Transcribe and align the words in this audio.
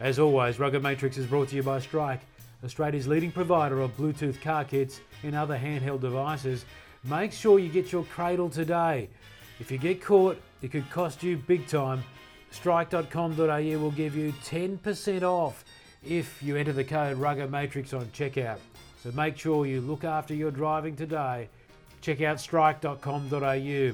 As 0.00 0.18
always, 0.18 0.58
Rugged 0.58 0.82
Matrix 0.82 1.16
is 1.16 1.26
brought 1.26 1.48
to 1.48 1.56
you 1.56 1.62
by 1.62 1.78
Strike, 1.78 2.20
Australia's 2.64 3.06
leading 3.06 3.30
provider 3.30 3.80
of 3.80 3.96
Bluetooth 3.96 4.40
car 4.40 4.64
kits 4.64 5.00
and 5.22 5.34
other 5.34 5.56
handheld 5.56 6.00
devices. 6.00 6.64
Make 7.04 7.32
sure 7.32 7.58
you 7.58 7.68
get 7.68 7.92
your 7.92 8.04
cradle 8.04 8.50
today. 8.50 9.08
If 9.60 9.70
you 9.70 9.78
get 9.78 10.02
caught, 10.02 10.40
it 10.62 10.72
could 10.72 10.90
cost 10.90 11.22
you 11.22 11.36
big 11.36 11.66
time. 11.68 12.02
Strike.com.au 12.50 13.78
will 13.78 13.90
give 13.92 14.16
you 14.16 14.32
10% 14.44 15.22
off 15.22 15.64
if 16.04 16.42
you 16.42 16.56
enter 16.56 16.72
the 16.72 16.84
code 16.84 17.16
Rugged 17.16 17.50
Matrix 17.50 17.92
on 17.92 18.06
checkout. 18.06 18.58
So 19.02 19.12
make 19.12 19.38
sure 19.38 19.66
you 19.66 19.80
look 19.80 20.04
after 20.04 20.34
your 20.34 20.50
driving 20.50 20.96
today. 20.96 21.48
Check 22.00 22.20
out 22.22 22.40
strike.com.au. 22.40 23.92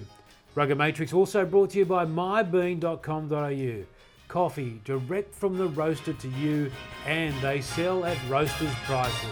Rugged 0.54 0.78
Matrix 0.78 1.12
also 1.12 1.44
brought 1.44 1.70
to 1.70 1.78
you 1.78 1.84
by 1.84 2.04
mybean.com.au. 2.06 3.84
Coffee 4.30 4.80
direct 4.84 5.34
from 5.34 5.58
the 5.58 5.66
roaster 5.66 6.12
to 6.12 6.28
you, 6.28 6.70
and 7.04 7.34
they 7.42 7.60
sell 7.60 8.04
at 8.04 8.16
roasters' 8.28 8.72
prices. 8.84 9.26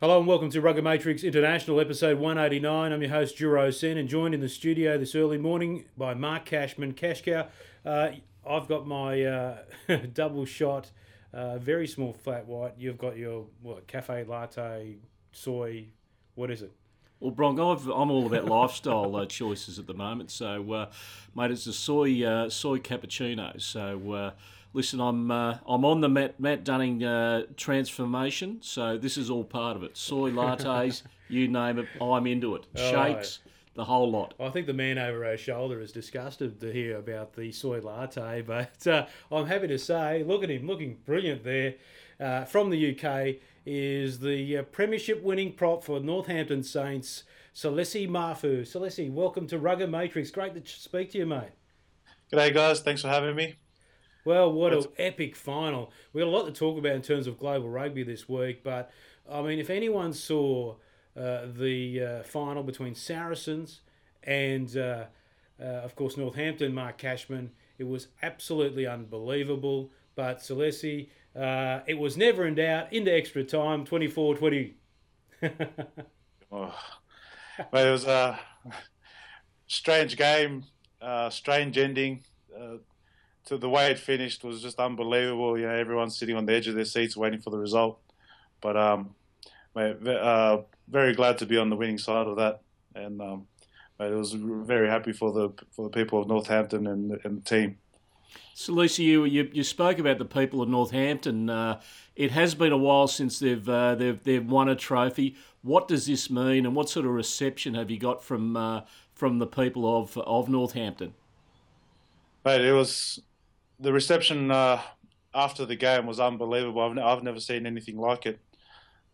Hello 0.00 0.18
and 0.18 0.26
welcome 0.26 0.50
to 0.50 0.60
Rugged 0.60 0.82
Matrix 0.82 1.22
International, 1.22 1.78
episode 1.78 2.18
189. 2.18 2.92
I'm 2.92 3.00
your 3.00 3.10
host, 3.12 3.38
Juro 3.38 3.72
Sen, 3.72 3.96
and 3.98 4.08
joined 4.08 4.34
in 4.34 4.40
the 4.40 4.48
studio 4.48 4.98
this 4.98 5.14
early 5.14 5.38
morning 5.38 5.84
by 5.96 6.14
Mark 6.14 6.44
Cashman. 6.46 6.92
Cash 6.92 7.22
Cow, 7.22 7.46
uh, 7.86 8.08
I've 8.44 8.66
got 8.66 8.84
my 8.84 9.22
uh, 9.22 9.58
double 10.12 10.44
shot, 10.44 10.90
uh, 11.32 11.58
very 11.58 11.86
small 11.86 12.12
flat 12.12 12.48
white. 12.48 12.74
You've 12.76 12.98
got 12.98 13.16
your 13.16 13.46
what, 13.62 13.86
cafe 13.86 14.24
latte, 14.24 14.96
soy, 15.30 15.86
what 16.34 16.50
is 16.50 16.62
it? 16.62 16.72
Well, 17.20 17.32
Bronk, 17.32 17.58
i 17.58 17.62
am 17.62 18.10
all 18.10 18.26
about 18.26 18.44
lifestyle 18.44 19.16
uh, 19.16 19.26
choices 19.26 19.78
at 19.80 19.88
the 19.88 19.94
moment. 19.94 20.30
So, 20.30 20.72
uh, 20.72 20.90
mate, 21.34 21.50
it's 21.50 21.66
a 21.66 21.72
soy 21.72 22.24
uh, 22.24 22.48
soy 22.48 22.78
cappuccino. 22.78 23.60
So, 23.60 24.12
uh, 24.12 24.30
listen, 24.72 25.00
I'm 25.00 25.28
uh, 25.30 25.58
I'm 25.66 25.84
on 25.84 26.00
the 26.00 26.08
Matt, 26.08 26.38
Matt 26.38 26.62
Dunning 26.62 27.02
uh, 27.02 27.42
transformation. 27.56 28.58
So 28.62 28.96
this 28.96 29.16
is 29.16 29.30
all 29.30 29.42
part 29.42 29.76
of 29.76 29.82
it. 29.82 29.96
Soy 29.96 30.30
lattes, 30.30 31.02
you 31.28 31.48
name 31.48 31.80
it, 31.80 31.88
I'm 32.00 32.26
into 32.28 32.54
it. 32.54 32.66
Shakes, 32.76 33.40
the 33.74 33.84
whole 33.84 34.08
lot. 34.08 34.34
I 34.38 34.50
think 34.50 34.68
the 34.68 34.72
man 34.72 34.96
over 34.96 35.24
our 35.24 35.36
shoulder 35.36 35.80
is 35.80 35.90
disgusted 35.90 36.60
to 36.60 36.72
hear 36.72 36.98
about 36.98 37.34
the 37.34 37.50
soy 37.50 37.80
latte, 37.80 38.42
but 38.42 38.86
I'm 39.32 39.46
happy 39.46 39.66
to 39.66 39.78
say, 39.78 40.22
look 40.22 40.44
at 40.44 40.50
him, 40.50 40.68
looking 40.68 40.98
brilliant 41.04 41.42
there. 41.42 41.74
From 42.18 42.70
the 42.70 42.98
UK, 42.98 43.40
is 43.70 44.20
the 44.20 44.56
uh, 44.56 44.62
premiership 44.62 45.22
winning 45.22 45.52
prop 45.52 45.84
for 45.84 46.00
Northampton 46.00 46.62
Saints, 46.62 47.24
Salesi 47.54 48.08
Ma'afu. 48.08 48.62
Salesi, 48.62 49.12
welcome 49.12 49.46
to 49.46 49.58
Rugged 49.58 49.90
Matrix. 49.90 50.30
Great 50.30 50.54
to 50.54 50.72
speak 50.72 51.10
to 51.10 51.18
you, 51.18 51.26
mate. 51.26 51.50
G'day, 52.32 52.54
guys. 52.54 52.80
Thanks 52.80 53.02
for 53.02 53.08
having 53.08 53.36
me. 53.36 53.56
Well, 54.24 54.50
what 54.50 54.72
an 54.72 54.84
epic 54.96 55.36
final. 55.36 55.92
We've 56.14 56.24
got 56.24 56.28
a 56.28 56.30
lot 56.30 56.46
to 56.46 56.52
talk 56.52 56.78
about 56.78 56.92
in 56.92 57.02
terms 57.02 57.26
of 57.26 57.38
global 57.38 57.68
rugby 57.68 58.04
this 58.04 58.26
week, 58.26 58.64
but 58.64 58.90
I 59.30 59.42
mean, 59.42 59.58
if 59.58 59.68
anyone 59.68 60.14
saw 60.14 60.76
uh, 61.14 61.42
the 61.54 62.02
uh, 62.02 62.22
final 62.22 62.62
between 62.62 62.94
Saracens 62.94 63.80
and, 64.22 64.74
uh, 64.78 65.04
uh 65.60 65.64
of 65.64 65.94
course, 65.94 66.16
Northampton, 66.16 66.72
Mark 66.72 66.96
Cashman, 66.96 67.50
it 67.76 67.84
was 67.84 68.08
absolutely 68.22 68.86
unbelievable. 68.86 69.90
But 70.14 70.38
Salesi, 70.38 71.10
uh, 71.38 71.82
it 71.86 71.98
was 71.98 72.16
never 72.16 72.46
in 72.46 72.54
doubt. 72.54 72.92
Into 72.92 73.14
extra 73.14 73.44
time, 73.44 73.84
24 73.84 74.36
20. 74.36 74.74
oh. 76.52 76.74
Well, 77.72 77.86
it 77.86 77.90
was 77.90 78.04
a 78.04 78.38
strange 79.66 80.16
game, 80.16 80.64
uh, 81.00 81.30
strange 81.30 81.78
ending. 81.78 82.24
Uh, 82.56 82.78
to 83.46 83.56
the 83.56 83.68
way 83.68 83.90
it 83.90 83.98
finished 83.98 84.44
was 84.44 84.60
just 84.60 84.78
unbelievable. 84.78 85.58
You 85.58 85.66
know, 85.66 85.74
everyone's 85.74 86.18
sitting 86.18 86.36
on 86.36 86.44
the 86.44 86.52
edge 86.54 86.68
of 86.68 86.74
their 86.74 86.84
seats 86.84 87.16
waiting 87.16 87.40
for 87.40 87.50
the 87.50 87.58
result. 87.58 87.98
But 88.60 88.76
um, 88.76 89.14
mate, 89.74 89.96
uh, 90.06 90.62
very 90.88 91.14
glad 91.14 91.38
to 91.38 91.46
be 91.46 91.56
on 91.56 91.70
the 91.70 91.76
winning 91.76 91.98
side 91.98 92.26
of 92.26 92.36
that, 92.36 92.60
and 92.94 93.20
um, 93.20 93.46
mate, 93.98 94.12
it 94.12 94.16
was 94.16 94.32
very 94.32 94.88
happy 94.88 95.12
for 95.12 95.32
the 95.32 95.50
for 95.70 95.84
the 95.84 95.90
people 95.90 96.20
of 96.20 96.28
Northampton 96.28 96.86
and, 96.86 97.18
and 97.24 97.38
the 97.38 97.44
team. 97.44 97.78
So, 98.54 98.72
Lisa, 98.72 99.02
you, 99.02 99.24
you, 99.24 99.48
you 99.52 99.62
spoke 99.62 99.98
about 99.98 100.18
the 100.18 100.24
people 100.24 100.60
of 100.62 100.68
Northampton. 100.68 101.48
Uh, 101.48 101.80
it 102.16 102.30
has 102.32 102.54
been 102.54 102.72
a 102.72 102.76
while 102.76 103.06
since 103.06 103.38
they've, 103.38 103.68
uh, 103.68 103.94
they've 103.94 104.22
they've 104.22 104.44
won 104.44 104.68
a 104.68 104.74
trophy. 104.74 105.36
What 105.62 105.88
does 105.88 106.06
this 106.06 106.28
mean, 106.28 106.66
and 106.66 106.74
what 106.74 106.90
sort 106.90 107.06
of 107.06 107.12
reception 107.12 107.74
have 107.74 107.90
you 107.90 107.98
got 107.98 108.24
from 108.24 108.56
uh, 108.56 108.82
from 109.12 109.38
the 109.38 109.46
people 109.46 109.96
of 109.96 110.16
of 110.18 110.48
Northampton? 110.48 111.14
Mate, 112.44 112.62
it 112.62 112.72
was 112.72 113.20
the 113.78 113.92
reception 113.92 114.50
uh, 114.50 114.80
after 115.34 115.64
the 115.64 115.76
game 115.76 116.06
was 116.06 116.18
unbelievable. 116.18 116.80
I've, 116.82 116.98
I've 116.98 117.22
never 117.22 117.40
seen 117.40 117.66
anything 117.66 117.98
like 117.98 118.26
it. 118.26 118.40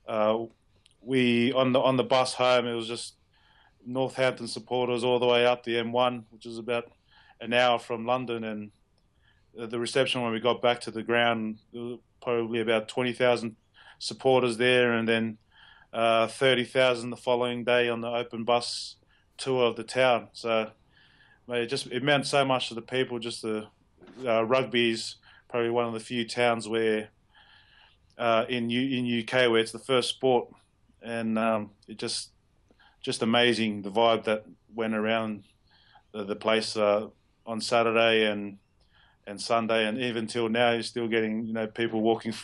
Uh, 0.06 0.44
we 1.02 1.52
on 1.52 1.72
the 1.72 1.80
on 1.80 1.96
the 1.96 2.04
bus 2.04 2.34
home, 2.34 2.66
it 2.66 2.74
was 2.74 2.88
just 2.88 3.14
Northampton 3.86 4.48
supporters 4.48 5.04
all 5.04 5.18
the 5.18 5.26
way 5.26 5.44
up 5.46 5.64
the 5.64 5.74
M1, 5.74 6.24
which 6.30 6.46
is 6.46 6.58
about 6.58 6.90
an 7.40 7.52
hour 7.52 7.78
from 7.78 8.06
London, 8.06 8.44
and 8.44 8.70
the 9.56 9.78
reception 9.78 10.22
when 10.22 10.32
we 10.32 10.40
got 10.40 10.62
back 10.62 10.80
to 10.82 10.90
the 10.90 11.02
ground, 11.02 11.58
probably 12.22 12.60
about 12.60 12.88
20,000 12.88 13.56
supporters 13.98 14.56
there, 14.56 14.92
and 14.92 15.08
then 15.08 15.38
uh, 15.92 16.26
30,000 16.26 17.10
the 17.10 17.16
following 17.16 17.64
day 17.64 17.88
on 17.88 18.00
the 18.00 18.08
open 18.08 18.44
bus 18.44 18.96
tour 19.36 19.64
of 19.64 19.76
the 19.76 19.84
town. 19.84 20.28
So 20.32 20.70
it 21.48 21.66
just 21.66 21.86
it 21.88 22.02
meant 22.02 22.26
so 22.26 22.44
much 22.44 22.68
to 22.68 22.74
the 22.74 22.82
people. 22.82 23.18
Just 23.18 23.42
the 23.42 23.66
uh, 24.26 24.44
rugby's 24.44 25.16
probably 25.48 25.70
one 25.70 25.86
of 25.86 25.92
the 25.92 26.00
few 26.00 26.26
towns 26.26 26.68
where 26.68 27.10
uh, 28.18 28.44
in 28.48 28.70
U- 28.70 28.98
in 28.98 29.20
UK 29.22 29.50
where 29.50 29.58
it's 29.58 29.72
the 29.72 29.78
first 29.78 30.08
sport, 30.08 30.48
and 31.02 31.38
um, 31.38 31.70
it 31.86 31.98
just 31.98 32.30
just 33.02 33.22
amazing 33.22 33.82
the 33.82 33.90
vibe 33.90 34.24
that 34.24 34.44
went 34.74 34.94
around 34.94 35.44
the, 36.12 36.24
the 36.24 36.36
place 36.36 36.76
uh, 36.76 37.06
on 37.46 37.60
Saturday 37.60 38.24
and 38.24 38.58
and 39.26 39.40
Sunday, 39.40 39.86
and 39.86 39.98
even 39.98 40.26
till 40.26 40.48
now, 40.48 40.72
you're 40.72 40.82
still 40.82 41.08
getting 41.08 41.46
you 41.46 41.52
know 41.52 41.66
people 41.66 42.00
walking 42.00 42.34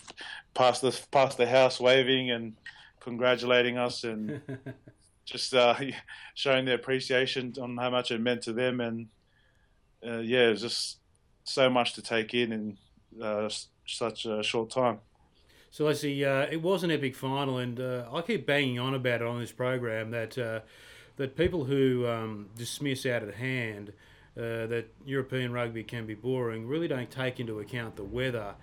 past 0.54 0.82
the 0.82 0.98
past 1.10 1.36
the 1.36 1.46
house 1.46 1.80
waving 1.80 2.30
and 2.30 2.54
congratulating 3.00 3.78
us 3.78 4.04
and 4.04 4.41
just 5.24 5.54
uh, 5.54 5.74
showing 6.34 6.64
their 6.64 6.76
appreciation 6.76 7.54
on 7.60 7.76
how 7.76 7.91
much 7.91 8.10
it 8.10 8.20
meant 8.20 8.42
to 8.42 8.52
them. 8.52 8.80
And 8.80 9.08
uh, 10.06 10.18
yeah, 10.18 10.48
it 10.48 10.50
was 10.50 10.62
just 10.62 10.98
so 11.44 11.68
much 11.68 11.94
to 11.94 12.02
take 12.02 12.34
in 12.34 12.52
in 12.52 13.22
uh, 13.22 13.48
such 13.86 14.26
a 14.26 14.42
short 14.42 14.70
time. 14.70 15.00
So 15.72 15.84
let's 15.84 16.00
see. 16.00 16.24
Uh, 16.24 16.47
it 16.50 16.62
was 16.62 16.82
an 16.82 16.91
epic 16.91 17.14
final, 17.14 17.58
and 17.58 17.78
uh, 17.78 18.04
I 18.12 18.22
keep 18.22 18.47
banging 18.47 18.78
on 18.78 18.94
about 18.94 19.20
it 19.20 19.26
on 19.26 19.41
this 19.41 19.52
program 19.52 20.10
that 20.10 20.36
uh, 20.36 20.60
that 21.16 21.36
people 21.36 21.64
who 21.64 22.06
um, 22.08 22.48
dismiss 22.56 23.06
out 23.06 23.22
of 23.22 23.34
hand 23.34 23.92
uh, 24.36 24.66
that 24.66 24.86
European 25.04 25.52
rugby 25.52 25.82
can 25.82 26.06
be 26.06 26.14
boring 26.14 26.66
really 26.66 26.88
don't 26.88 27.10
take 27.10 27.41
into 27.41 27.58
account 27.60 27.96
the 27.96 28.04
weather. 28.04 28.54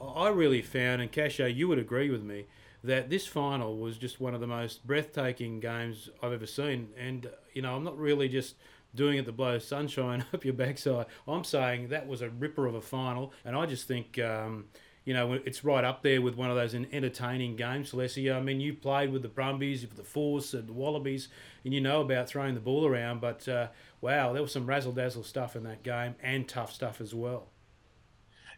I 0.00 0.28
really 0.28 0.62
found, 0.62 1.02
and 1.02 1.12
Casho, 1.12 1.54
you 1.54 1.68
would 1.68 1.78
agree 1.78 2.10
with 2.10 2.22
me, 2.22 2.46
that 2.82 3.10
this 3.10 3.26
final 3.26 3.76
was 3.76 3.98
just 3.98 4.20
one 4.20 4.34
of 4.34 4.40
the 4.40 4.46
most 4.46 4.86
breathtaking 4.86 5.60
games 5.60 6.08
I've 6.22 6.32
ever 6.32 6.46
seen. 6.46 6.88
And, 6.96 7.28
you 7.52 7.60
know, 7.60 7.76
I'm 7.76 7.84
not 7.84 7.98
really 7.98 8.28
just 8.28 8.54
doing 8.94 9.18
it 9.18 9.26
to 9.26 9.32
blow 9.32 9.58
sunshine 9.58 10.24
up 10.32 10.44
your 10.44 10.54
backside. 10.54 11.06
I'm 11.28 11.44
saying 11.44 11.88
that 11.88 12.06
was 12.06 12.22
a 12.22 12.30
ripper 12.30 12.66
of 12.66 12.74
a 12.74 12.80
final, 12.80 13.32
and 13.44 13.56
I 13.56 13.66
just 13.66 13.86
think. 13.86 14.18
Um, 14.18 14.66
you 15.10 15.14
know, 15.14 15.32
it's 15.32 15.64
right 15.64 15.82
up 15.82 16.04
there 16.04 16.22
with 16.22 16.36
one 16.36 16.50
of 16.50 16.56
those 16.56 16.72
entertaining 16.72 17.56
games, 17.56 17.90
Salesi. 17.90 18.32
I 18.32 18.40
mean, 18.40 18.60
you 18.60 18.72
played 18.72 19.10
with 19.10 19.22
the 19.22 19.28
Brumbies, 19.28 19.82
with 19.82 19.96
the 19.96 20.04
Force, 20.04 20.54
and 20.54 20.68
the 20.68 20.72
Wallabies, 20.72 21.26
and 21.64 21.74
you 21.74 21.80
know 21.80 22.00
about 22.00 22.28
throwing 22.28 22.54
the 22.54 22.60
ball 22.60 22.86
around. 22.86 23.20
But 23.20 23.48
uh, 23.48 23.66
wow, 24.00 24.32
there 24.32 24.40
was 24.40 24.52
some 24.52 24.66
razzle 24.66 24.92
dazzle 24.92 25.24
stuff 25.24 25.56
in 25.56 25.64
that 25.64 25.82
game, 25.82 26.14
and 26.22 26.46
tough 26.46 26.72
stuff 26.72 27.00
as 27.00 27.12
well. 27.12 27.48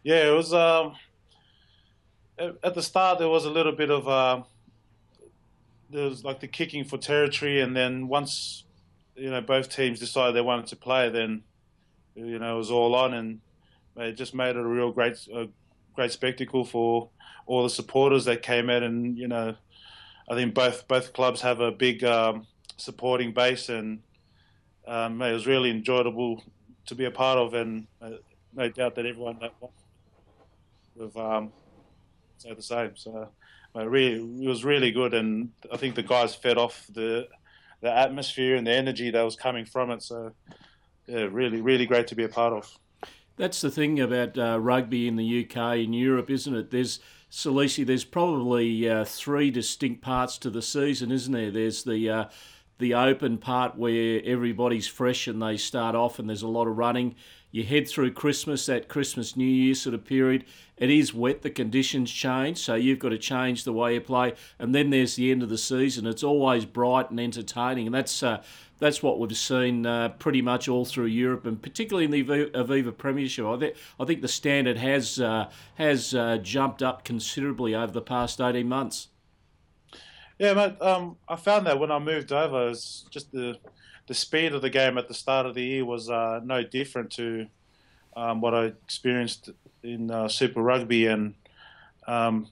Yeah, 0.03 0.27
it 0.27 0.35
was. 0.35 0.53
Um, 0.53 0.93
at 2.37 2.75
the 2.75 2.83
start, 2.83 3.17
there 3.17 3.29
was 3.29 3.45
a 3.45 3.49
little 3.49 3.71
bit 3.71 3.89
of 3.89 4.07
uh, 4.07 4.43
there 5.89 6.05
was 6.05 6.23
like 6.23 6.39
the 6.39 6.47
kicking 6.47 6.83
for 6.83 6.99
territory, 6.99 7.61
and 7.61 7.75
then 7.75 8.07
once 8.07 8.63
you 9.15 9.31
know 9.31 9.41
both 9.41 9.69
teams 9.69 9.99
decided 9.99 10.35
they 10.35 10.41
wanted 10.41 10.67
to 10.67 10.75
play, 10.75 11.09
then 11.09 11.41
you 12.13 12.37
know 12.37 12.53
it 12.53 12.57
was 12.59 12.69
all 12.69 12.93
on, 12.93 13.15
and 13.15 13.41
it 13.97 14.11
just 14.11 14.35
made 14.35 14.55
it 14.55 14.57
a 14.57 14.63
real 14.63 14.91
great 14.91 15.17
great 15.95 16.11
spectacle 16.11 16.65
for 16.65 17.09
all 17.45 17.63
the 17.63 17.69
supporters 17.69 18.25
that 18.25 18.41
came 18.41 18.69
out, 18.69 18.83
and 18.83 19.17
you 19.17 19.27
know, 19.27 19.55
I 20.29 20.35
think 20.35 20.53
both 20.53 20.87
both 20.87 21.13
clubs 21.13 21.41
have 21.41 21.59
a 21.59 21.71
big 21.71 22.03
um, 22.03 22.47
supporting 22.77 23.33
base, 23.33 23.69
and 23.69 23.99
um, 24.87 25.21
it 25.21 25.33
was 25.33 25.47
really 25.47 25.69
enjoyable 25.69 26.43
to 26.85 26.95
be 26.95 27.05
a 27.05 27.11
part 27.11 27.37
of, 27.37 27.53
and 27.53 27.87
uh, 28.01 28.11
no 28.53 28.69
doubt 28.69 28.95
that 28.95 29.05
everyone 29.05 29.39
that 29.39 29.53
um, 31.15 31.51
say 32.37 32.53
the 32.53 32.61
same. 32.61 32.95
So 32.95 33.29
uh, 33.75 33.87
really, 33.87 34.43
it 34.43 34.47
was 34.47 34.63
really 34.63 34.91
good, 34.91 35.13
and 35.13 35.51
I 35.71 35.77
think 35.77 35.95
the 35.95 36.03
guys 36.03 36.35
fed 36.35 36.57
off 36.57 36.85
the 36.93 37.27
the 37.81 37.91
atmosphere 37.91 38.55
and 38.55 38.65
the 38.65 38.71
energy 38.71 39.11
that 39.11 39.21
was 39.21 39.35
coming 39.35 39.65
from 39.65 39.91
it. 39.91 40.01
So 40.01 40.31
yeah, 41.07 41.27
really, 41.29 41.61
really 41.61 41.85
great 41.85 42.07
to 42.07 42.15
be 42.15 42.23
a 42.23 42.29
part 42.29 42.53
of. 42.53 42.71
That's 43.35 43.61
the 43.61 43.71
thing 43.71 43.99
about 43.99 44.37
uh, 44.37 44.59
rugby 44.59 45.07
in 45.07 45.15
the 45.15 45.43
UK 45.43 45.57
and 45.77 45.95
Europe, 45.95 46.29
isn't 46.29 46.55
it? 46.55 46.71
There's 46.71 46.99
Salesi, 47.31 47.83
there's 47.83 48.03
probably 48.03 48.87
uh, 48.87 49.05
three 49.05 49.49
distinct 49.49 50.01
parts 50.01 50.37
to 50.39 50.51
the 50.51 50.61
season, 50.61 51.11
isn't 51.11 51.33
there? 51.33 51.49
There's 51.49 51.83
the 51.83 52.09
uh, 52.09 52.25
the 52.77 52.93
open 52.93 53.39
part 53.39 53.75
where 53.75 54.21
everybody's 54.23 54.87
fresh 54.87 55.27
and 55.27 55.41
they 55.41 55.57
start 55.57 55.95
off 55.95 56.19
and 56.19 56.29
there's 56.29 56.43
a 56.43 56.47
lot 56.47 56.67
of 56.67 56.77
running. 56.77 57.15
You 57.53 57.63
head 57.63 57.87
through 57.87 58.13
Christmas, 58.13 58.65
that 58.65 58.87
Christmas 58.87 59.37
New 59.37 59.45
Year 59.45 59.75
sort 59.75 59.93
of 59.93 60.03
period. 60.03 60.43
It 60.75 60.89
is 60.89 61.13
wet, 61.13 61.43
the 61.43 61.51
conditions 61.51 62.11
change, 62.11 62.57
so 62.57 62.73
you've 62.73 62.97
got 62.97 63.09
to 63.09 63.17
change 63.19 63.63
the 63.63 63.71
way 63.71 63.93
you 63.93 64.01
play. 64.01 64.33
And 64.57 64.73
then 64.73 64.89
there's 64.89 65.17
the 65.17 65.29
end 65.29 65.43
of 65.43 65.49
the 65.49 65.57
season. 65.59 66.07
It's 66.07 66.23
always 66.23 66.65
bright 66.65 67.11
and 67.11 67.19
entertaining, 67.19 67.85
and 67.85 67.93
that's 67.93 68.23
uh, 68.23 68.41
that's 68.79 69.03
what 69.03 69.19
we've 69.19 69.37
seen 69.37 69.85
uh, 69.85 70.09
pretty 70.09 70.41
much 70.41 70.67
all 70.67 70.83
through 70.83 71.05
Europe, 71.05 71.45
and 71.45 71.61
particularly 71.61 72.05
in 72.05 72.11
the 72.11 72.23
Aviva 72.55 72.97
Premiership. 72.97 73.45
I 73.45 73.57
think 73.59 73.75
I 73.99 74.05
think 74.05 74.23
the 74.23 74.27
standard 74.27 74.77
has 74.77 75.19
uh, 75.19 75.51
has 75.75 76.15
uh, 76.15 76.39
jumped 76.41 76.81
up 76.81 77.03
considerably 77.03 77.75
over 77.75 77.91
the 77.91 78.01
past 78.01 78.41
eighteen 78.41 78.67
months. 78.67 79.09
Yeah, 80.39 80.55
mate. 80.55 80.81
Um, 80.81 81.17
I 81.29 81.35
found 81.35 81.67
that 81.67 81.79
when 81.79 81.91
I 81.91 81.99
moved 81.99 82.31
over, 82.31 82.69
it's 82.69 83.05
just 83.11 83.31
the 83.31 83.59
the 84.07 84.13
speed 84.13 84.53
of 84.53 84.61
the 84.61 84.69
game 84.69 84.97
at 84.97 85.07
the 85.07 85.13
start 85.13 85.45
of 85.45 85.55
the 85.55 85.63
year 85.63 85.85
was 85.85 86.09
uh, 86.09 86.41
no 86.43 86.63
different 86.63 87.11
to 87.13 87.47
um, 88.15 88.41
what 88.41 88.53
I 88.53 88.65
experienced 88.65 89.49
in 89.81 90.11
uh, 90.11 90.27
Super 90.27 90.61
Rugby, 90.61 91.07
and 91.07 91.35
um, 92.07 92.47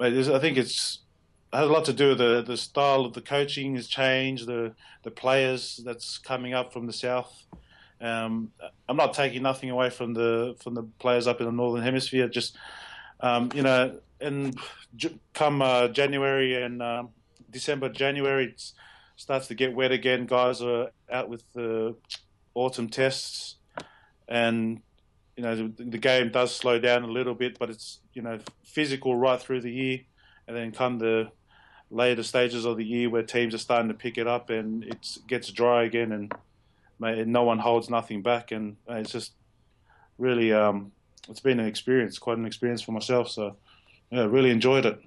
I 0.00 0.10
think 0.10 0.56
it's 0.56 1.00
it 1.52 1.56
has 1.56 1.68
a 1.68 1.72
lot 1.72 1.84
to 1.84 1.92
do 1.92 2.10
with 2.10 2.18
the, 2.18 2.42
the 2.42 2.56
style 2.56 3.04
of 3.04 3.12
the 3.12 3.20
coaching 3.20 3.76
has 3.76 3.86
changed, 3.86 4.46
the 4.46 4.74
the 5.02 5.10
players 5.10 5.80
that's 5.84 6.18
coming 6.18 6.54
up 6.54 6.72
from 6.72 6.86
the 6.86 6.92
south. 6.92 7.44
Um, 8.00 8.50
I'm 8.88 8.96
not 8.96 9.14
taking 9.14 9.42
nothing 9.42 9.70
away 9.70 9.90
from 9.90 10.14
the 10.14 10.56
from 10.60 10.74
the 10.74 10.82
players 10.98 11.26
up 11.26 11.40
in 11.40 11.46
the 11.46 11.52
northern 11.52 11.84
hemisphere. 11.84 12.28
Just 12.28 12.56
um, 13.20 13.50
you 13.54 13.62
know, 13.62 13.98
and 14.20 14.58
come 15.34 15.62
uh, 15.62 15.88
January 15.88 16.60
and 16.60 16.82
um, 16.82 17.10
December, 17.50 17.88
January, 17.88 18.46
it 18.46 18.72
starts 19.22 19.46
to 19.46 19.54
get 19.54 19.74
wet 19.74 19.92
again. 19.92 20.26
Guys 20.26 20.60
are 20.60 20.90
out 21.10 21.28
with 21.28 21.44
the 21.52 21.94
autumn 22.54 22.88
tests, 22.88 23.56
and 24.28 24.82
you 25.36 25.42
know 25.42 25.56
the, 25.56 25.84
the 25.84 25.98
game 25.98 26.30
does 26.30 26.54
slow 26.54 26.78
down 26.78 27.04
a 27.04 27.06
little 27.06 27.34
bit, 27.34 27.58
but 27.58 27.70
it's 27.70 28.00
you 28.12 28.22
know 28.22 28.40
physical 28.64 29.14
right 29.16 29.40
through 29.40 29.60
the 29.60 29.70
year, 29.70 30.00
and 30.48 30.56
then 30.56 30.72
come 30.72 30.98
the 30.98 31.30
later 31.90 32.22
stages 32.22 32.64
of 32.64 32.76
the 32.76 32.84
year 32.84 33.08
where 33.08 33.22
teams 33.22 33.54
are 33.54 33.58
starting 33.58 33.88
to 33.88 33.94
pick 33.94 34.16
it 34.16 34.26
up 34.26 34.48
and 34.48 34.82
it 34.82 35.18
gets 35.28 35.52
dry 35.52 35.84
again 35.84 36.10
and 36.10 36.32
no 37.30 37.42
one 37.42 37.58
holds 37.58 37.90
nothing 37.90 38.22
back 38.22 38.50
and 38.50 38.76
it's 38.88 39.12
just 39.12 39.32
really 40.16 40.54
um, 40.54 40.90
it's 41.28 41.40
been 41.40 41.60
an 41.60 41.66
experience, 41.66 42.18
quite 42.18 42.38
an 42.38 42.46
experience 42.46 42.80
for 42.80 42.92
myself. 42.92 43.28
So 43.28 43.56
yeah, 44.10 44.24
really 44.24 44.50
enjoyed 44.50 44.86
it. 44.86 45.02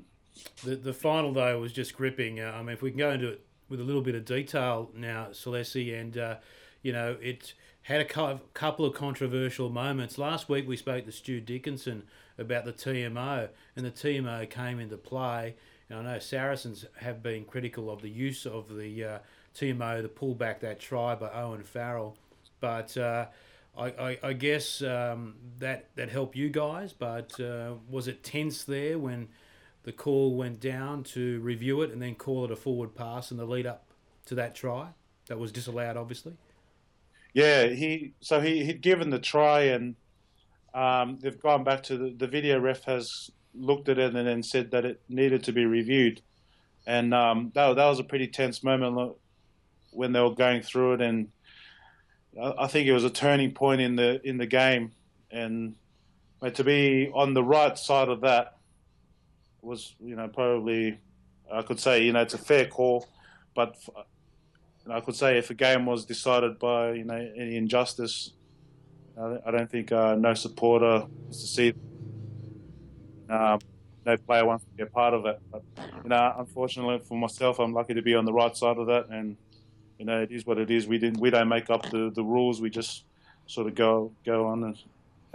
The 0.63 0.75
the 0.75 0.93
final 0.93 1.33
though 1.33 1.59
was 1.59 1.73
just 1.73 1.95
gripping. 1.95 2.39
Uh, 2.39 2.53
I 2.55 2.59
mean, 2.59 2.73
if 2.73 2.81
we 2.81 2.91
can 2.91 2.99
go 2.99 3.11
into 3.11 3.29
it 3.29 3.44
with 3.69 3.79
a 3.79 3.83
little 3.83 4.01
bit 4.01 4.15
of 4.15 4.25
detail 4.25 4.89
now, 4.95 5.27
Salesi, 5.31 5.99
and 5.99 6.17
uh, 6.17 6.35
you 6.81 6.91
know 6.91 7.17
it 7.21 7.53
had 7.83 8.01
a 8.01 8.39
couple 8.53 8.83
of 8.85 8.93
controversial 8.95 9.69
moments. 9.69 10.17
Last 10.17 10.49
week 10.49 10.67
we 10.67 10.75
spoke 10.75 11.05
to 11.05 11.11
Stu 11.11 11.39
Dickinson 11.39 12.03
about 12.37 12.65
the 12.65 12.73
TMO, 12.73 13.49
and 13.75 13.85
the 13.85 13.91
TMO 13.91 14.49
came 14.49 14.79
into 14.79 14.97
play 14.97 15.55
And 15.89 15.99
I 15.99 16.13
know 16.13 16.19
Saracens 16.19 16.85
have 16.97 17.21
been 17.21 17.45
critical 17.45 17.91
of 17.91 18.01
the 18.01 18.09
use 18.09 18.47
of 18.47 18.75
the 18.75 19.03
uh, 19.03 19.19
TMO 19.55 20.01
to 20.01 20.07
pull 20.07 20.33
back 20.33 20.61
that 20.61 20.79
try 20.79 21.13
by 21.13 21.29
Owen 21.31 21.63
Farrell, 21.63 22.17
but 22.59 22.97
uh, 22.97 23.27
I, 23.77 23.85
I, 23.85 24.17
I, 24.23 24.33
guess 24.33 24.81
um, 24.81 25.35
that 25.59 25.89
that 25.95 26.09
helped 26.09 26.35
you 26.35 26.49
guys. 26.49 26.91
But 26.91 27.39
uh, 27.39 27.73
was 27.89 28.07
it 28.07 28.23
tense 28.23 28.63
there 28.63 28.97
when 28.97 29.29
the 29.85 29.91
call 29.91 30.35
went 30.35 30.59
down 30.59 31.03
to 31.03 31.39
review 31.41 31.83
it 31.83 31.91
and 31.91 32.01
then 32.01 32.15
call 32.15 32.43
it 32.43 32.51
a 32.51 32.55
forward 32.55 32.95
pass 32.95 33.31
in 33.31 33.37
the 33.37 33.45
lead 33.45 33.67
up 33.67 33.85
to 34.25 34.35
that 34.35 34.55
try 34.55 34.87
that 35.27 35.37
was 35.37 35.51
disallowed, 35.51 35.95
obviously? 35.95 36.33
Yeah, 37.33 37.67
he 37.67 38.13
so 38.19 38.41
he 38.41 38.65
he'd 38.65 38.81
given 38.81 39.11
the 39.11 39.19
try 39.19 39.63
and 39.63 39.95
um, 40.73 41.19
they've 41.21 41.39
gone 41.39 41.63
back 41.63 41.83
to 41.83 41.97
the, 41.97 42.15
the 42.17 42.27
video 42.27 42.59
ref 42.59 42.83
has 42.85 43.29
looked 43.53 43.87
at 43.87 43.99
it 43.99 44.15
and 44.15 44.27
then 44.27 44.41
said 44.41 44.71
that 44.71 44.85
it 44.85 45.01
needed 45.07 45.43
to 45.43 45.53
be 45.53 45.65
reviewed. 45.65 46.21
And 46.87 47.13
um, 47.13 47.51
that, 47.55 47.75
that 47.75 47.85
was 47.85 47.99
a 47.99 48.03
pretty 48.03 48.27
tense 48.27 48.63
moment 48.63 49.15
when 49.91 50.11
they 50.11 50.19
were 50.19 50.33
going 50.33 50.61
through 50.61 50.95
it. 50.95 51.01
And 51.01 51.29
I 52.39 52.67
think 52.67 52.87
it 52.87 52.93
was 52.93 53.03
a 53.05 53.09
turning 53.09 53.53
point 53.53 53.81
in 53.81 53.95
the 53.95 54.19
in 54.27 54.37
the 54.37 54.47
game. 54.47 54.91
And 55.31 55.75
to 56.53 56.63
be 56.63 57.11
on 57.13 57.33
the 57.33 57.43
right 57.43 57.77
side 57.77 58.09
of 58.09 58.21
that 58.21 58.54
was, 59.65 59.95
you 59.99 60.15
know, 60.15 60.27
probably 60.27 60.99
I 61.51 61.61
could 61.61 61.79
say, 61.79 62.03
you 62.03 62.13
know, 62.13 62.21
it's 62.21 62.33
a 62.33 62.39
fair 62.39 62.65
call, 62.65 63.07
but 63.55 63.75
I 64.89 64.99
could 64.99 65.15
say 65.15 65.37
if 65.37 65.49
a 65.49 65.53
game 65.53 65.85
was 65.85 66.05
decided 66.05 66.59
by, 66.59 66.93
you 66.93 67.03
know, 67.03 67.15
any 67.15 67.55
injustice, 67.55 68.31
I 69.17 69.51
don't 69.51 69.69
think 69.69 69.91
uh, 69.91 70.15
no 70.15 70.33
supporter 70.33 71.05
wants 71.07 71.41
to 71.41 71.47
see 71.47 71.73
um, 73.29 73.59
no 74.05 74.17
player 74.17 74.45
wants 74.45 74.65
to 74.65 74.71
be 74.71 74.83
a 74.83 74.85
part 74.85 75.13
of 75.13 75.25
it. 75.25 75.39
But 75.51 75.63
you 76.03 76.09
know, 76.09 76.33
unfortunately 76.37 76.99
for 76.99 77.17
myself, 77.17 77.59
I'm 77.59 77.73
lucky 77.73 77.93
to 77.93 78.01
be 78.01 78.13
on 78.13 78.25
the 78.25 78.33
right 78.33 78.55
side 78.55 78.77
of 78.77 78.87
that, 78.87 79.07
and 79.09 79.37
you 79.97 80.05
know, 80.05 80.21
it 80.21 80.31
is 80.31 80.45
what 80.45 80.57
it 80.57 80.69
is. 80.69 80.87
We 80.87 80.97
didn't, 80.97 81.19
we 81.19 81.29
don't 81.29 81.47
make 81.47 81.69
up 81.69 81.89
the, 81.89 82.11
the 82.13 82.23
rules. 82.23 82.61
We 82.61 82.69
just 82.69 83.05
sort 83.47 83.67
of 83.67 83.75
go 83.75 84.11
go 84.25 84.47
on 84.47 84.63
and. 84.63 84.77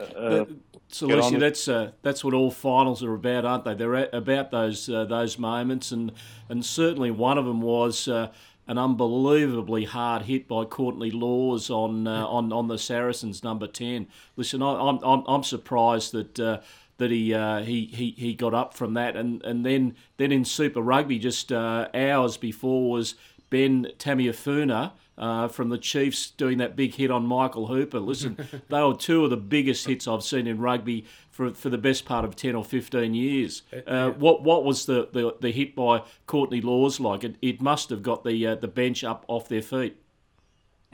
Uh, 0.01 0.45
so, 0.89 1.07
Lucy, 1.07 1.37
that's 1.37 1.69
uh, 1.69 1.93
that's 2.03 2.25
what 2.25 2.35
all 2.35 2.51
finals 2.51 3.03
are 3.05 3.15
about, 3.15 3.45
aren't 3.45 3.65
they? 3.65 3.75
They're 3.75 4.09
about 4.13 4.51
those 4.51 4.89
uh, 4.89 5.05
those 5.05 5.39
moments, 5.39 5.93
and 5.93 6.13
and 6.49 6.65
certainly 6.65 7.11
one 7.11 7.39
of 7.39 7.45
them 7.45 7.61
was 7.61 8.09
uh, 8.09 8.33
an 8.67 8.79
unbelievably 8.79 9.85
hard 9.85 10.23
hit 10.23 10.49
by 10.49 10.65
Courtney 10.65 11.11
Lawes 11.11 11.71
on 11.71 12.07
uh, 12.07 12.27
on 12.27 12.53
on 12.53 12.69
the 12.69 12.79
Saracens 12.79 13.45
number 13.45 13.67
ten. 13.67 14.09
Listen, 14.37 14.63
I, 14.63 14.89
am 14.89 14.99
I'm 15.03 15.25
I'm 15.27 15.43
surprised 15.43 16.13
that 16.13 16.41
uh, 16.41 16.61
that 16.99 17.11
he 17.11 17.35
uh, 17.35 17.61
he, 17.63 17.87
he 17.87 18.15
he 18.17 18.35
got 18.35 18.55
up 18.55 18.75
from 18.75 18.95
that, 18.95 19.17
and 19.17 19.43
and 19.43 19.67
then 19.67 19.97
then 20.19 20.31
in 20.31 20.45
Super 20.45 20.81
Rugby 20.81 21.19
just 21.19 21.51
uh, 21.51 21.89
hours 21.95 22.37
before 22.37 22.91
was 22.91 23.17
Ben 23.49 23.89
Tameifuna. 23.99 24.93
Uh, 25.21 25.47
from 25.49 25.69
the 25.69 25.77
Chiefs 25.77 26.31
doing 26.31 26.57
that 26.57 26.75
big 26.75 26.95
hit 26.95 27.11
on 27.11 27.27
Michael 27.27 27.67
Hooper. 27.67 28.01
Listen, 28.01 28.39
they 28.71 28.83
were 28.83 28.95
two 28.95 29.23
of 29.23 29.29
the 29.29 29.37
biggest 29.37 29.87
hits 29.87 30.09
I've 30.09 30.23
seen 30.23 30.47
in 30.47 30.59
rugby 30.59 31.05
for, 31.31 31.53
for 31.53 31.69
the 31.69 31.77
best 31.77 32.07
part 32.07 32.25
of 32.25 32.37
10 32.37 32.55
or 32.55 32.65
15 32.65 33.13
years. 33.13 33.63
Uh, 33.87 34.13
what 34.13 34.43
what 34.43 34.65
was 34.65 34.87
the, 34.87 35.11
the, 35.13 35.37
the 35.39 35.51
hit 35.51 35.77
by 35.77 36.05
Courtney 36.27 36.63
Lawes 36.63 37.01
like? 37.01 37.23
It, 37.23 37.37
it 37.43 37.61
must 37.61 37.91
have 37.91 38.03
got 38.03 38.25
the 38.25 38.47
uh, 38.47 38.55
the 38.55 38.67
bench 38.67 39.05
up 39.05 39.27
off 39.29 39.47
their 39.47 39.61
feet. 39.61 39.99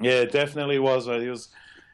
Yeah, 0.01 0.23
it 0.23 0.33
definitely 0.33 0.81
was. 0.81 1.07
It 1.07 1.31
was 1.31 1.49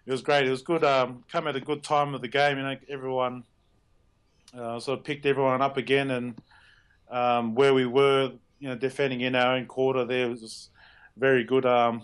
it 0.06 0.10
was 0.10 0.22
great. 0.22 0.46
It 0.46 0.50
was 0.50 0.62
good. 0.62 0.84
Um, 0.84 1.24
come 1.30 1.46
at 1.46 1.56
a 1.56 1.60
good 1.60 1.82
time 1.82 2.14
of 2.14 2.22
the 2.22 2.28
game. 2.28 2.56
You 2.56 2.64
know, 2.64 2.76
everyone 2.88 3.44
uh, 4.56 4.80
sort 4.80 4.98
of 4.98 5.04
picked 5.04 5.26
everyone 5.26 5.62
up 5.62 5.76
again, 5.76 6.10
and 6.10 6.40
um, 7.10 7.54
where 7.54 7.74
we 7.74 7.86
were, 7.86 8.32
you 8.58 8.68
know, 8.68 8.74
defending 8.74 9.20
in 9.20 9.36
our 9.36 9.54
own 9.54 9.66
quarter, 9.66 10.04
there 10.04 10.28
was 10.28 10.70
very 11.16 11.44
good, 11.44 11.66
um, 11.66 12.02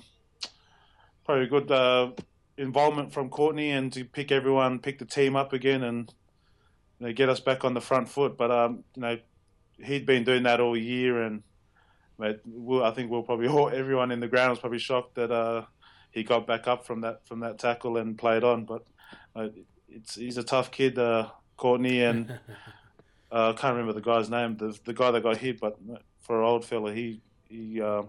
probably 1.29 1.47
good 1.47 1.71
uh, 1.71 2.11
involvement 2.57 3.13
from 3.13 3.29
Courtney, 3.29 3.71
and 3.71 3.93
to 3.93 4.03
pick 4.03 4.33
everyone, 4.33 4.79
pick 4.79 4.99
the 4.99 5.05
team 5.05 5.37
up 5.37 5.53
again, 5.53 5.83
and 5.83 6.11
you 6.99 7.07
know, 7.07 7.13
get 7.13 7.29
us 7.29 7.39
back 7.39 7.67
on 7.67 7.75
the 7.75 7.83
front 7.83 8.09
foot. 8.09 8.39
But 8.39 8.51
um, 8.51 8.83
you 8.95 9.03
know, 9.03 9.19
he'd 9.77 10.07
been 10.07 10.25
doing 10.25 10.45
that 10.45 10.59
all 10.59 10.75
year, 10.75 11.23
and 11.23 11.43
mate, 12.19 12.41
we'll, 12.47 12.83
I 12.83 12.93
think 12.93 13.11
we'll 13.11 13.23
probably 13.25 13.47
all, 13.49 13.69
everyone 13.69 14.11
in 14.11 14.21
the 14.21 14.27
ground 14.27 14.51
was 14.51 14.59
probably 14.59 14.79
shocked 14.79 15.17
that 15.17 15.31
uh, 15.31 15.67
he 16.11 16.23
got 16.23 16.47
back 16.47 16.67
up 16.67 16.87
from 16.87 17.03
that 17.03 17.27
from 17.29 17.41
that 17.41 17.59
tackle 17.59 17.99
and 17.99 18.17
played 18.17 18.43
on. 18.43 18.65
But 18.65 18.87
uh, 19.37 19.49
it's 19.87 20.15
he's 20.15 20.39
a 20.39 20.43
tough 20.43 20.71
kid. 20.71 20.99
Uh, 20.99 21.29
Courtney 21.59 22.05
and 22.05 22.31
uh, 23.31 23.51
I 23.51 23.53
can't 23.53 23.77
remember 23.77 23.93
the 23.93 24.01
guy's 24.01 24.31
name, 24.31 24.57
the 24.57 24.79
the 24.87 24.95
guy 24.95 25.11
that 25.11 25.23
got 25.23 25.37
hit, 25.37 25.61
but 25.61 25.79
for 26.21 26.41
an 26.41 26.49
old 26.49 26.65
fella, 26.65 26.95
he 26.95 27.21
he 27.51 27.83
uh, 27.83 28.05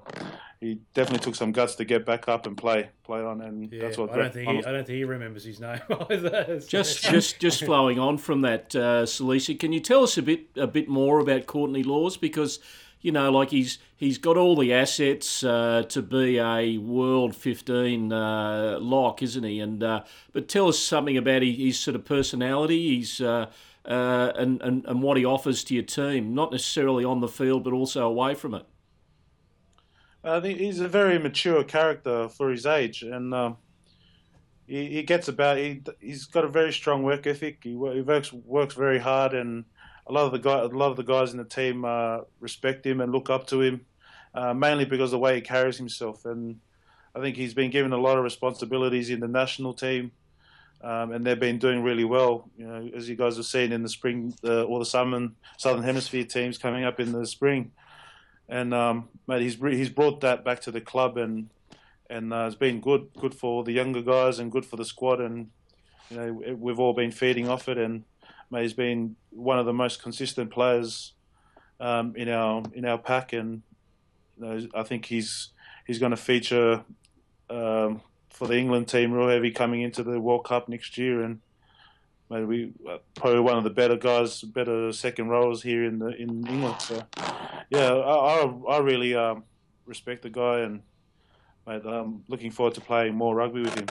he 0.62 0.82
definitely 0.94 1.24
took 1.24 1.36
some 1.36 1.52
guts 1.52 1.76
to 1.76 1.86
get 1.86 2.06
back 2.06 2.28
up 2.28 2.46
and 2.46 2.58
play 2.58 2.90
play 3.04 3.22
on, 3.22 3.42
and 3.42 3.72
yeah, 3.72 3.82
that's 3.82 3.98
what 3.98 4.12
I 4.12 4.18
don't 4.18 4.34
think 4.34 4.50
he, 4.50 4.58
I 4.58 4.72
don't 4.72 4.86
think 4.86 4.98
he 4.98 5.04
remembers 5.06 5.44
his 5.44 5.60
name 5.60 5.80
either. 6.10 6.60
just 6.68 7.04
just 7.04 7.40
just 7.40 7.64
flowing 7.64 7.98
on 8.00 8.18
from 8.18 8.42
that, 8.42 8.76
uh, 8.76 9.04
Salesi, 9.04 9.58
can 9.58 9.72
you 9.72 9.80
tell 9.80 10.04
us 10.04 10.18
a 10.18 10.22
bit 10.22 10.48
a 10.58 10.68
bit 10.68 10.90
more 10.90 11.20
about 11.20 11.46
Courtney 11.46 11.84
Lawes 11.84 12.18
because 12.18 12.60
you 13.02 13.14
know, 13.14 13.32
like 13.32 13.52
he's 13.52 13.80
he's 13.96 14.18
got 14.18 14.36
all 14.36 14.56
the 14.56 14.74
assets 14.74 15.44
uh, 15.44 15.84
to 15.90 16.02
be 16.02 16.38
a 16.38 16.78
world 16.78 17.36
fifteen 17.36 18.12
uh, 18.12 18.78
lock, 18.82 19.24
isn't 19.24 19.44
he? 19.44 19.60
And 19.60 19.82
uh, 19.82 20.04
but 20.34 20.50
tell 20.50 20.68
us 20.68 20.78
something 20.78 21.16
about 21.16 21.42
his, 21.42 21.58
his 21.58 21.80
sort 21.80 21.96
of 21.96 22.04
personality, 22.04 23.00
his 23.00 23.22
uh, 23.22 23.50
uh, 23.86 24.34
and, 24.36 24.62
and 24.62 24.86
and 24.86 25.02
what 25.02 25.16
he 25.16 25.24
offers 25.24 25.64
to 25.66 25.74
your 25.74 25.84
team, 25.84 26.34
not 26.34 26.52
necessarily 26.52 27.06
on 27.06 27.22
the 27.22 27.30
field, 27.30 27.64
but 27.64 27.72
also 27.72 28.06
away 28.06 28.36
from 28.36 28.54
it. 28.54 28.66
I 30.24 30.40
think 30.42 30.60
he's 30.60 30.80
a 30.80 30.88
very 30.88 31.18
mature 31.18 31.64
character 31.64 32.28
for 32.28 32.50
his 32.52 32.66
age, 32.66 33.04
and 33.04 33.34
um, 33.34 33.58
he, 34.68 34.88
he 34.88 35.04
gets 35.04 35.28
about. 35.28 35.58
He, 35.58 35.82
he's 36.00 36.26
got 36.26 36.44
a 36.44 36.50
very 36.50 36.74
strong 36.74 37.04
work 37.04 37.26
ethic. 37.26 37.60
He, 37.64 37.72
he 37.72 37.76
works 37.76 38.34
works 38.34 38.76
very 38.76 39.00
hard, 39.00 39.34
and 39.34 39.64
a 40.08 40.12
lot 40.12 40.26
of 40.26 40.32
the 40.32 40.40
guy, 40.40 40.60
a 40.60 40.66
lot 40.66 40.92
of 40.92 40.98
the 40.98 41.04
guys 41.04 41.32
in 41.32 41.38
the 41.38 41.46
team 41.46 41.86
uh, 41.86 42.20
respect 42.40 42.86
him 42.86 43.00
and 43.00 43.12
look 43.12 43.30
up 43.30 43.48
to 43.48 43.62
him, 43.62 43.86
uh, 44.34 44.54
mainly 44.54 44.86
because 44.86 45.10
of 45.10 45.12
the 45.12 45.20
way 45.20 45.36
he 45.36 45.42
carries 45.42 45.78
himself. 45.78 46.26
And 46.26 46.60
I 47.16 47.22
think 47.22 47.38
he's 47.38 47.54
been 47.54 47.72
given 47.72 47.94
a 47.94 47.98
lot 47.98 48.18
of 48.18 48.24
responsibilities 48.24 49.10
in 49.10 49.22
the 49.22 49.28
national 49.28 49.74
team, 49.74 50.12
um, 50.82 51.14
and 51.14 51.26
they've 51.26 51.40
been 51.40 51.60
doing 51.60 51.82
really 51.82 52.04
well. 52.04 52.50
You 52.58 52.68
know, 52.68 52.90
as 52.94 53.08
you 53.08 53.16
guys 53.16 53.38
have 53.38 53.46
seen 53.46 53.72
in 53.72 53.84
the 53.84 53.90
spring, 53.90 54.34
uh, 54.44 54.64
all 54.64 54.80
the 54.80 54.86
southern 54.86 55.36
southern 55.58 55.84
hemisphere 55.84 56.26
teams 56.26 56.58
coming 56.58 56.84
up 56.84 57.00
in 57.00 57.14
the 57.14 57.26
spring, 57.26 57.72
and 58.50 58.74
um, 58.74 59.10
mate, 59.28 59.42
he's 59.42 59.56
he's 59.56 59.90
brought 59.90 60.22
that 60.22 60.44
back 60.44 60.62
to 60.62 60.72
the 60.72 60.82
club 60.82 61.18
and 61.18 61.50
and 62.10 62.34
uh, 62.34 62.46
it's 62.48 62.56
been 62.56 62.82
good, 62.82 63.10
good 63.18 63.36
for 63.36 63.64
the 63.64 63.72
younger 63.72 64.02
guys 64.02 64.40
and 64.40 64.52
good 64.52 64.66
for 64.66 64.78
the 64.78 64.86
squad. 64.86 65.22
And 65.22 65.50
you 66.10 66.18
know, 66.18 66.56
we've 66.58 66.80
all 66.80 66.94
been 66.94 67.12
feeding 67.12 67.48
off 67.48 67.70
it. 67.70 67.78
And 67.78 68.04
mate, 68.50 68.64
he's 68.64 68.74
been 68.74 69.16
one 69.30 69.60
of 69.60 69.68
the 69.68 69.74
most 69.74 70.02
consistent 70.02 70.50
players 70.50 71.14
um, 71.80 72.16
in 72.16 72.28
our 72.30 72.64
in 72.74 72.86
our 72.86 72.98
pack. 72.98 73.34
And 73.34 73.62
you 74.38 74.46
know, 74.46 74.68
I 74.74 74.84
think 74.84 75.06
he's 75.06 75.50
he's 75.86 76.00
going 76.00 76.12
to 76.12 76.18
feature 76.18 76.84
um, 77.50 78.02
for 78.32 78.48
the 78.48 78.58
England 78.58 78.88
team 78.88 79.12
real 79.12 79.30
heavy 79.30 79.52
coming 79.52 79.82
into 79.82 80.02
the 80.02 80.20
World 80.20 80.46
Cup 80.46 80.68
next 80.68 80.98
year. 80.98 81.22
And 81.22 81.42
maybe 82.30 82.46
we 82.46 82.74
uh, 82.90 82.98
probably 83.16 83.40
one 83.40 83.58
of 83.58 83.64
the 83.64 83.70
better 83.70 83.96
guys, 83.96 84.42
better 84.42 84.92
second 84.92 85.30
rowers 85.30 85.62
here 85.62 85.84
in 85.84 86.00
the 86.00 86.10
in 86.10 86.46
England. 86.48 86.76
So 86.80 87.04
yeah, 87.70 87.92
I 87.94 88.52
I, 88.70 88.78
really 88.80 89.16
um, 89.16 89.44
respect 89.86 90.24
the 90.24 90.30
guy 90.30 90.60
and 90.60 90.82
mate, 91.68 91.82
I'm 91.86 92.24
looking 92.28 92.52
forward 92.52 92.76
to 92.76 92.82
playing 92.82 93.16
more 93.16 93.36
rugby 93.36 93.62
with 93.62 93.76
him. 93.76 93.88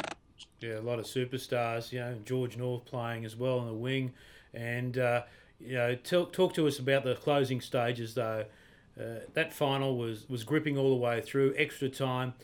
Yeah, 0.61 0.79
a 0.79 0.81
lot 0.81 0.99
of 0.99 1.05
superstars. 1.05 1.93
You 1.93 2.01
know, 2.01 2.17
George 2.25 2.57
North 2.57 2.85
playing 2.85 3.25
as 3.25 3.37
well 3.37 3.59
on 3.61 3.67
the 3.67 3.75
wing, 3.75 4.13
and 4.53 4.99
uh, 4.99 5.23
you 5.61 5.75
know, 5.75 5.95
talk 5.95 6.33
talk 6.33 6.55
to 6.55 6.67
us 6.67 6.79
about 6.79 7.05
the 7.05 7.15
closing 7.15 7.61
stages 7.61 8.15
though. 8.15 8.45
Uh, 8.99 9.21
that 9.35 9.53
final 9.53 9.97
was 9.97 10.29
was 10.29 10.45
gripping 10.45 10.77
all 10.77 10.91
the 10.91 10.97
way 10.97 11.21
through, 11.21 11.55
extra 11.57 11.89
time. 11.89 12.35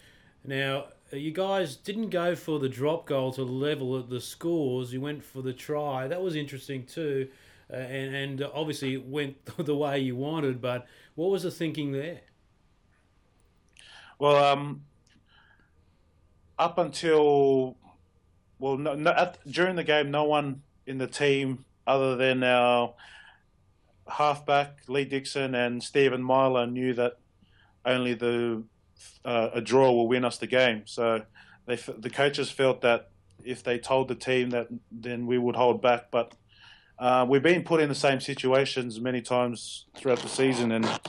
Now, 0.45 0.87
you 1.17 1.33
guys 1.33 1.77
didn't 1.77 2.11
go 2.11 2.35
for 2.35 2.59
the 2.59 2.69
drop 2.69 3.07
goal 3.07 3.33
to 3.33 3.43
level 3.43 3.99
at 3.99 4.09
the 4.09 4.21
scores. 4.21 4.93
You 4.93 5.01
went 5.01 5.23
for 5.23 5.43
the 5.43 5.53
try. 5.53 6.07
That 6.09 6.23
was 6.23 6.37
interesting 6.37 6.85
too, 6.87 7.29
uh, 7.73 7.77
and 7.77 8.15
and 8.15 8.43
obviously 8.55 8.95
it 8.95 9.07
went 9.07 9.45
the 9.57 9.75
way 9.75 9.99
you 9.99 10.17
wanted. 10.17 10.61
But 10.61 10.87
what 11.15 11.31
was 11.31 11.43
the 11.43 11.51
thinking 11.51 11.93
there? 11.93 12.21
Well, 14.19 14.37
um, 14.37 14.83
up 16.59 16.79
until 16.79 17.77
well, 18.59 18.77
no, 18.77 18.95
no, 18.95 19.11
at, 19.11 19.39
during 19.47 19.77
the 19.77 19.85
game, 19.85 20.11
no 20.11 20.25
one 20.25 20.63
in 20.87 20.99
the 20.99 21.07
team 21.07 21.65
other 21.87 22.17
than 22.17 22.43
our 22.43 22.95
halfback 24.09 24.79
Lee 24.89 25.05
Dickson 25.05 25.55
and 25.55 25.83
Stephen 25.83 26.23
Myler 26.23 26.67
knew 26.67 26.95
that 26.95 27.19
only 27.85 28.15
the 28.15 28.63
uh, 29.25 29.51
a 29.53 29.61
draw 29.61 29.91
will 29.93 30.09
win 30.09 30.25
us 30.25 30.39
the 30.39 30.47
game. 30.47 30.83
So 30.87 31.23
they 31.67 31.77
the 31.77 32.11
coaches 32.11 32.51
felt 32.51 32.83
that 32.83 33.11
if 33.45 33.63
they 33.63 33.79
told 33.79 34.09
the 34.09 34.15
team 34.15 34.51
that, 34.51 34.69
then 34.91 35.27
we 35.27 35.39
would 35.39 35.57
hold 35.57 35.83
back. 35.83 36.11
But 36.11 36.35
uh, 36.99 37.27
we've 37.29 37.43
been 37.43 37.63
put 37.63 37.81
in 37.81 37.89
the 37.89 37.95
same 37.95 38.21
situations 38.21 39.01
many 39.01 39.21
times 39.21 39.87
throughout 39.97 40.21
the 40.21 40.29
season 40.29 40.73
and 40.73 41.01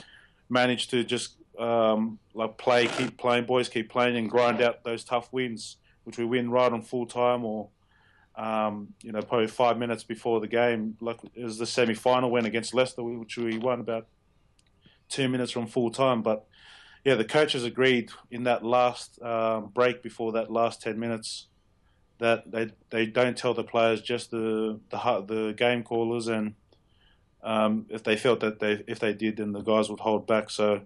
managed 0.48 0.90
to 0.90 1.04
just 1.04 1.36
um, 1.58 2.18
like 2.34 2.58
play, 2.58 2.86
keep 2.86 3.16
playing, 3.16 3.44
boys 3.44 3.68
keep 3.68 3.90
playing, 3.90 4.16
and 4.16 4.30
grind 4.30 4.60
out 4.60 4.84
those 4.84 5.04
tough 5.04 5.32
wins, 5.32 5.76
which 6.04 6.18
we 6.18 6.24
win 6.24 6.50
right 6.50 6.72
on 6.72 6.82
full 6.82 7.06
time 7.06 7.44
or 7.44 7.70
um, 8.36 8.88
you 9.02 9.12
know 9.12 9.22
probably 9.22 9.46
five 9.46 9.78
minutes 9.78 10.04
before 10.04 10.40
the 10.40 10.48
game. 10.48 10.96
Like 11.00 11.18
it 11.34 11.44
was 11.44 11.58
the 11.58 11.66
semi 11.66 11.94
final 11.94 12.30
win 12.30 12.46
against 12.46 12.74
Leicester, 12.74 13.02
which 13.02 13.36
we 13.36 13.58
won 13.58 13.80
about 13.80 14.06
two 15.08 15.28
minutes 15.28 15.52
from 15.52 15.66
full 15.66 15.90
time. 15.90 16.22
But 16.22 16.46
yeah, 17.06 17.14
the 17.14 17.24
coaches 17.24 17.62
agreed 17.62 18.10
in 18.32 18.42
that 18.42 18.64
last 18.64 19.22
um, 19.22 19.68
break 19.72 20.02
before 20.02 20.32
that 20.32 20.50
last 20.50 20.82
ten 20.82 20.98
minutes 20.98 21.46
that 22.18 22.50
they 22.50 22.72
they 22.90 23.06
don't 23.06 23.38
tell 23.38 23.54
the 23.54 23.62
players 23.62 24.02
just 24.02 24.32
the 24.32 24.80
the 24.90 25.24
the 25.28 25.54
game 25.56 25.84
callers 25.84 26.26
and 26.26 26.54
um, 27.44 27.86
if 27.90 28.02
they 28.02 28.16
felt 28.16 28.40
that 28.40 28.58
they 28.58 28.82
if 28.88 28.98
they 28.98 29.14
did 29.14 29.36
then 29.36 29.52
the 29.52 29.60
guys 29.60 29.88
would 29.88 30.00
hold 30.00 30.26
back 30.26 30.50
so 30.50 30.80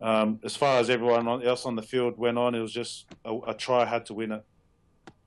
um, 0.00 0.40
as 0.42 0.56
far 0.56 0.80
as 0.80 0.88
everyone 0.88 1.28
else 1.44 1.66
on 1.66 1.76
the 1.76 1.82
field 1.82 2.16
went 2.16 2.38
on, 2.38 2.54
it 2.54 2.60
was 2.60 2.72
just 2.72 3.06
a, 3.24 3.38
a 3.48 3.54
try 3.54 3.84
had 3.84 4.06
to 4.06 4.14
win 4.14 4.32
it. 4.32 4.44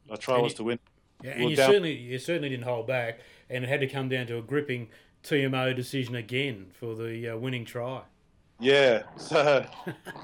A 0.10 0.18
try 0.18 0.36
and 0.36 0.44
was 0.44 0.54
you, 0.54 0.58
to 0.58 0.64
win. 0.64 0.80
Yeah, 1.24 1.32
and 1.32 1.50
you 1.50 1.56
down. 1.56 1.70
certainly 1.70 1.94
you 1.94 2.20
certainly 2.20 2.50
didn't 2.50 2.66
hold 2.66 2.86
back, 2.86 3.20
and 3.50 3.64
it 3.64 3.68
had 3.68 3.80
to 3.80 3.88
come 3.88 4.10
down 4.10 4.28
to 4.28 4.38
a 4.38 4.42
gripping 4.42 4.90
TMO 5.24 5.74
decision 5.74 6.16
again 6.16 6.72
for 6.78 6.94
the 6.94 7.30
uh, 7.30 7.38
winning 7.38 7.64
try. 7.64 8.02
Yeah, 8.60 9.04
so 9.18 9.66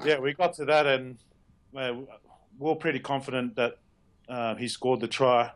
yeah, 0.04 0.18
we 0.18 0.34
got 0.34 0.54
to 0.54 0.64
that, 0.66 0.86
and 0.86 1.18
we 1.72 2.06
we're 2.58 2.74
pretty 2.74 3.00
confident 3.00 3.56
that 3.56 3.78
uh, 4.28 4.54
he 4.54 4.68
scored 4.68 5.00
the 5.00 5.08
try. 5.08 5.50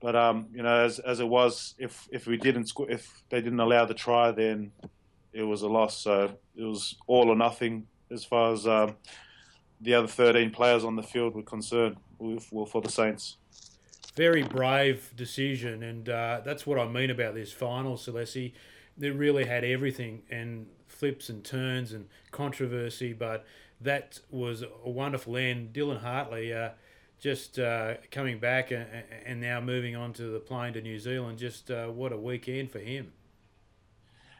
But 0.00 0.16
um, 0.16 0.48
you 0.52 0.62
know, 0.62 0.84
as 0.84 0.98
as 0.98 1.20
it 1.20 1.28
was, 1.28 1.74
if 1.78 2.08
if 2.10 2.26
we 2.26 2.36
didn't 2.36 2.66
score, 2.66 2.90
if 2.90 3.22
they 3.28 3.40
didn't 3.40 3.60
allow 3.60 3.84
the 3.84 3.94
try, 3.94 4.30
then 4.32 4.72
it 5.32 5.42
was 5.42 5.62
a 5.62 5.68
loss. 5.68 5.96
So 5.98 6.34
it 6.56 6.64
was 6.64 6.96
all 7.06 7.28
or 7.28 7.36
nothing 7.36 7.86
as 8.10 8.24
far 8.24 8.52
as 8.52 8.66
um, 8.66 8.96
the 9.80 9.94
other 9.94 10.06
13 10.06 10.50
players 10.50 10.84
on 10.84 10.96
the 10.96 11.02
field 11.02 11.34
were 11.34 11.42
concerned 11.42 11.96
well, 12.18 12.66
for 12.66 12.80
the 12.82 12.90
Saints. 12.90 13.36
Very 14.14 14.42
brave 14.42 15.12
decision, 15.16 15.82
and 15.82 16.08
uh, 16.08 16.40
that's 16.44 16.66
what 16.66 16.78
I 16.78 16.86
mean 16.86 17.10
about 17.10 17.34
this 17.34 17.52
final, 17.52 17.96
Salesi. 17.96 18.52
It 19.00 19.14
really 19.14 19.46
had 19.46 19.64
everything 19.64 20.22
and 20.30 20.66
flips 21.02 21.28
and 21.28 21.42
turns 21.42 21.92
and 21.92 22.06
controversy, 22.30 23.12
but 23.12 23.44
that 23.80 24.20
was 24.30 24.62
a 24.62 24.88
wonderful 24.88 25.36
end. 25.36 25.72
Dylan 25.72 26.00
Hartley 26.00 26.54
uh, 26.54 26.68
just 27.18 27.58
uh, 27.58 27.94
coming 28.12 28.38
back 28.38 28.70
and, 28.70 28.86
and, 29.26 29.40
now 29.40 29.60
moving 29.60 29.96
on 29.96 30.12
to 30.12 30.22
the 30.22 30.38
plane 30.38 30.74
to 30.74 30.80
New 30.80 31.00
Zealand. 31.00 31.38
Just 31.38 31.72
uh, 31.72 31.88
what 31.88 32.12
a 32.12 32.16
weekend 32.16 32.70
for 32.70 32.78
him. 32.78 33.12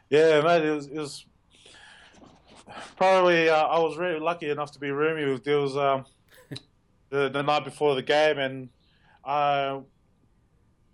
Yeah, 0.09 0.39
mate, 0.39 0.63
it 0.63 0.71
was, 0.71 0.87
it 0.87 0.95
was 0.95 1.25
probably 2.95 3.49
uh, 3.49 3.65
I 3.65 3.79
was 3.79 3.97
really 3.97 4.21
lucky 4.21 4.49
enough 4.49 4.71
to 4.71 4.79
be 4.79 4.87
roomie 4.87 5.29
with 5.29 5.43
Dills 5.43 5.75
um, 5.75 6.05
the 7.09 7.27
the 7.27 7.43
night 7.43 7.65
before 7.65 7.93
the 7.93 8.03
game, 8.03 8.39
and 8.39 8.69
I 9.25 9.81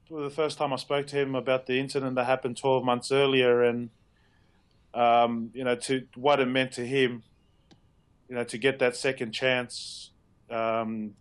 the 0.09 0.31
first 0.31 0.57
time 0.57 0.73
I 0.73 0.77
spoke 0.77 1.05
to 1.07 1.15
him 1.15 1.35
about 1.35 1.67
the 1.67 1.79
incident 1.79 2.15
that 2.15 2.25
happened 2.25 2.57
12 2.57 2.83
months 2.83 3.11
earlier, 3.11 3.61
and 3.61 3.91
um, 4.93 5.51
you 5.53 5.63
know 5.63 5.75
to 5.75 6.05
what 6.15 6.39
it 6.39 6.47
meant 6.47 6.73
to 6.73 6.85
him, 6.85 7.23
you 8.27 8.35
know, 8.35 8.43
to 8.45 8.57
get 8.57 8.79
that 8.79 8.95
second 8.95 9.31
chance 9.31 10.11
um, 10.49 11.13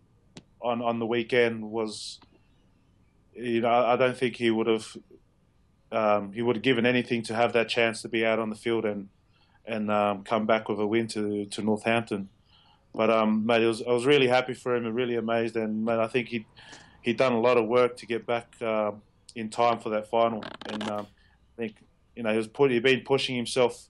on 0.61 0.81
on 0.81 0.99
the 0.99 1.05
weekend 1.05 1.69
was, 1.69 2.19
you 3.33 3.61
know, 3.61 3.69
I 3.69 3.95
don't 3.95 4.17
think 4.17 4.35
he 4.35 4.51
would 4.51 4.67
have 4.67 4.97
um, 5.91 6.33
he 6.33 6.41
would 6.41 6.57
have 6.57 6.63
given 6.63 6.85
anything 6.85 7.23
to 7.23 7.35
have 7.35 7.53
that 7.53 7.69
chance 7.69 8.01
to 8.03 8.09
be 8.09 8.25
out 8.25 8.39
on 8.39 8.49
the 8.49 8.55
field 8.55 8.85
and 8.85 9.09
and 9.65 9.91
um, 9.91 10.23
come 10.23 10.45
back 10.45 10.69
with 10.69 10.79
a 10.79 10.87
win 10.87 11.07
to 11.07 11.45
to 11.45 11.61
Northampton. 11.61 12.29
But 12.93 13.11
um, 13.11 13.45
mate, 13.45 13.65
was, 13.65 13.83
I 13.83 13.91
was 13.91 14.05
really 14.05 14.27
happy 14.27 14.53
for 14.53 14.75
him 14.75 14.85
and 14.85 14.95
really 14.95 15.15
amazed. 15.15 15.55
And 15.55 15.85
mate, 15.85 15.99
I 15.99 16.07
think 16.07 16.29
he 16.29 16.45
he'd 17.01 17.17
done 17.17 17.33
a 17.33 17.39
lot 17.39 17.57
of 17.57 17.67
work 17.67 17.97
to 17.97 18.05
get 18.05 18.25
back 18.25 18.55
uh, 18.61 18.91
in 19.35 19.49
time 19.49 19.79
for 19.79 19.89
that 19.89 20.09
final. 20.09 20.43
And 20.65 20.83
um, 20.89 21.07
I 21.57 21.61
think 21.61 21.75
you 22.19 22.23
know 22.23 22.31
he 22.31 22.37
was 22.37 22.49
put, 22.49 22.69
he'd 22.69 22.83
been 22.83 22.99
pushing 22.99 23.37
himself. 23.37 23.87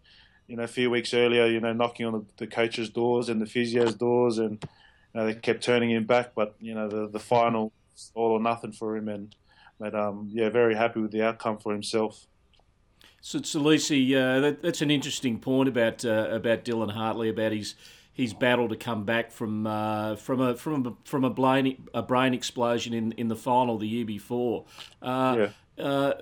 You 0.47 0.55
know, 0.55 0.63
a 0.63 0.67
few 0.67 0.91
weeks 0.91 1.15
earlier, 1.15 1.47
you 1.47 1.59
know, 1.59 1.73
knocking 1.73 2.05
on 2.05 2.13
the, 2.13 2.25
the 2.37 2.47
coaches' 2.47 2.89
doors 2.89 3.27
and 3.27 3.41
the 3.41 3.47
physio's 3.47 3.95
doors, 3.95 4.37
and 4.37 4.63
you 4.63 5.19
know, 5.19 5.25
they 5.25 5.33
kept 5.33 5.63
turning 5.63 5.89
him 5.89 6.05
back. 6.05 6.35
But 6.35 6.53
you 6.59 6.75
know, 6.75 6.87
the 6.87 7.07
the 7.07 7.19
final, 7.19 7.71
all 8.13 8.31
or 8.33 8.39
nothing 8.39 8.71
for 8.71 8.95
him, 8.95 9.09
and 9.09 9.35
but 9.79 9.95
um, 9.95 10.29
yeah, 10.31 10.49
very 10.49 10.75
happy 10.75 10.99
with 10.99 11.11
the 11.11 11.23
outcome 11.23 11.57
for 11.57 11.73
himself. 11.73 12.27
So, 13.21 13.39
Lucy, 13.59 14.15
uh, 14.15 14.39
that, 14.41 14.61
that's 14.61 14.81
an 14.81 14.91
interesting 14.91 15.39
point 15.39 15.67
about 15.67 16.05
uh, 16.05 16.29
about 16.29 16.65
Dylan 16.65 16.91
Hartley 16.91 17.29
about 17.29 17.51
his 17.51 17.73
his 18.13 18.33
battle 18.33 18.69
to 18.69 18.75
come 18.75 19.05
back 19.05 19.31
from 19.31 19.65
uh, 19.65 20.17
from 20.17 20.39
a 20.39 20.55
from 20.55 20.85
a, 20.85 20.93
from 21.03 21.23
a 21.23 21.29
brain 21.31 21.87
a 21.93 22.03
brain 22.03 22.35
explosion 22.35 22.93
in, 22.93 23.11
in 23.13 23.27
the 23.27 23.35
final 23.35 23.79
the 23.79 23.87
year 23.87 24.05
before. 24.05 24.65
Uh, 25.01 25.35
yeah. 25.37 25.49
Uh, 25.79 26.13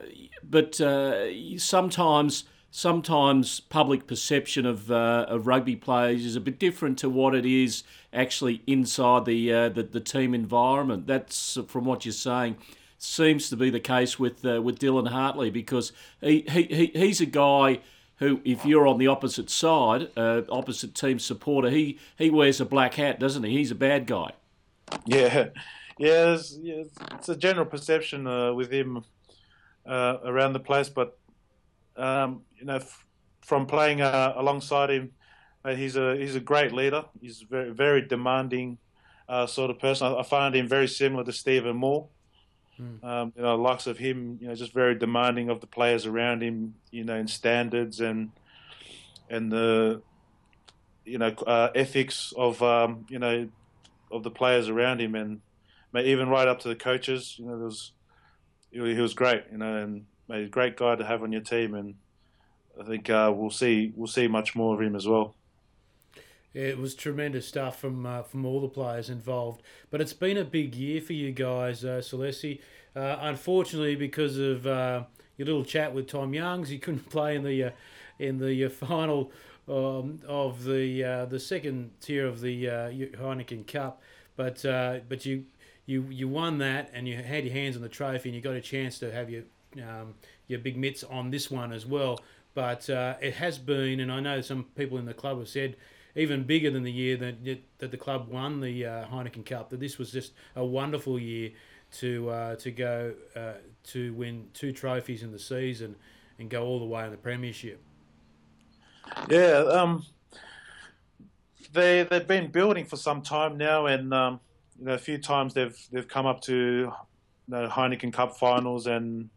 but 0.44 0.80
uh, 0.80 1.58
sometimes 1.58 2.46
sometimes 2.70 3.60
public 3.60 4.06
perception 4.06 4.66
of, 4.66 4.92
uh, 4.92 5.26
of 5.30 5.48
rugby 5.48 5.76
players 5.76 6.26
is 6.26 6.36
a 6.36 6.40
bit 6.40 6.60
different 6.60 6.98
to 7.00 7.10
what 7.10 7.34
it 7.34 7.46
is 7.46 7.84
actually 8.14 8.62
inside 8.68 9.26
the, 9.26 9.52
uh, 9.52 9.70
the, 9.70 9.82
the 9.82 10.00
team 10.00 10.36
environment. 10.36 11.08
That's 11.08 11.58
from 11.68 11.86
what 11.86 12.06
you're 12.06 12.12
saying 12.12 12.58
seems 13.00 13.50
to 13.50 13.56
be 13.56 13.70
the 13.70 13.80
case 13.80 14.18
with 14.18 14.44
uh, 14.46 14.62
with 14.62 14.80
Dylan 14.80 15.10
Hartley 15.10 15.50
because 15.50 15.92
he, 16.22 16.44
he, 16.50 16.92
he's 16.94 17.22
a 17.22 17.26
guy 17.26 17.80
who, 18.18 18.42
if 18.44 18.66
you're 18.66 18.88
on 18.88 18.98
the 18.98 19.08
opposite 19.08 19.50
side, 19.50 20.10
uh, 20.18 20.42
opposite 20.50 20.96
team 20.96 21.20
supporter, 21.20 21.70
he, 21.70 22.00
he 22.18 22.30
wears 22.30 22.60
a 22.60 22.66
black 22.66 22.96
hat, 22.96 23.20
doesn't 23.20 23.44
he? 23.44 23.52
He's 23.52 23.70
a 23.70 23.76
bad 23.76 24.08
guy. 24.08 24.32
Yeah, 25.06 25.50
yeah, 26.00 26.34
it's, 26.34 26.58
yeah, 26.58 26.84
it's 27.14 27.30
a 27.30 27.36
general 27.36 27.66
perception 27.66 28.26
uh, 28.26 28.54
with 28.54 28.72
him 28.72 29.04
uh, 29.88 30.18
around 30.26 30.54
the 30.54 30.60
place, 30.60 30.90
but 30.90 31.18
um, 31.96 32.42
you 32.58 32.66
know, 32.66 32.76
f- 32.76 33.06
from 33.42 33.66
playing 33.66 34.02
uh, 34.02 34.34
alongside 34.36 34.90
him, 34.90 35.12
uh, 35.66 35.76
he's 35.76 35.96
a 35.96 36.16
he's 36.16 36.36
a 36.36 36.40
great 36.40 36.72
leader. 36.72 37.06
He's 37.22 37.42
very 37.42 37.72
very 37.72 38.02
demanding 38.02 38.78
uh, 39.28 39.48
sort 39.48 39.72
of 39.72 39.80
person. 39.80 40.08
I, 40.08 40.20
I, 40.20 40.24
find 40.24 40.56
him 40.56 40.68
very 40.68 40.88
similar 40.88 41.24
to 41.24 41.32
Stephen 41.32 41.76
Moore. 41.76 42.08
Hmm. 42.78 43.06
Um, 43.06 43.34
you 43.36 43.42
know, 43.42 43.56
likes 43.56 43.88
of 43.88 43.98
him, 43.98 44.38
you 44.40 44.48
know, 44.48 44.56
just 44.56 44.74
very 44.74 44.96
demanding 44.96 45.50
of 45.50 45.62
the 45.62 45.68
players 45.68 46.06
around 46.06 46.44
him, 46.44 46.76
you 46.92 47.04
know, 47.04 47.16
in 47.16 47.28
standards 47.28 48.00
and 48.00 48.32
and 49.30 49.52
the 49.52 50.02
you 51.06 51.18
know 51.18 51.34
uh, 51.48 51.70
ethics 51.74 52.34
of 52.38 52.62
um, 52.62 53.06
you 53.10 53.20
know 53.20 53.50
of 54.12 54.24
the 54.24 54.32
players 54.32 54.70
around 54.70 55.02
him, 55.02 55.16
and 55.16 55.42
even 55.96 56.30
right 56.30 56.48
up 56.48 56.60
to 56.60 56.68
the 56.68 56.76
coaches. 56.76 57.36
You 57.38 57.46
know, 57.46 57.58
there 57.58 57.66
was 57.66 57.92
he 58.72 58.80
was 58.82 59.14
great. 59.14 59.44
You 59.52 59.58
know, 59.58 59.76
and 59.78 60.06
a 60.30 60.46
great 60.46 60.78
guy 60.78 60.96
to 60.96 61.06
have 61.06 61.24
on 61.24 61.32
your 61.32 61.42
team, 61.42 61.74
and 61.74 61.96
I 62.80 62.84
think 62.84 63.10
uh, 63.10 63.32
we'll 63.36 63.50
see 63.50 63.94
we'll 63.96 64.08
see 64.08 64.28
much 64.28 64.56
more 64.56 64.76
of 64.76 64.82
him 64.82 64.96
as 64.96 65.08
well. 65.08 65.36
It 66.54 66.78
was 66.78 66.96
tremendous 66.96 67.48
stuff 67.48 67.80
from 67.80 68.06
uh, 68.06 68.24
from 68.24 68.46
all 68.46 68.62
the 68.62 68.68
players 68.68 69.10
involved. 69.10 69.62
But 69.90 70.02
it's 70.02 70.14
been 70.14 70.38
a 70.38 70.44
big 70.44 70.76
year 70.76 71.02
for 71.02 71.14
you 71.14 71.32
guys, 71.32 71.86
uh, 71.86 72.02
Salesi. 72.02 72.60
Uh, 72.96 73.18
unfortunately, 73.22 73.96
because 73.96 74.38
of 74.38 74.66
uh, 74.66 75.04
your 75.38 75.46
little 75.46 75.66
chat 75.66 75.94
with 75.94 76.08
Tom 76.08 76.34
Youngs, 76.34 76.72
you 76.72 76.80
couldn't 76.80 77.10
play 77.10 77.36
in 77.36 77.44
the 77.44 77.64
uh, 77.66 77.72
in 78.20 78.40
the 78.40 78.66
uh, 78.66 78.70
final 78.70 79.32
um, 79.68 80.20
of 80.28 80.64
the 80.64 81.28
the 81.30 81.40
second 81.40 81.92
tier 82.02 82.26
of 82.26 82.42
the 82.42 82.66
Heineken 82.66 83.68
Cup. 83.68 84.02
But 84.36 84.64
but 84.64 85.26
you 85.26 85.46
you 85.88 86.06
you 86.10 86.28
won 86.28 86.60
that, 86.60 86.92
and 86.94 87.08
you 87.08 87.16
had 87.16 87.44
your 87.44 87.54
hands 87.54 87.76
on 87.76 87.82
the 87.82 87.90
trophy, 87.90 88.30
and 88.30 88.36
you 88.36 88.42
got 88.42 88.54
a 88.54 88.62
chance 88.62 89.00
to 89.00 89.12
have 89.12 89.32
your 89.32 89.44
um, 89.78 90.14
your 90.48 90.60
big 90.60 90.78
mitts 90.78 91.04
on 91.04 91.32
this 91.32 91.50
one 91.50 91.74
as 91.74 91.86
well. 91.86 92.20
But 92.54 92.90
it 92.90 93.36
has 93.36 93.58
been, 93.58 94.00
and 94.00 94.12
I 94.12 94.20
know 94.20 94.42
some 94.42 94.66
people 94.76 94.98
in 95.00 95.06
the 95.06 95.14
club 95.14 95.40
have 95.40 95.50
said 95.50 95.76
even 96.18 96.44
bigger 96.44 96.72
than 96.72 96.84
the 96.84 96.92
year 96.92 97.16
that 97.18 97.36
that 97.78 97.92
the 97.92 97.98
club 97.98 98.28
won 98.30 98.60
the 98.60 98.86
uh, 98.86 99.06
Heineken 99.06 99.46
Cup. 99.46 99.70
That 99.70 99.80
this 99.80 99.98
was 99.98 100.12
just 100.12 100.34
a 100.56 100.66
wonderful 100.66 101.20
year 101.20 101.52
to 102.00 102.30
uh, 102.30 102.56
to 102.58 102.72
go 102.72 103.14
uh, 103.36 103.54
to 103.86 104.14
win 104.14 104.48
two 104.54 104.72
trophies 104.72 105.24
in 105.24 105.32
the 105.32 105.40
season 105.40 105.96
and 106.40 106.50
go 106.50 106.66
all 106.66 106.80
the 106.80 106.86
way 106.86 107.06
in 107.06 107.12
the 107.12 107.18
premiership. 107.18 107.80
Yeah, 109.30 109.64
um, 109.70 110.06
they 111.72 112.04
they've 112.04 112.28
been 112.28 112.52
building 112.52 112.86
for 112.86 112.98
some 112.98 113.22
time 113.22 113.58
now, 113.58 113.86
and 113.86 114.14
um, 114.14 114.40
you 114.80 114.86
know 114.86 114.94
a 114.94 114.98
few 114.98 115.18
times 115.18 115.54
they've 115.54 115.78
they've 115.92 116.08
come 116.08 116.26
up 116.26 116.42
to 116.42 116.54
you 116.54 116.94
know, 117.48 117.68
Heineken 117.68 118.14
Cup 118.14 118.38
finals 118.38 118.88
and 118.88 119.30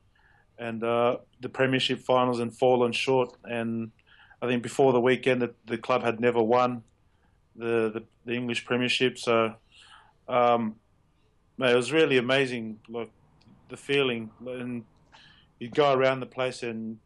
and 0.58 0.84
uh, 0.84 1.16
the 1.40 1.48
Premiership 1.48 2.00
finals 2.00 2.38
and 2.38 2.54
fallen 2.54 2.92
short. 2.92 3.34
And 3.44 3.92
I 4.42 4.46
think 4.46 4.62
before 4.62 4.92
the 4.92 5.00
weekend, 5.00 5.40
the, 5.40 5.54
the 5.64 5.78
club 5.78 6.02
had 6.02 6.20
never 6.20 6.42
won 6.42 6.82
the 7.56 7.90
the, 7.90 8.02
the 8.26 8.34
English 8.34 8.64
Premiership. 8.66 9.18
So 9.18 9.54
um, 10.28 10.76
it 11.58 11.74
was 11.74 11.92
really 11.92 12.18
amazing. 12.18 12.80
Like 12.88 13.10
the 13.68 13.76
feeling, 13.76 14.30
and 14.46 14.84
you 15.58 15.70
go 15.70 15.92
around 15.92 16.20
the 16.20 16.26
place 16.26 16.62
and 16.62 16.98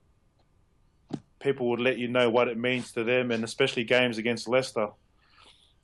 people 1.39 1.69
would 1.69 1.81
let 1.81 1.99
you 1.99 2.09
know 2.09 2.31
what 2.31 2.49
it 2.49 2.59
means 2.59 2.91
to 2.93 3.05
them, 3.05 3.31
and 3.31 3.45
especially 3.45 3.85
games 3.85 4.19
against 4.19 4.49
Leicester. 4.49 4.89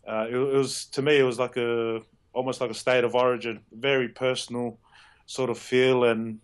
Uh, 0.08 0.26
it, 0.28 0.34
it, 0.34 0.56
was 0.56 0.86
to 0.86 1.02
me, 1.02 1.18
it 1.18 1.22
was 1.22 1.38
like 1.38 1.56
a 1.56 2.00
almost 2.32 2.60
like 2.60 2.70
a 2.70 2.74
state 2.74 3.04
of 3.04 3.14
origin, 3.14 3.60
very 3.72 4.08
personal 4.08 4.78
sort 5.26 5.50
of 5.50 5.58
feel, 5.58 6.04
and 6.04 6.40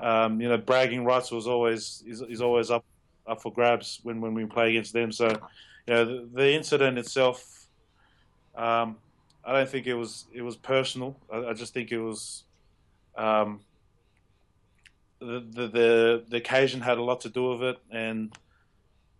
um, 0.00 0.40
you 0.40 0.48
know, 0.48 0.56
bragging 0.56 1.04
rights 1.04 1.30
was 1.30 1.46
always 1.46 2.02
is, 2.06 2.22
is, 2.22 2.40
always 2.40 2.70
up 2.70 2.84
up 3.26 3.42
for 3.42 3.52
grabs 3.52 4.00
when, 4.02 4.20
when 4.20 4.34
we 4.34 4.44
play 4.44 4.70
against 4.70 4.92
them. 4.92 5.12
So, 5.12 5.28
you 5.86 5.94
know, 5.94 6.04
the, 6.04 6.28
the 6.32 6.52
incident 6.52 6.98
itself, 6.98 7.66
um, 8.54 8.96
I 9.44 9.52
don't 9.52 9.68
think 9.68 9.86
it 9.86 9.94
was 9.94 10.26
it 10.32 10.42
was 10.42 10.56
personal. 10.56 11.16
I, 11.32 11.46
I 11.46 11.52
just 11.52 11.74
think 11.74 11.92
it 11.92 12.00
was. 12.00 12.44
Um, 13.16 13.60
the, 15.18 15.40
the, 15.50 15.68
the 15.68 16.24
the 16.28 16.36
occasion 16.36 16.82
had 16.82 16.98
a 16.98 17.02
lot 17.02 17.22
to 17.22 17.30
do 17.30 17.50
with 17.50 17.62
it, 17.62 17.78
and 17.90 18.36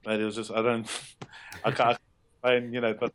it 0.04 0.22
was 0.22 0.36
just 0.36 0.50
I 0.50 0.62
don't 0.62 0.86
I 1.64 1.70
can't 1.70 1.98
and 2.42 2.72
you 2.72 2.80
know, 2.80 2.94
but 2.94 3.12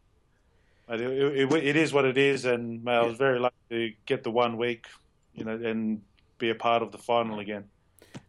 it, 1.00 1.02
it, 1.02 1.54
it, 1.54 1.76
is 1.76 1.94
what 1.94 2.06
it 2.06 2.18
is, 2.18 2.46
and 2.46 2.88
I 2.90 3.02
was 3.04 3.18
very 3.18 3.40
lucky 3.40 3.56
to 3.70 3.94
get 4.06 4.24
the 4.24 4.32
one 4.32 4.58
week, 4.58 4.88
you 5.34 5.46
know, 5.46 5.54
and 5.54 6.02
be 6.38 6.50
a 6.50 6.56
part 6.56 6.82
of 6.82 6.92
the 6.92 6.98
final 6.98 7.40
again. 7.40 7.66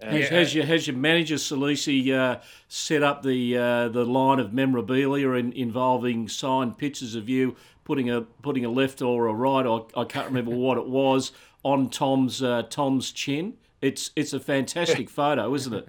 Has, 0.01 0.29
has, 0.29 0.55
your 0.55 0.65
has 0.65 0.87
your 0.87 0.97
manager 0.97 1.37
Salesi 1.37 2.13
uh, 2.13 2.41
set 2.69 3.03
up 3.03 3.23
the 3.23 3.57
uh, 3.57 3.89
the 3.89 4.05
line 4.05 4.41
of 4.41 4.53
memorabilia 4.53 5.31
in, 5.33 5.53
involving 5.53 6.29
signed 6.29 6.77
pictures 6.77 7.15
of 7.15 7.29
you 7.29 7.57
putting 7.85 8.11
a 8.11 8.23
putting 8.23 8.65
a 8.65 8.71
left 8.71 9.03
or 9.03 9.29
a 9.29 9.35
right? 9.35 9.67
I, 9.67 10.01
I 10.01 10.05
can't 10.05 10.27
remember 10.27 10.51
what 10.53 10.77
it 10.79 10.87
was 10.87 11.33
on 11.63 11.89
Tom's 11.91 12.43
uh, 12.43 12.63
Tom's 12.69 13.13
chin. 13.13 13.55
It's 13.81 14.11
it's 14.17 14.33
a 14.33 14.41
fantastic 14.41 15.09
photo, 15.19 15.55
isn't 15.55 15.75
it? 15.75 15.89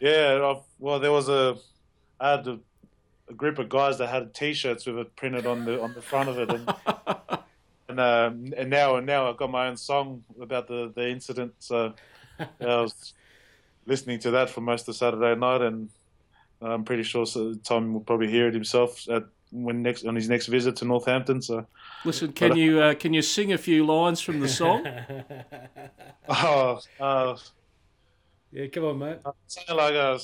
Yeah, 0.00 0.60
well, 0.78 1.00
there 1.00 1.12
was 1.12 1.28
a 1.28 1.56
I 2.20 2.32
had 2.32 2.46
a, 2.46 2.60
a 3.28 3.34
group 3.34 3.58
of 3.58 3.68
guys 3.68 3.98
that 3.98 4.08
had 4.08 4.34
T-shirts 4.34 4.86
with 4.86 4.98
it 4.98 5.16
printed 5.16 5.46
on 5.46 5.64
the 5.64 5.80
on 5.82 5.94
the 5.94 6.02
front 6.02 6.28
of 6.28 6.38
it, 6.38 6.50
and 6.50 6.74
and, 7.88 8.00
um, 8.00 8.52
and 8.56 8.70
now 8.70 8.96
and 8.96 9.06
now 9.06 9.28
I've 9.28 9.36
got 9.36 9.50
my 9.50 9.66
own 9.68 9.76
song 9.76 10.24
about 10.40 10.68
the 10.68 10.92
the 10.94 11.08
incident. 11.08 11.54
So 11.58 11.94
yeah, 12.38 12.46
I 12.60 12.80
was 12.80 13.14
listening 13.86 14.18
to 14.20 14.30
that 14.32 14.50
for 14.50 14.60
most 14.60 14.88
of 14.88 14.96
Saturday 14.96 15.38
night, 15.38 15.62
and 15.62 15.88
I'm 16.60 16.84
pretty 16.84 17.02
sure 17.02 17.26
Tom 17.62 17.94
will 17.94 18.00
probably 18.00 18.28
hear 18.28 18.48
it 18.48 18.54
himself 18.54 19.08
at 19.08 19.24
when 19.54 19.82
next 19.82 20.04
on 20.04 20.16
his 20.16 20.28
next 20.28 20.46
visit 20.46 20.76
to 20.76 20.84
Northampton. 20.84 21.40
So, 21.40 21.66
listen, 22.04 22.32
can 22.32 22.50
but, 22.50 22.58
you 22.58 22.80
uh, 22.80 22.94
can 22.94 23.14
you 23.14 23.22
sing 23.22 23.52
a 23.52 23.58
few 23.58 23.86
lines 23.86 24.20
from 24.20 24.40
the 24.40 24.48
song? 24.48 24.86
oh, 26.28 26.80
uh, 27.00 27.36
yeah, 28.52 28.66
come 28.66 28.84
on, 28.84 28.98
mate. 28.98 29.18
Something 29.46 29.76
like 29.76 29.94
a 29.94 30.18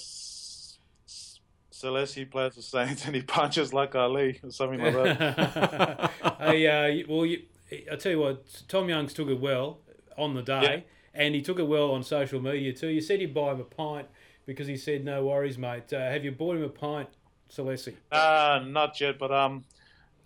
Salesi 1.81 2.31
plays 2.31 2.55
for 2.55 2.63
Saints 2.63 3.07
and 3.07 3.15
he 3.15 3.23
punches 3.23 3.73
like 3.81 3.95
Ali 3.95 4.39
or 4.43 4.51
something 4.51 4.81
like 4.81 5.19
that. 5.19 6.11
hey, 6.39 6.67
uh, 6.67 7.07
well, 7.09 7.27
you, 7.27 7.43
I 7.91 7.97
tell 7.97 8.13
you 8.13 8.19
what, 8.19 8.63
Tom 8.69 8.89
Youngs 8.89 9.13
took 9.13 9.29
it 9.29 9.41
well 9.41 9.79
on 10.19 10.35
the 10.35 10.43
day, 10.43 10.85
and 11.15 11.35
he 11.35 11.41
took 11.41 11.59
it 11.59 11.65
well 11.65 11.93
on 11.93 12.03
social 12.03 12.41
media 12.41 12.73
too. 12.73 12.89
You 12.89 13.01
said 13.01 13.21
you'd 13.21 13.35
buy 13.35 13.53
him 13.53 13.61
a 13.61 13.65
pint 13.65 14.09
because 14.45 14.67
he 14.67 14.77
said, 14.77 15.05
"No 15.05 15.25
worries, 15.25 15.57
mate." 15.57 15.93
Uh, 15.93 16.11
have 16.11 16.25
you 16.25 16.33
bought 16.33 16.57
him 16.57 16.65
a 16.65 16.69
pint 16.69 17.09
Salesi? 17.51 17.95
Uh, 18.11 18.61
not 18.67 19.01
yet, 19.01 19.19
but 19.19 19.33
um, 19.33 19.65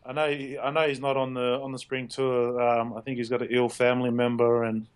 I 0.05 0.13
know 0.13 0.31
he, 0.31 0.59
I 0.59 0.71
know 0.71 0.89
he's 0.89 1.01
not 1.01 1.17
on 1.17 1.35
the 1.35 1.61
on 1.63 1.73
the 1.73 1.79
spring 1.79 2.09
tour. 2.09 2.61
Um, 2.61 2.95
I 2.95 3.01
think 3.01 3.19
he's 3.19 3.29
got 3.29 3.43
an 3.43 3.49
ill 3.51 3.69
family 3.69 4.11
member, 4.11 4.65
and 4.65 4.87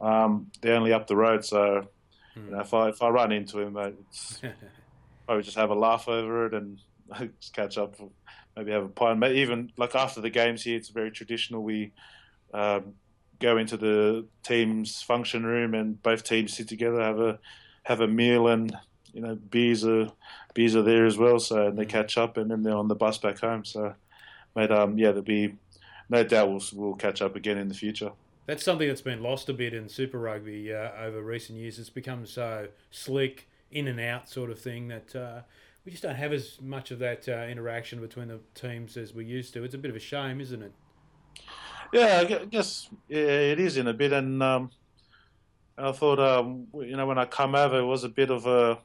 um, 0.00 0.50
they're 0.60 0.76
only 0.76 0.92
up 0.92 1.06
the 1.06 1.16
road. 1.16 1.44
So, 1.44 1.88
hmm. 2.34 2.46
you 2.46 2.50
know, 2.52 2.60
if 2.60 2.72
I 2.72 2.88
if 2.88 3.02
I 3.02 3.08
run 3.08 3.32
into 3.32 3.60
him, 3.60 3.74
mate, 3.74 3.94
it's 4.08 4.40
probably 5.30 5.44
just 5.44 5.56
have 5.56 5.70
a 5.70 5.74
laugh 5.76 6.08
over 6.08 6.46
it 6.46 6.54
and 6.54 6.80
just 7.40 7.54
catch 7.54 7.78
up, 7.78 7.94
maybe 8.56 8.72
have 8.72 8.82
a 8.82 8.88
pint. 8.88 9.20
But 9.20 9.30
Even 9.30 9.70
like 9.76 9.94
after 9.94 10.20
the 10.20 10.28
games 10.28 10.64
here, 10.64 10.76
it's 10.76 10.88
very 10.88 11.12
traditional. 11.12 11.62
We 11.62 11.92
um, 12.52 12.94
go 13.38 13.56
into 13.56 13.76
the 13.76 14.26
team's 14.42 15.02
function 15.02 15.46
room 15.46 15.74
and 15.74 16.02
both 16.02 16.24
teams 16.24 16.56
sit 16.56 16.66
together, 16.66 17.00
have 17.00 17.20
a 17.20 17.38
have 17.84 18.00
a 18.00 18.08
meal, 18.08 18.48
and 18.48 18.76
you 19.12 19.20
know 19.20 19.36
beers 19.36 19.86
are 19.86 20.10
beers 20.54 20.74
are 20.74 20.82
there 20.82 21.06
as 21.06 21.16
well. 21.16 21.38
So 21.38 21.68
and 21.68 21.78
they 21.78 21.84
mm. 21.84 21.90
catch 21.90 22.18
up, 22.18 22.36
and 22.36 22.50
then 22.50 22.64
they're 22.64 22.74
on 22.74 22.88
the 22.88 22.96
bus 22.96 23.18
back 23.18 23.38
home. 23.38 23.64
So, 23.64 23.94
mate, 24.56 24.72
um, 24.72 24.98
yeah, 24.98 25.10
there'll 25.10 25.22
be 25.22 25.54
no 26.08 26.24
doubt 26.24 26.50
we'll 26.50 26.62
we'll 26.74 26.96
catch 26.96 27.22
up 27.22 27.36
again 27.36 27.56
in 27.56 27.68
the 27.68 27.74
future. 27.74 28.10
That's 28.46 28.64
something 28.64 28.88
that's 28.88 29.00
been 29.00 29.22
lost 29.22 29.48
a 29.48 29.52
bit 29.52 29.74
in 29.74 29.88
Super 29.88 30.18
Rugby 30.18 30.74
uh, 30.74 30.90
over 31.00 31.22
recent 31.22 31.56
years. 31.56 31.78
It's 31.78 31.88
become 31.88 32.26
so 32.26 32.66
slick, 32.90 33.46
in 33.70 33.88
and 33.88 34.00
out 34.00 34.28
sort 34.28 34.50
of 34.50 34.58
thing 34.58 34.88
that 34.88 35.14
uh, 35.14 35.40
we 35.84 35.92
just 35.92 36.02
don't 36.02 36.16
have 36.16 36.32
as 36.32 36.60
much 36.60 36.90
of 36.90 36.98
that 36.98 37.28
uh, 37.28 37.46
interaction 37.48 38.00
between 38.00 38.28
the 38.28 38.40
teams 38.54 38.96
as 38.96 39.14
we 39.14 39.24
used 39.24 39.54
to. 39.54 39.64
It's 39.64 39.74
a 39.74 39.78
bit 39.78 39.90
of 39.90 39.96
a 39.96 40.00
shame, 40.00 40.40
isn't 40.40 40.62
it? 40.62 40.72
Yeah, 41.92 42.20
I 42.20 42.44
guess 42.44 42.88
it 43.08 43.58
is 43.58 43.76
in 43.76 43.88
a 43.88 43.92
bit, 43.92 44.12
and 44.12 44.40
um, 44.42 44.70
I 45.76 45.90
thought, 45.90 46.20
um, 46.20 46.68
you 46.74 46.96
know, 46.96 47.06
when 47.06 47.18
I 47.18 47.24
come 47.24 47.54
over, 47.54 47.78
it 47.78 47.84
was 47.84 48.04
a 48.04 48.08
bit 48.08 48.30
of 48.30 48.46
a 48.46 48.78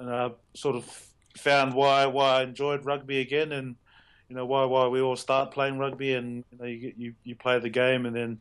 I 0.00 0.30
sort 0.54 0.76
of 0.76 0.84
found 1.36 1.74
why 1.74 2.06
why 2.06 2.40
I 2.40 2.42
enjoyed 2.42 2.84
rugby 2.84 3.20
again, 3.20 3.52
and 3.52 3.76
you 4.28 4.36
know 4.36 4.46
why 4.46 4.64
why 4.64 4.88
we 4.88 5.00
all 5.00 5.16
start 5.16 5.52
playing 5.52 5.78
rugby, 5.78 6.14
and 6.14 6.44
you 6.50 6.58
know 6.58 6.64
you 6.64 6.92
you, 6.96 7.14
you 7.24 7.34
play 7.34 7.58
the 7.58 7.70
game, 7.70 8.06
and 8.06 8.14
then 8.14 8.40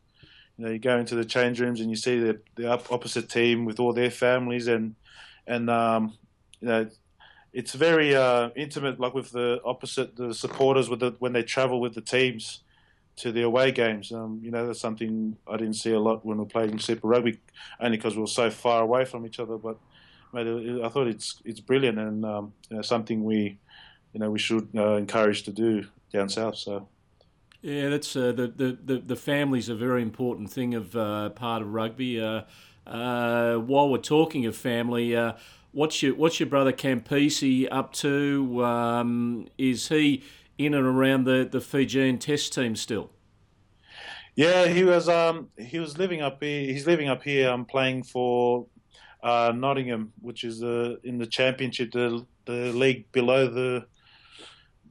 you 0.57 0.65
know 0.65 0.71
you 0.71 0.79
go 0.79 0.97
into 0.97 1.15
the 1.15 1.25
change 1.25 1.59
rooms 1.59 1.79
and 1.79 1.89
you 1.89 1.95
see 1.95 2.19
the 2.19 2.39
the 2.55 2.69
opposite 2.69 3.29
team 3.29 3.65
with 3.65 3.79
all 3.79 3.93
their 3.93 4.11
families, 4.11 4.67
and 4.67 4.95
and 5.47 5.69
um, 5.69 6.13
you 6.61 6.67
know 6.67 6.89
it's 7.53 7.73
very 7.73 8.15
uh, 8.15 8.49
intimate, 8.55 8.99
like 8.99 9.13
with 9.13 9.31
the 9.31 9.61
opposite 9.63 10.15
the 10.15 10.33
supporters 10.33 10.89
with 10.89 10.99
the 10.99 11.15
when 11.19 11.33
they 11.33 11.43
travel 11.43 11.79
with 11.79 11.93
the 11.93 12.01
teams. 12.01 12.61
to 13.17 13.31
the 13.31 13.43
away 13.43 13.71
games. 13.71 14.11
Um, 14.11 14.41
you 14.43 14.51
know, 14.51 14.67
that's 14.67 14.81
something 14.81 15.37
I 15.47 15.55
didn't 15.57 15.75
see 15.75 15.93
a 15.93 15.99
lot 15.99 16.25
when 16.25 16.37
we 16.37 16.43
were 16.43 16.49
playing 16.49 16.79
Super 16.79 17.07
Rugby, 17.07 17.39
only 17.79 17.97
because 17.97 18.15
we 18.15 18.21
were 18.21 18.27
so 18.27 18.49
far 18.49 18.81
away 18.81 19.05
from 19.05 19.25
each 19.25 19.39
other. 19.39 19.57
But 19.57 19.77
mate, 20.33 20.47
I 20.83 20.89
thought 20.89 21.07
it's 21.07 21.41
it's 21.45 21.61
brilliant 21.61 21.97
and 21.97 22.25
um, 22.25 22.53
you 22.69 22.75
know, 22.75 22.81
something 22.81 23.23
we 23.23 23.57
you 24.13 24.19
know 24.19 24.29
we 24.29 24.39
should 24.39 24.67
uh, 24.75 24.95
encourage 24.95 25.43
to 25.43 25.51
do 25.51 25.85
down 26.11 26.29
south. 26.29 26.57
So. 26.57 26.87
Yeah, 27.61 27.89
that's 27.89 28.15
uh, 28.15 28.31
the, 28.31 28.77
the, 28.83 28.97
the 28.99 29.15
family's 29.15 29.69
a 29.69 29.75
very 29.75 30.03
important 30.03 30.51
thing 30.51 30.75
of 30.75 30.95
uh, 30.95 31.29
part 31.29 31.63
of 31.63 31.73
rugby. 31.73 32.21
Uh, 32.85 33.55
while 33.55 33.89
we're 33.89 33.97
talking 33.97 34.45
of 34.45 34.55
family, 34.55 35.15
uh, 35.15 35.33
what's 35.71 36.01
your 36.01 36.15
what's 36.15 36.39
your 36.39 36.49
brother 36.49 36.71
Campese 36.71 37.67
up 37.71 37.93
to? 37.93 38.63
Um, 38.63 39.47
is 39.57 39.89
he 39.89 40.23
in 40.57 40.73
and 40.73 40.85
around 40.85 41.25
the, 41.25 41.47
the 41.49 41.61
Fijian 41.61 42.17
Test 42.17 42.53
team 42.53 42.75
still? 42.75 43.11
Yeah, 44.35 44.67
he 44.67 44.83
was 44.83 45.07
um, 45.07 45.49
he 45.57 45.79
was 45.79 45.97
living 45.97 46.21
up 46.21 46.43
here. 46.43 46.71
He's 46.71 46.85
living 46.85 47.07
up 47.07 47.23
here. 47.23 47.47
I'm 47.49 47.61
um, 47.61 47.65
playing 47.65 48.03
for 48.03 48.67
uh, 49.23 49.53
Nottingham, 49.55 50.13
which 50.21 50.43
is 50.43 50.63
uh, 50.63 50.95
in 51.03 51.17
the 51.17 51.25
championship, 51.25 51.91
the 51.91 52.25
the 52.45 52.71
league 52.73 53.11
below 53.11 53.47
the 53.47 53.85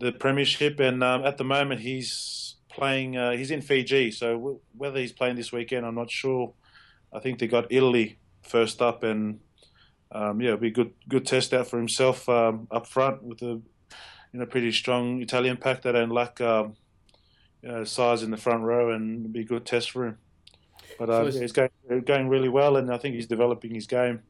the 0.01 0.13
Premiership, 0.13 0.81
and 0.81 1.05
um, 1.05 1.25
at 1.25 1.39
the 1.39 1.45
moment 1.45 1.81
he's 1.81 2.57
playing. 2.69 3.17
Uh, 3.17 3.33
he's 3.33 3.51
in 3.51 3.61
Fiji, 3.61 4.11
so 4.11 4.33
w- 4.33 4.61
whether 4.77 4.99
he's 4.99 5.13
playing 5.13 5.37
this 5.37 5.53
weekend, 5.53 5.87
I'm 5.87 5.95
not 5.95 6.11
sure. 6.11 6.55
I 7.15 7.21
think 7.21 7.39
they 7.39 7.47
got 7.47 7.71
Italy 7.71 8.19
first 8.43 8.83
up, 8.83 9.03
and 9.03 9.41
um, 10.13 10.41
yeah, 10.41 10.49
it'll 10.49 10.61
be 10.61 10.69
a 10.69 10.73
good 10.73 10.93
good 11.09 11.27
test 11.27 11.55
out 11.55 11.69
for 11.69 11.79
himself 11.79 12.29
um, 12.29 12.67
up 12.71 12.87
front 12.87 13.23
with 13.23 13.43
a 13.43 13.61
you 14.33 14.41
know 14.41 14.47
pretty 14.47 14.73
strong 14.73 15.23
Italian 15.23 15.57
pack. 15.57 15.83
They 15.83 15.93
don't 15.93 16.11
lack 16.11 16.41
um, 16.41 16.75
you 17.63 17.69
know, 17.69 17.85
size 17.85 18.23
in 18.23 18.31
the 18.31 18.37
front 18.37 18.65
row, 18.65 18.91
and 18.91 19.21
it'll 19.21 19.33
be 19.33 19.41
a 19.41 19.45
good 19.45 19.65
test 19.65 19.91
for 19.91 20.07
him. 20.07 20.19
But 20.99 21.11
uh, 21.11 21.31
so 21.31 21.37
yeah, 21.37 21.43
he's 21.43 21.53
going 21.53 21.71
going 22.05 22.29
really 22.29 22.49
well, 22.49 22.77
and 22.77 22.93
I 22.93 22.99
think 22.99 23.15
he's 23.15 23.27
developing 23.27 23.75
his 23.75 23.87
game 23.87 24.23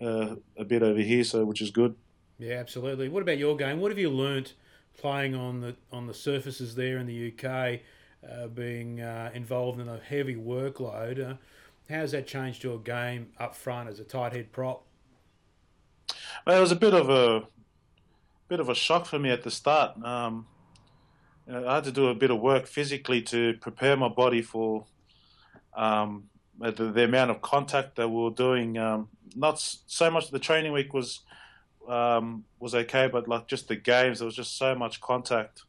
uh, 0.00 0.36
a 0.56 0.64
bit 0.64 0.82
over 0.82 1.00
here, 1.00 1.24
so 1.24 1.44
which 1.44 1.60
is 1.60 1.70
good. 1.70 1.94
Yeah, 2.38 2.54
absolutely. 2.54 3.08
What 3.08 3.22
about 3.22 3.38
your 3.38 3.56
game? 3.56 3.80
What 3.80 3.90
have 3.90 3.98
you 3.98 4.10
learnt 4.10 4.54
playing 5.00 5.34
on 5.34 5.60
the 5.60 5.74
on 5.92 6.06
the 6.06 6.14
surfaces 6.14 6.74
there 6.74 6.98
in 6.98 7.06
the 7.06 7.32
UK, 7.32 7.80
uh, 8.28 8.46
being 8.48 9.00
uh, 9.00 9.30
involved 9.34 9.80
in 9.80 9.88
a 9.88 9.98
heavy 9.98 10.36
workload. 10.36 11.38
How's 11.90 12.12
that 12.12 12.28
changed 12.28 12.62
your 12.62 12.78
game 12.78 13.30
up 13.40 13.56
front 13.56 13.88
as 13.88 13.98
a 13.98 14.04
tight 14.04 14.32
head 14.32 14.52
prop? 14.52 14.86
Well, 16.46 16.56
it 16.56 16.60
was 16.60 16.70
a 16.70 16.76
bit 16.76 16.94
of 16.94 17.10
a 17.10 17.48
bit 18.46 18.60
of 18.60 18.68
a 18.68 18.76
shock 18.76 19.06
for 19.06 19.18
me 19.18 19.30
at 19.30 19.42
the 19.42 19.50
start. 19.50 20.00
Um, 20.04 20.46
I 21.52 21.74
had 21.74 21.84
to 21.84 21.92
do 21.92 22.06
a 22.06 22.14
bit 22.14 22.30
of 22.30 22.40
work 22.40 22.68
physically 22.68 23.22
to 23.22 23.54
prepare 23.54 23.96
my 23.96 24.08
body 24.08 24.40
for 24.40 24.86
um, 25.74 26.28
the, 26.60 26.70
the, 26.70 27.04
amount 27.04 27.32
of 27.32 27.42
contact 27.42 27.96
that 27.96 28.08
we 28.08 28.22
were 28.22 28.30
doing. 28.30 28.78
Um, 28.78 29.08
not 29.34 29.58
so 29.58 30.10
much 30.12 30.30
the 30.30 30.38
training 30.38 30.72
week 30.72 30.94
was 30.94 31.20
um, 31.88 32.44
was 32.60 32.72
okay, 32.72 33.08
but 33.08 33.26
like 33.26 33.48
just 33.48 33.66
the 33.66 33.74
games, 33.74 34.20
there 34.20 34.26
was 34.26 34.36
just 34.36 34.56
so 34.56 34.76
much 34.76 35.00
contact, 35.00 35.62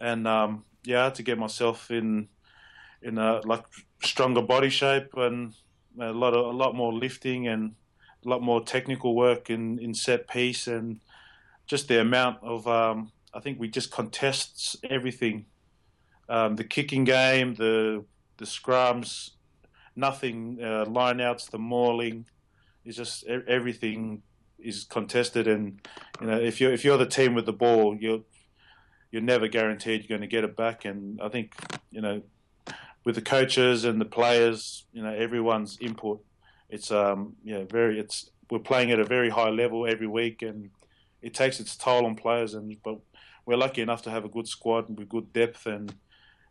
and 0.00 0.26
um, 0.26 0.64
yeah, 0.84 1.02
I 1.02 1.04
had 1.04 1.16
to 1.16 1.22
get 1.22 1.38
myself 1.38 1.90
in 1.90 2.28
in 3.02 3.18
a 3.18 3.40
like 3.44 3.64
stronger 4.02 4.42
body 4.42 4.70
shape 4.70 5.16
and 5.16 5.54
a 6.00 6.12
lot 6.12 6.34
of 6.34 6.46
a 6.46 6.56
lot 6.56 6.74
more 6.74 6.92
lifting 6.92 7.48
and 7.48 7.74
a 8.24 8.28
lot 8.28 8.42
more 8.42 8.62
technical 8.62 9.14
work 9.14 9.50
in 9.50 9.78
in 9.78 9.94
set 9.94 10.28
piece 10.28 10.66
and 10.66 11.00
just 11.66 11.86
the 11.86 12.00
amount 12.00 12.42
of 12.42 12.66
um, 12.66 13.12
I 13.32 13.38
think 13.38 13.60
we 13.60 13.68
just 13.68 13.92
contests 13.92 14.76
everything, 14.82 15.46
um, 16.28 16.56
the 16.56 16.64
kicking 16.64 17.04
game, 17.04 17.54
the 17.54 18.04
the 18.38 18.44
scrums, 18.44 19.30
nothing 19.94 20.58
uh, 20.60 20.84
lineouts, 20.86 21.50
the 21.50 21.58
mauling, 21.58 22.26
is 22.84 22.96
just 22.96 23.24
everything 23.26 24.22
is 24.58 24.84
contested, 24.84 25.46
and 25.46 25.80
you 26.20 26.26
know 26.26 26.40
if 26.40 26.60
you're 26.60 26.72
if 26.72 26.84
you're 26.84 26.98
the 26.98 27.06
team 27.06 27.34
with 27.34 27.46
the 27.46 27.52
ball, 27.52 27.96
you're 28.00 28.22
you're 29.12 29.22
never 29.22 29.46
guaranteed 29.46 30.00
you're 30.00 30.18
going 30.18 30.28
to 30.28 30.34
get 30.34 30.44
it 30.44 30.56
back. 30.56 30.84
And 30.84 31.20
I 31.20 31.28
think 31.28 31.54
you 31.92 32.00
know 32.00 32.22
with 33.04 33.14
the 33.14 33.22
coaches 33.22 33.84
and 33.84 34.00
the 34.00 34.04
players, 34.04 34.86
you 34.92 35.02
know 35.02 35.12
everyone's 35.12 35.78
input. 35.80 36.22
It's 36.68 36.90
um 36.90 37.36
yeah 37.44 37.64
very 37.68 37.98
it's 37.98 38.30
we're 38.50 38.58
playing 38.58 38.90
at 38.90 38.98
a 38.98 39.04
very 39.04 39.30
high 39.30 39.50
level 39.50 39.86
every 39.86 40.06
week, 40.06 40.42
and 40.42 40.70
it 41.22 41.34
takes 41.34 41.60
its 41.60 41.76
toll 41.76 42.06
on 42.06 42.16
players. 42.16 42.54
And 42.54 42.76
but 42.82 42.98
we're 43.46 43.56
lucky 43.56 43.82
enough 43.82 44.02
to 44.02 44.10
have 44.10 44.24
a 44.24 44.28
good 44.28 44.48
squad 44.48 44.88
with 44.96 45.08
good 45.08 45.32
depth 45.32 45.66
and 45.66 45.94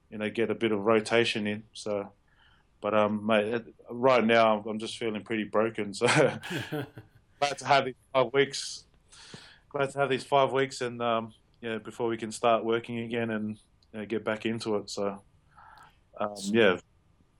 you 0.09 0.17
know 0.17 0.29
get 0.29 0.49
a 0.49 0.55
bit 0.55 0.71
of 0.71 0.79
rotation 0.79 1.47
in. 1.47 1.63
So, 1.73 2.12
but 2.81 2.93
um, 2.93 3.25
mate, 3.25 3.63
right 3.89 4.25
now 4.25 4.63
I'm 4.67 4.79
just 4.79 4.97
feeling 4.97 5.23
pretty 5.23 5.45
broken. 5.45 5.93
So 5.93 6.07
glad 7.39 7.57
to 7.57 7.65
have 7.65 7.85
these 7.85 7.95
five 8.13 8.33
weeks. 8.33 8.85
Glad 9.69 9.91
to 9.91 9.99
have 9.99 10.09
these 10.09 10.23
five 10.23 10.51
weeks, 10.51 10.81
and 10.81 11.01
um, 11.01 11.33
yeah, 11.62 11.77
before 11.77 12.07
we 12.07 12.17
can 12.17 12.31
start 12.31 12.65
working 12.65 12.99
again 12.99 13.29
and 13.29 13.59
you 13.93 13.99
know, 13.99 14.05
get 14.05 14.23
back 14.23 14.45
into 14.45 14.77
it. 14.77 14.89
So, 14.89 15.21
um, 16.19 16.36
yeah. 16.43 16.77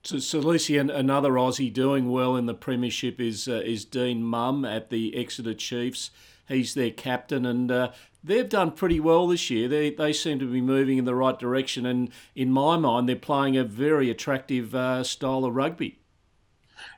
So, 0.02 0.18
so 0.18 0.38
Lucy, 0.38 0.78
another 0.78 1.32
Aussie 1.32 1.72
doing 1.72 2.10
well 2.10 2.36
in 2.36 2.46
the 2.46 2.54
premiership 2.54 3.20
is 3.20 3.46
uh, 3.46 3.62
is 3.64 3.84
Dean 3.84 4.22
Mumm 4.22 4.64
at 4.64 4.88
the 4.88 5.14
Exeter 5.14 5.54
Chiefs. 5.54 6.10
He's 6.48 6.74
their 6.74 6.90
captain, 6.90 7.44
and 7.44 7.70
uh, 7.70 7.92
they've 8.24 8.48
done 8.48 8.72
pretty 8.72 8.98
well 8.98 9.26
this 9.26 9.50
year. 9.50 9.68
They 9.68 9.90
they 9.90 10.14
seem 10.14 10.38
to 10.38 10.50
be 10.50 10.62
moving 10.62 10.96
in 10.96 11.04
the 11.04 11.14
right 11.14 11.38
direction, 11.38 11.84
and 11.84 12.10
in 12.34 12.50
my 12.50 12.78
mind, 12.78 13.08
they're 13.08 13.16
playing 13.16 13.58
a 13.58 13.64
very 13.64 14.10
attractive 14.10 14.74
uh, 14.74 15.04
style 15.04 15.44
of 15.44 15.54
rugby. 15.54 16.00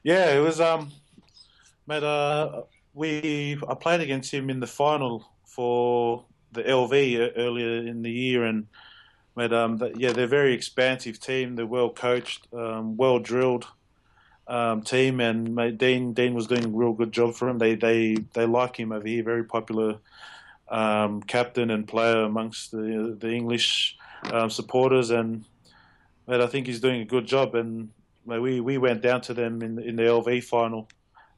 Yeah, 0.05 0.31
it 0.37 0.41
was 0.41 0.61
um, 0.61 0.93
mate. 1.89 2.05
Uh, 2.05 2.63
we 2.95 3.59
I 3.69 3.75
played 3.75 4.01
against 4.01 4.33
him 4.33 4.49
in 4.49 4.61
the 4.61 4.67
final 4.67 5.29
for 5.45 6.25
the 6.53 6.63
LV 6.63 7.33
earlier 7.37 7.87
in 7.87 8.03
the 8.03 8.11
year, 8.11 8.45
and 8.45 8.69
but 9.35 9.53
um, 9.53 9.81
yeah, 9.97 10.13
they're 10.13 10.25
a 10.25 10.29
very 10.29 10.55
expansive 10.55 11.19
team. 11.19 11.57
They're 11.57 11.67
well 11.67 11.91
coached, 11.91 12.47
um, 12.53 12.97
well 12.97 13.19
drilled 13.19 13.67
um, 14.47 14.83
team, 14.83 15.21
and 15.21 15.55
mate, 15.55 15.79
Dean 15.79 16.13
Dean 16.13 16.35
was 16.35 16.47
doing 16.47 16.65
a 16.67 16.69
real 16.69 16.93
good 16.93 17.13
job 17.13 17.35
for 17.35 17.49
him. 17.49 17.59
They 17.59 17.75
they 17.75 18.17
they 18.35 18.47
like 18.47 18.77
him 18.77 18.93
over 18.93 19.07
here. 19.07 19.23
Very 19.23 19.45
popular 19.45 19.99
um, 20.69 21.23
captain 21.23 21.71
and 21.71 21.89
player 21.89 22.23
amongst 22.23 22.73
the 22.73 23.17
the 23.19 23.31
English 23.31 23.97
um, 24.33 24.51
supporters, 24.51 25.11
and 25.11 25.45
mate, 26.27 26.41
I 26.41 26.47
think 26.47 26.67
he's 26.67 26.81
doing 26.81 27.01
a 27.01 27.07
good 27.07 27.27
job. 27.27 27.55
And 27.55 27.91
mate, 28.27 28.41
we 28.41 28.61
we 28.61 28.79
went 28.79 29.01
down 29.03 29.23
to 29.23 29.35
them 29.35 29.63
in 29.63 29.79
in 29.79 29.97
the 29.97 30.03
LV 30.03 30.45
final. 30.45 30.89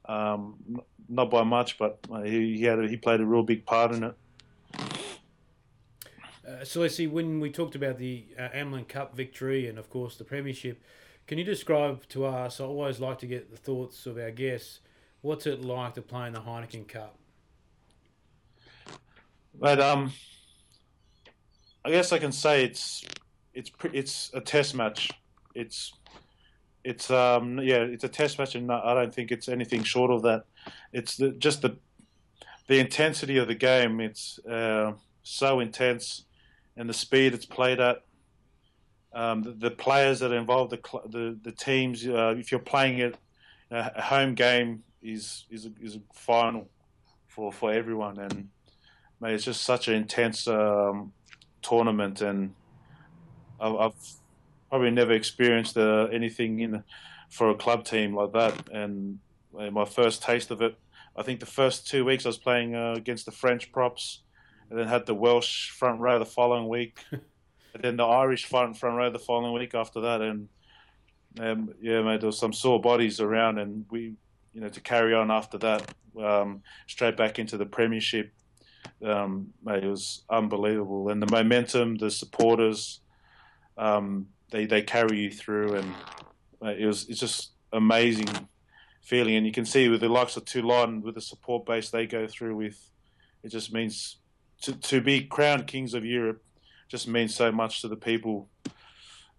Um, 0.06 0.82
not 1.08 1.30
by 1.30 1.42
much, 1.44 1.78
but 1.78 1.98
he, 2.24 2.56
he 2.56 2.64
had 2.64 2.78
a, 2.78 2.88
he 2.88 2.96
played 2.96 3.20
a 3.20 3.26
real 3.26 3.42
big 3.42 3.66
part 3.66 3.92
in 3.92 4.04
it. 4.04 4.14
Uh, 6.46 6.64
see. 6.64 7.06
When 7.06 7.40
we 7.40 7.50
talked 7.50 7.74
about 7.74 7.98
the 7.98 8.26
uh, 8.38 8.48
Amlin 8.54 8.86
Cup 8.86 9.16
victory 9.16 9.66
and 9.68 9.78
of 9.78 9.88
course 9.88 10.16
the 10.16 10.24
Premiership, 10.24 10.82
can 11.26 11.38
you 11.38 11.44
describe 11.44 12.06
to 12.08 12.26
us? 12.26 12.60
I 12.60 12.64
always 12.64 13.00
like 13.00 13.18
to 13.20 13.26
get 13.26 13.50
the 13.50 13.56
thoughts 13.56 14.06
of 14.06 14.18
our 14.18 14.30
guests. 14.30 14.80
What's 15.22 15.46
it 15.46 15.62
like 15.62 15.94
to 15.94 16.02
play 16.02 16.26
in 16.26 16.34
the 16.34 16.40
Heineken 16.40 16.86
Cup? 16.86 17.16
But 19.58 19.80
um, 19.80 20.12
I 21.84 21.90
guess 21.90 22.12
I 22.12 22.18
can 22.18 22.32
say 22.32 22.64
it's 22.64 23.04
it's 23.54 23.70
it's 23.92 24.30
a 24.34 24.40
test 24.40 24.74
match. 24.74 25.10
It's 25.54 25.92
it's 26.82 27.10
um 27.10 27.58
yeah 27.60 27.78
it's 27.78 28.04
a 28.04 28.08
test 28.08 28.38
match, 28.38 28.54
and 28.54 28.70
I 28.70 28.94
don't 28.94 29.14
think 29.14 29.32
it's 29.32 29.48
anything 29.48 29.82
short 29.82 30.10
of 30.10 30.22
that. 30.22 30.44
It's 30.92 31.16
the, 31.16 31.30
just 31.30 31.62
the 31.62 31.76
the 32.66 32.78
intensity 32.78 33.36
of 33.38 33.48
the 33.48 33.54
game. 33.54 34.00
It's 34.00 34.38
uh, 34.40 34.92
so 35.22 35.60
intense, 35.60 36.24
and 36.76 36.88
the 36.88 36.94
speed 36.94 37.34
it's 37.34 37.46
played 37.46 37.80
at. 37.80 38.02
Um, 39.12 39.42
the, 39.42 39.52
the, 39.52 39.70
players 39.70 40.18
that 40.20 40.32
are 40.32 40.36
involved, 40.36 40.72
the 40.72 41.00
the, 41.08 41.38
the 41.42 41.52
teams. 41.52 42.06
Uh, 42.06 42.34
if 42.36 42.50
you're 42.50 42.60
playing 42.60 42.98
it, 42.98 43.16
uh, 43.70 43.90
a 43.94 44.02
home 44.02 44.34
game 44.34 44.82
is 45.02 45.44
is 45.50 45.66
a, 45.66 45.72
is 45.80 45.96
a 45.96 46.00
final 46.12 46.68
for 47.28 47.52
for 47.52 47.72
everyone, 47.72 48.18
and 48.18 48.48
mate, 49.20 49.34
it's 49.34 49.44
just 49.44 49.62
such 49.62 49.86
an 49.86 49.94
intense 49.94 50.48
um, 50.48 51.12
tournament, 51.62 52.22
and 52.22 52.54
I've, 53.60 53.74
I've, 53.76 53.92
probably 54.68 54.90
never 54.90 55.12
experienced 55.12 55.76
uh, 55.76 56.08
anything 56.10 56.58
in 56.58 56.82
for 57.30 57.50
a 57.50 57.54
club 57.54 57.84
team 57.84 58.16
like 58.16 58.32
that, 58.32 58.68
and 58.72 59.20
my 59.52 59.84
first 59.84 60.24
taste 60.24 60.50
of 60.50 60.60
it 60.60 60.76
I 61.16 61.22
think 61.22 61.40
the 61.40 61.46
first 61.46 61.86
two 61.86 62.04
weeks 62.04 62.26
I 62.26 62.28
was 62.30 62.38
playing 62.38 62.74
uh, 62.74 62.94
against 62.96 63.24
the 63.24 63.32
French 63.32 63.70
props, 63.70 64.20
and 64.70 64.78
then 64.78 64.88
had 64.88 65.06
the 65.06 65.14
Welsh 65.14 65.70
front 65.70 66.00
row 66.00 66.18
the 66.18 66.26
following 66.26 66.68
week, 66.68 66.98
and 67.10 67.82
then 67.82 67.96
the 67.96 68.04
Irish 68.04 68.46
front 68.46 68.76
front 68.76 68.96
row 68.96 69.10
the 69.10 69.18
following 69.18 69.52
week 69.52 69.74
after 69.74 70.00
that, 70.02 70.20
and 70.20 70.48
um, 71.40 71.74
yeah, 71.80 72.02
mate, 72.02 72.20
there 72.20 72.28
was 72.28 72.38
some 72.38 72.52
sore 72.52 72.80
bodies 72.80 73.20
around, 73.20 73.58
and 73.58 73.84
we, 73.90 74.14
you 74.52 74.60
know, 74.60 74.68
to 74.68 74.80
carry 74.80 75.14
on 75.14 75.30
after 75.30 75.58
that, 75.58 75.94
um, 76.22 76.62
straight 76.86 77.16
back 77.16 77.38
into 77.38 77.56
the 77.56 77.66
Premiership, 77.66 78.32
um, 79.04 79.48
mate, 79.64 79.84
it 79.84 79.88
was 79.88 80.22
unbelievable, 80.30 81.08
and 81.08 81.20
the 81.20 81.30
momentum, 81.30 81.96
the 81.96 82.10
supporters, 82.10 83.00
um, 83.76 84.26
they 84.50 84.66
they 84.66 84.82
carry 84.82 85.18
you 85.18 85.30
through, 85.30 85.74
and 85.74 85.94
it 86.78 86.86
was 86.86 87.08
it's 87.08 87.20
just 87.20 87.52
amazing 87.72 88.28
feeling, 89.02 89.34
and 89.34 89.46
you 89.46 89.52
can 89.52 89.64
see 89.64 89.88
with 89.88 90.00
the 90.00 90.08
likes 90.08 90.36
of 90.36 90.44
Toulon 90.44 91.02
with 91.02 91.16
the 91.16 91.20
support 91.20 91.66
base 91.66 91.90
they 91.90 92.06
go 92.06 92.26
through 92.28 92.56
with, 92.56 92.78
it 93.42 93.48
just 93.48 93.72
means 93.72 94.18
to 94.64 94.72
to 94.72 95.00
be 95.00 95.22
crowned 95.22 95.66
kings 95.66 95.94
of 95.94 96.04
Europe 96.04 96.42
just 96.88 97.06
means 97.08 97.34
so 97.34 97.52
much 97.52 97.82
to 97.82 97.88
the 97.88 97.96
people, 97.96 98.48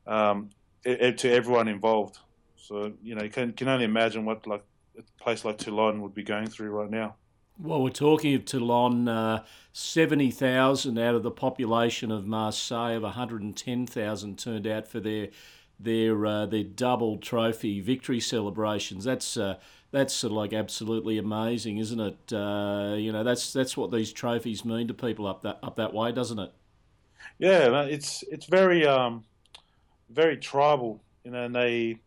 um, 0.08 0.50
to 0.84 1.32
everyone 1.32 1.68
involved. 1.68 2.18
So 2.58 2.94
you 3.04 3.16
know, 3.16 3.24
you 3.24 3.30
can 3.30 3.54
can 3.54 3.68
only 3.68 3.86
imagine 3.86 4.26
what 4.26 4.46
like 4.48 4.64
a 4.98 5.24
place 5.24 5.44
like 5.44 5.58
Toulon 5.58 6.02
would 6.02 6.14
be 6.14 6.24
going 6.24 6.48
through 6.48 6.70
right 6.70 6.90
now. 6.90 7.16
Well, 7.58 7.82
we're 7.82 7.90
talking 7.90 8.36
of 8.36 8.44
Toulon, 8.44 9.08
uh, 9.08 9.46
70,000 9.72 11.00
out 11.00 11.16
of 11.16 11.24
the 11.24 11.32
population 11.32 12.12
of 12.12 12.28
Marseille 12.28 12.98
of 12.98 13.04
110,000 13.04 14.40
turned 14.40 14.68
out 14.68 14.88
for 14.88 15.00
their 15.00 15.30
their 15.80 16.26
uh, 16.26 16.46
their 16.46 16.64
double 16.64 17.18
trophy 17.18 17.82
victory 17.82 18.20
celebrations. 18.20 19.06
That's 19.06 19.38
uh, 19.38 19.56
that's 19.96 20.14
sort 20.14 20.32
of 20.32 20.38
like 20.38 20.52
absolutely 20.52 21.18
amazing, 21.18 21.78
isn't 21.78 22.00
it? 22.02 22.34
Uh, 22.34 22.96
you 22.98 23.14
know, 23.14 23.24
that's 23.24 23.54
that's 23.54 23.78
what 23.78 23.92
these 23.92 24.12
trophies 24.12 24.66
mean 24.66 24.90
to 24.90 24.94
people 24.94 25.26
up 25.26 25.42
that 25.44 25.58
up 25.64 25.78
that 25.78 25.94
way, 25.94 26.12
doesn't 26.12 26.38
it? 26.38 26.52
Yeah, 27.40 27.84
it's 27.84 28.22
it's 28.30 28.46
very 28.46 28.86
um, 28.86 29.24
very 30.10 30.36
tribal, 30.36 31.02
you 31.24 31.32
know, 31.32 31.46
and 31.46 31.56
they 31.56 32.00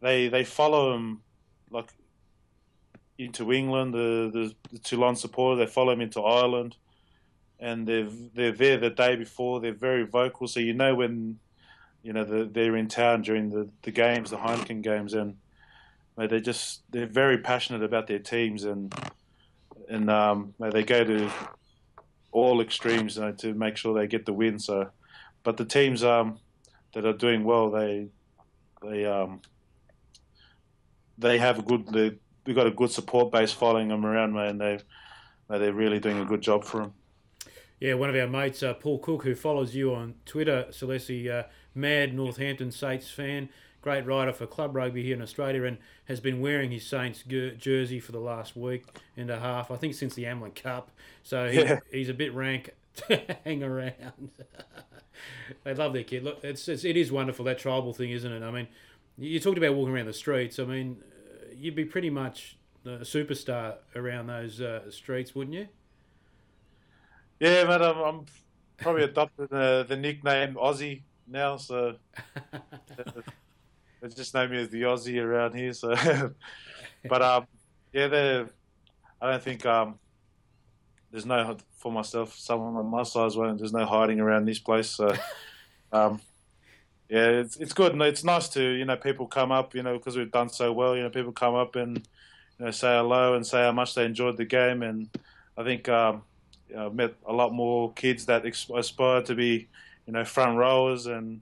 they 0.00 0.28
they 0.28 0.44
follow 0.44 0.92
them 0.92 1.22
like 1.70 1.88
into 3.16 3.50
England. 3.50 3.94
The, 3.94 4.30
the, 4.30 4.54
the 4.70 4.78
Toulon 4.78 5.16
supporters 5.16 5.66
they 5.66 5.72
follow 5.72 5.92
them 5.92 6.02
into 6.02 6.20
Ireland, 6.20 6.76
and 7.58 7.88
they're 7.88 8.08
they're 8.34 8.52
there 8.52 8.76
the 8.76 8.90
day 8.90 9.16
before. 9.16 9.58
They're 9.60 9.72
very 9.72 10.04
vocal, 10.04 10.48
so 10.48 10.60
you 10.60 10.74
know 10.74 10.94
when 10.94 11.38
you 12.02 12.12
know 12.12 12.24
the, 12.24 12.44
they're 12.44 12.76
in 12.76 12.88
town 12.88 13.22
during 13.22 13.48
the, 13.48 13.70
the 13.84 13.90
games, 13.90 14.28
the 14.28 14.36
Heineken 14.36 14.82
games, 14.82 15.14
and 15.14 15.36
they 16.16 16.40
just 16.40 16.82
they're 16.90 17.06
very 17.06 17.38
passionate 17.38 17.82
about 17.82 18.06
their 18.06 18.18
teams, 18.18 18.64
and 18.64 18.94
and 19.88 20.10
um, 20.10 20.54
they 20.58 20.82
go 20.82 21.04
to 21.04 21.30
all 22.30 22.60
extremes 22.60 23.16
you 23.16 23.22
know, 23.22 23.32
to 23.32 23.54
make 23.54 23.76
sure 23.76 23.94
they 23.94 24.06
get 24.06 24.26
the 24.26 24.32
win. 24.32 24.58
So, 24.58 24.90
but 25.42 25.56
the 25.56 25.64
teams 25.64 26.02
um, 26.02 26.38
that 26.94 27.04
are 27.06 27.12
doing 27.12 27.44
well, 27.44 27.70
they 27.70 28.08
they 28.82 29.06
um, 29.06 29.40
they 31.18 31.38
have 31.38 31.58
a 31.58 31.62
good 31.62 31.86
they 31.88 32.18
we've 32.46 32.56
got 32.56 32.66
a 32.66 32.70
good 32.70 32.90
support 32.90 33.32
base 33.32 33.52
following 33.52 33.88
them 33.88 34.04
around, 34.04 34.32
mate, 34.34 34.50
and 34.50 34.60
They 34.60 34.78
they're 35.48 35.72
really 35.72 36.00
doing 36.00 36.18
a 36.18 36.24
good 36.24 36.40
job 36.40 36.64
for 36.64 36.80
them. 36.80 36.94
Yeah, 37.78 37.94
one 37.94 38.08
of 38.08 38.16
our 38.16 38.28
mates, 38.28 38.62
uh, 38.62 38.74
Paul 38.74 39.00
Cook, 39.00 39.24
who 39.24 39.34
follows 39.34 39.74
you 39.74 39.92
on 39.92 40.14
Twitter, 40.24 40.66
Salesi, 40.70 41.28
uh, 41.28 41.48
mad 41.74 42.14
Northampton 42.14 42.70
Saints 42.70 43.10
fan, 43.10 43.48
great 43.82 44.06
writer 44.06 44.32
for 44.32 44.46
club 44.46 44.74
rugby 44.74 45.02
here 45.02 45.14
in 45.14 45.20
Australia, 45.20 45.64
and 45.64 45.76
has 46.06 46.20
been 46.20 46.40
wearing 46.40 46.70
his 46.70 46.86
Saints 46.86 47.22
jersey 47.22 48.00
for 48.00 48.12
the 48.12 48.20
last 48.20 48.56
week 48.56 48.86
and 49.16 49.28
a 49.28 49.38
half. 49.38 49.70
I 49.70 49.76
think 49.76 49.94
since 49.94 50.14
the 50.14 50.24
Amlin 50.24 50.54
Cup. 50.54 50.90
So 51.22 51.50
he, 51.50 51.60
yeah. 51.60 51.80
he's 51.90 52.08
a 52.08 52.14
bit 52.14 52.32
rank 52.32 52.70
to 53.08 53.20
hang 53.44 53.62
around. 53.62 54.30
they 55.64 55.74
love 55.74 55.92
their 55.92 56.04
kid. 56.04 56.24
Look, 56.24 56.42
it's, 56.42 56.66
it's 56.68 56.84
it 56.84 56.96
is 56.96 57.12
wonderful 57.12 57.44
that 57.44 57.58
tribal 57.58 57.92
thing, 57.92 58.10
isn't 58.10 58.32
it? 58.32 58.42
I 58.42 58.50
mean, 58.50 58.68
you 59.18 59.38
talked 59.40 59.58
about 59.58 59.74
walking 59.74 59.94
around 59.94 60.06
the 60.06 60.12
streets. 60.12 60.58
I 60.58 60.64
mean, 60.64 61.02
you'd 61.54 61.76
be 61.76 61.84
pretty 61.84 62.10
much 62.10 62.56
a 62.84 63.00
superstar 63.00 63.76
around 63.94 64.28
those 64.28 64.60
uh, 64.60 64.90
streets, 64.90 65.34
wouldn't 65.34 65.54
you? 65.54 65.68
Yeah, 67.40 67.64
man, 67.64 67.82
I'm, 67.82 67.98
I'm 67.98 68.26
probably 68.76 69.02
adopting 69.04 69.48
the, 69.50 69.84
the 69.88 69.96
nickname 69.96 70.54
Aussie 70.54 71.02
now, 71.26 71.56
so 71.56 71.96
they 74.02 74.08
just 74.08 74.34
know 74.34 74.46
me 74.48 74.60
as 74.60 74.68
the 74.68 74.82
Aussie 74.82 75.22
around 75.22 75.54
here. 75.54 75.72
So, 75.72 75.94
but 77.08 77.22
um, 77.22 77.46
yeah, 77.92 78.08
they 78.08 78.44
I 79.20 79.30
don't 79.30 79.42
think 79.42 79.64
um, 79.64 79.98
there's 81.12 81.24
no 81.24 81.56
for 81.78 81.92
myself. 81.92 82.34
Someone 82.36 82.74
on 82.74 82.86
my 82.86 83.04
size, 83.04 83.36
won't. 83.36 83.58
There's 83.58 83.72
no 83.72 83.86
hiding 83.86 84.18
around 84.20 84.44
this 84.44 84.58
place. 84.58 84.90
So, 84.90 85.14
um, 85.92 86.20
yeah, 87.08 87.28
it's 87.28 87.56
it's 87.56 87.72
good. 87.72 87.92
And 87.92 88.02
it's 88.02 88.24
nice 88.24 88.48
to 88.50 88.62
you 88.62 88.84
know 88.84 88.96
people 88.96 89.28
come 89.28 89.52
up, 89.52 89.74
you 89.74 89.84
know, 89.84 89.96
because 89.96 90.16
we've 90.16 90.32
done 90.32 90.48
so 90.48 90.72
well. 90.72 90.96
You 90.96 91.04
know, 91.04 91.10
people 91.10 91.32
come 91.32 91.54
up 91.54 91.76
and 91.76 91.98
you 92.58 92.64
know 92.64 92.70
say 92.72 92.96
hello 92.96 93.34
and 93.34 93.46
say 93.46 93.62
how 93.62 93.72
much 93.72 93.94
they 93.94 94.04
enjoyed 94.04 94.36
the 94.36 94.44
game. 94.44 94.82
And 94.82 95.08
I 95.56 95.62
think 95.62 95.88
um, 95.88 96.22
you 96.68 96.74
know, 96.74 96.86
I've 96.86 96.94
met 96.94 97.14
a 97.24 97.32
lot 97.32 97.52
more 97.52 97.92
kids 97.92 98.26
that 98.26 98.44
aspire 98.44 99.22
to 99.22 99.34
be 99.36 99.68
you 100.06 100.12
know 100.12 100.24
front 100.24 100.58
rowers 100.58 101.06
and 101.06 101.40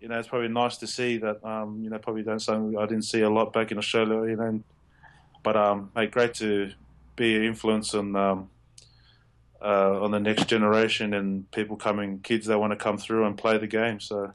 you 0.00 0.08
know, 0.08 0.18
it's 0.18 0.28
probably 0.28 0.48
nice 0.48 0.76
to 0.78 0.86
see 0.86 1.18
that. 1.18 1.44
Um, 1.44 1.82
you 1.82 1.90
know, 1.90 1.98
probably 1.98 2.22
don't 2.22 2.40
something 2.40 2.78
I 2.78 2.86
didn't 2.86 3.04
see 3.04 3.22
a 3.22 3.30
lot 3.30 3.52
back 3.52 3.72
in 3.72 3.78
Australia. 3.78 4.30
You 4.30 4.36
know, 4.36 4.60
but 5.42 5.56
um, 5.56 5.90
hey, 5.94 6.06
great 6.06 6.34
to 6.34 6.72
be 7.16 7.36
an 7.36 7.44
influence 7.44 7.94
on 7.94 8.14
um, 8.16 8.50
uh, 9.60 10.00
on 10.00 10.10
the 10.10 10.20
next 10.20 10.46
generation 10.46 11.14
and 11.14 11.50
people 11.50 11.76
coming, 11.76 12.20
kids 12.20 12.46
that 12.46 12.58
want 12.58 12.72
to 12.72 12.76
come 12.76 12.98
through 12.98 13.26
and 13.26 13.36
play 13.36 13.58
the 13.58 13.66
game. 13.66 14.00
So 14.00 14.32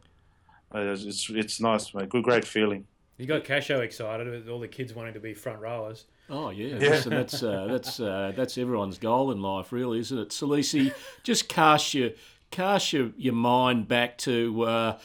uh, 0.73 0.80
it's 0.80 1.30
it's 1.30 1.62
nice, 1.62 1.93
mate. 1.93 2.10
Good, 2.10 2.23
great 2.23 2.45
feeling. 2.45 2.86
You 3.17 3.28
got 3.28 3.43
Casho 3.43 3.80
excited 3.82 4.28
with 4.28 4.49
all 4.49 4.60
the 4.60 4.67
kids 4.67 4.93
wanting 4.93 5.13
to 5.13 5.19
be 5.19 5.34
front 5.34 5.60
rowers. 5.60 6.06
Oh 6.30 6.49
yeah, 6.49 6.78
yeah. 6.78 6.89
Listen, 6.89 7.12
that's 7.12 7.43
uh, 7.43 7.67
that's 7.69 7.99
uh, 7.99 8.34
that's 8.36 8.58
everyone's 8.58 8.97
goal 8.97 9.32
in 9.32 9.41
life, 9.41 9.71
really, 9.71 9.99
isn't 9.99 10.17
it? 10.17 10.30
Salesi, 10.30 10.93
just 11.23 11.47
cast 11.47 11.93
your 11.93 12.12
cast 12.49 12.93
your, 12.93 13.12
your 13.17 13.34
mind 13.34 13.88
back 13.88 14.17
to 14.19 14.63
uh, 14.63 14.99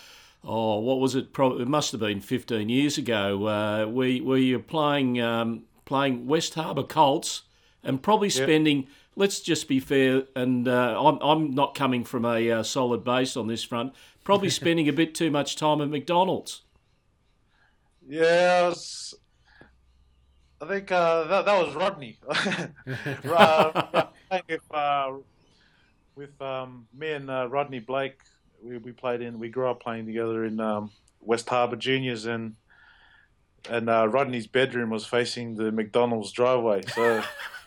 oh, 0.45 0.79
what 0.79 1.01
was 1.01 1.15
it? 1.15 1.33
Probably 1.33 1.63
it 1.63 1.69
must 1.69 1.93
have 1.93 2.01
been 2.01 2.21
15 2.21 2.69
years 2.69 2.99
ago. 2.99 3.47
Uh, 3.47 3.87
we 3.87 4.21
we 4.21 4.55
were 4.55 4.63
playing 4.63 5.21
um, 5.21 5.65
playing 5.85 6.27
West 6.27 6.55
Harbour 6.55 6.83
Colts 6.83 7.43
and 7.83 8.03
probably 8.03 8.31
spending. 8.31 8.79
Yep. 8.79 8.87
Let's 9.17 9.41
just 9.41 9.67
be 9.67 9.81
fair, 9.81 10.23
and 10.37 10.69
uh, 10.69 10.97
I'm 11.03 11.19
I'm 11.21 11.55
not 11.55 11.75
coming 11.75 12.05
from 12.05 12.25
a 12.25 12.51
uh, 12.51 12.63
solid 12.63 13.03
base 13.03 13.37
on 13.37 13.49
this 13.49 13.65
front. 13.65 13.93
Probably 14.23 14.51
spending 14.51 14.89
a 14.89 14.93
bit 14.93 15.15
too 15.15 15.31
much 15.31 15.57
time 15.57 15.81
at 15.81 15.89
McDonald's. 15.89 16.63
Yes. 18.09 19.15
I, 20.61 20.67
think 20.67 20.91
uh, 20.91 21.25
that 21.25 21.45
that 21.45 21.67
was 21.67 21.75
Rodney. 21.75 22.19
uh, 22.29 24.07
with 24.49 24.75
uh, 24.75 25.13
with 26.17 26.43
um, 26.43 26.87
me 26.97 27.13
and 27.13 27.31
uh, 27.31 27.49
Rodney 27.49 27.81
Blake 27.81 28.21
we, 28.63 28.79
we 28.79 28.93
played 28.93 29.21
in. 29.21 29.39
We 29.39 29.49
grew 29.49 29.69
up 29.69 29.81
playing 29.81 30.07
together 30.07 30.45
in 30.45 30.61
um, 30.61 30.91
West 31.21 31.49
Harbour 31.49 31.77
Juniors, 31.77 32.27
and 32.27 32.57
and 33.69 33.89
uh, 33.91 34.09
Rodney's 34.09 34.47
bedroom 34.47 34.91
was 34.91 35.05
facing 35.05 35.55
the 35.55 35.73
McDonald's 35.73 36.33
driveway. 36.33 36.83
So, 36.95 37.23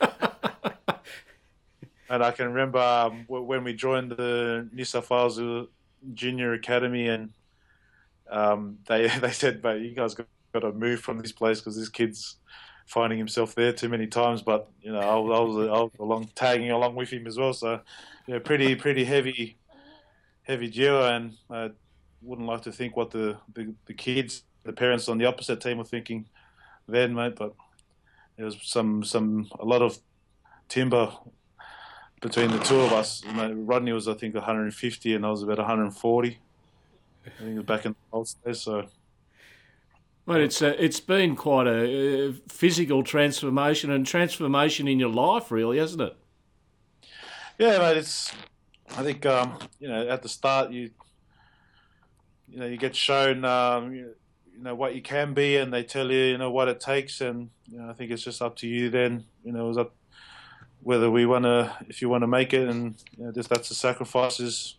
and 2.08 2.22
I 2.22 2.30
can 2.30 2.48
remember 2.48 2.78
um, 2.78 3.24
when 3.28 3.64
we 3.64 3.74
joined 3.74 4.12
the 4.12 4.68
New 4.72 4.84
South 4.84 5.10
Wales 5.10 5.40
Junior 6.14 6.52
Academy, 6.54 7.08
and 7.08 7.30
um, 8.30 8.78
they 8.86 9.08
they 9.20 9.32
said, 9.32 9.62
"But 9.62 9.80
you 9.80 9.94
guys 9.94 10.14
got, 10.14 10.26
got 10.52 10.60
to 10.60 10.72
move 10.72 11.00
from 11.00 11.18
this 11.20 11.32
place 11.32 11.60
because 11.60 11.76
this 11.76 11.88
kid's." 11.88 12.36
Finding 12.84 13.16
himself 13.16 13.54
there 13.54 13.72
too 13.72 13.88
many 13.88 14.08
times, 14.08 14.42
but 14.42 14.68
you 14.82 14.92
know 14.92 14.98
I 14.98 15.14
was, 15.14 15.38
I 15.38 15.40
was, 15.40 15.68
I 15.68 15.80
was 15.82 15.90
along 16.00 16.30
tagging 16.34 16.72
along 16.72 16.96
with 16.96 17.10
him 17.10 17.28
as 17.28 17.38
well. 17.38 17.52
So, 17.54 17.80
yeah, 18.26 18.40
pretty 18.40 18.74
pretty 18.74 19.04
heavy 19.04 19.56
heavy 20.42 20.68
duo, 20.68 21.06
and 21.06 21.36
I 21.50 21.70
wouldn't 22.20 22.48
like 22.48 22.62
to 22.62 22.72
think 22.72 22.96
what 22.96 23.10
the, 23.10 23.36
the, 23.54 23.74
the 23.86 23.94
kids, 23.94 24.44
the 24.64 24.72
parents 24.72 25.08
on 25.08 25.18
the 25.18 25.26
opposite 25.26 25.60
team 25.60 25.78
were 25.78 25.84
thinking 25.84 26.26
then, 26.88 27.14
mate. 27.14 27.36
But 27.36 27.54
there 28.36 28.46
was 28.46 28.58
some 28.62 29.04
some 29.04 29.48
a 29.60 29.64
lot 29.64 29.82
of 29.82 29.98
timber 30.68 31.12
between 32.20 32.50
the 32.50 32.58
two 32.60 32.80
of 32.80 32.92
us. 32.92 33.22
Rodney 33.26 33.92
was 33.92 34.08
I 34.08 34.14
think 34.14 34.34
150, 34.34 35.14
and 35.14 35.26
I 35.26 35.30
was 35.30 35.42
about 35.42 35.58
140. 35.58 36.38
I 37.24 37.30
think 37.30 37.50
it 37.50 37.54
was 37.54 37.64
back 37.64 37.86
in 37.86 37.92
the 37.92 38.16
old 38.16 38.34
days, 38.44 38.62
so. 38.62 38.86
Well, 40.24 40.40
it's 40.40 40.62
uh, 40.62 40.76
it's 40.78 41.00
been 41.00 41.34
quite 41.34 41.66
a 41.66 42.28
uh, 42.28 42.32
physical 42.48 43.02
transformation 43.02 43.90
and 43.90 44.06
transformation 44.06 44.86
in 44.86 45.00
your 45.00 45.08
life, 45.08 45.50
really, 45.50 45.78
hasn't 45.78 46.02
it? 46.02 46.16
Yeah, 47.58 47.78
mate. 47.78 47.96
It's 47.96 48.32
I 48.90 49.02
think 49.02 49.24
um, 49.26 49.58
you 49.78 49.88
know 49.88 50.08
at 50.08 50.22
the 50.22 50.28
start 50.28 50.70
you 50.70 50.90
you 52.48 52.58
know 52.58 52.66
you 52.66 52.76
get 52.76 52.94
shown 52.94 53.44
um, 53.44 53.94
you, 53.94 54.14
know 54.60 54.74
what 54.74 54.94
you 54.94 55.02
can 55.02 55.34
be, 55.34 55.56
and 55.56 55.72
they 55.72 55.82
tell 55.82 56.10
you 56.10 56.24
you 56.24 56.38
know 56.38 56.50
what 56.50 56.68
it 56.68 56.80
takes, 56.80 57.20
and 57.20 57.50
you 57.70 57.78
know, 57.78 57.90
I 57.90 57.94
think 57.94 58.10
it's 58.10 58.22
just 58.22 58.42
up 58.42 58.56
to 58.56 58.68
you 58.68 58.90
then. 58.90 59.24
You 59.44 59.52
know, 59.52 59.64
it 59.64 59.68
was 59.68 59.78
up 59.78 59.94
whether 60.82 61.10
we 61.10 61.26
want 61.26 61.44
to 61.44 61.72
if 61.88 62.02
you 62.02 62.08
want 62.08 62.22
to 62.22 62.28
make 62.28 62.52
it, 62.52 62.68
and 62.68 62.94
you 63.16 63.24
know, 63.24 63.32
just 63.32 63.48
that's 63.48 63.68
the 63.68 63.74
sacrifices 63.74 64.76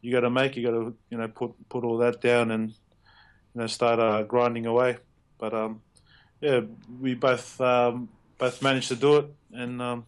you 0.00 0.12
got 0.12 0.20
to 0.20 0.30
make. 0.30 0.56
You 0.56 0.62
got 0.62 0.70
to 0.70 0.94
you 1.10 1.18
know 1.18 1.28
put 1.28 1.68
put 1.68 1.84
all 1.84 1.98
that 1.98 2.20
down 2.20 2.50
and 2.50 2.70
you 2.70 3.60
know 3.60 3.66
start 3.66 3.98
uh, 3.98 4.22
grinding 4.22 4.66
away. 4.66 4.98
But 5.38 5.52
um, 5.52 5.82
yeah, 6.40 6.60
we 7.00 7.14
both 7.14 7.60
um, 7.60 8.08
both 8.38 8.62
managed 8.62 8.88
to 8.88 8.96
do 8.96 9.16
it, 9.16 9.26
and 9.52 9.82
um, 9.82 10.06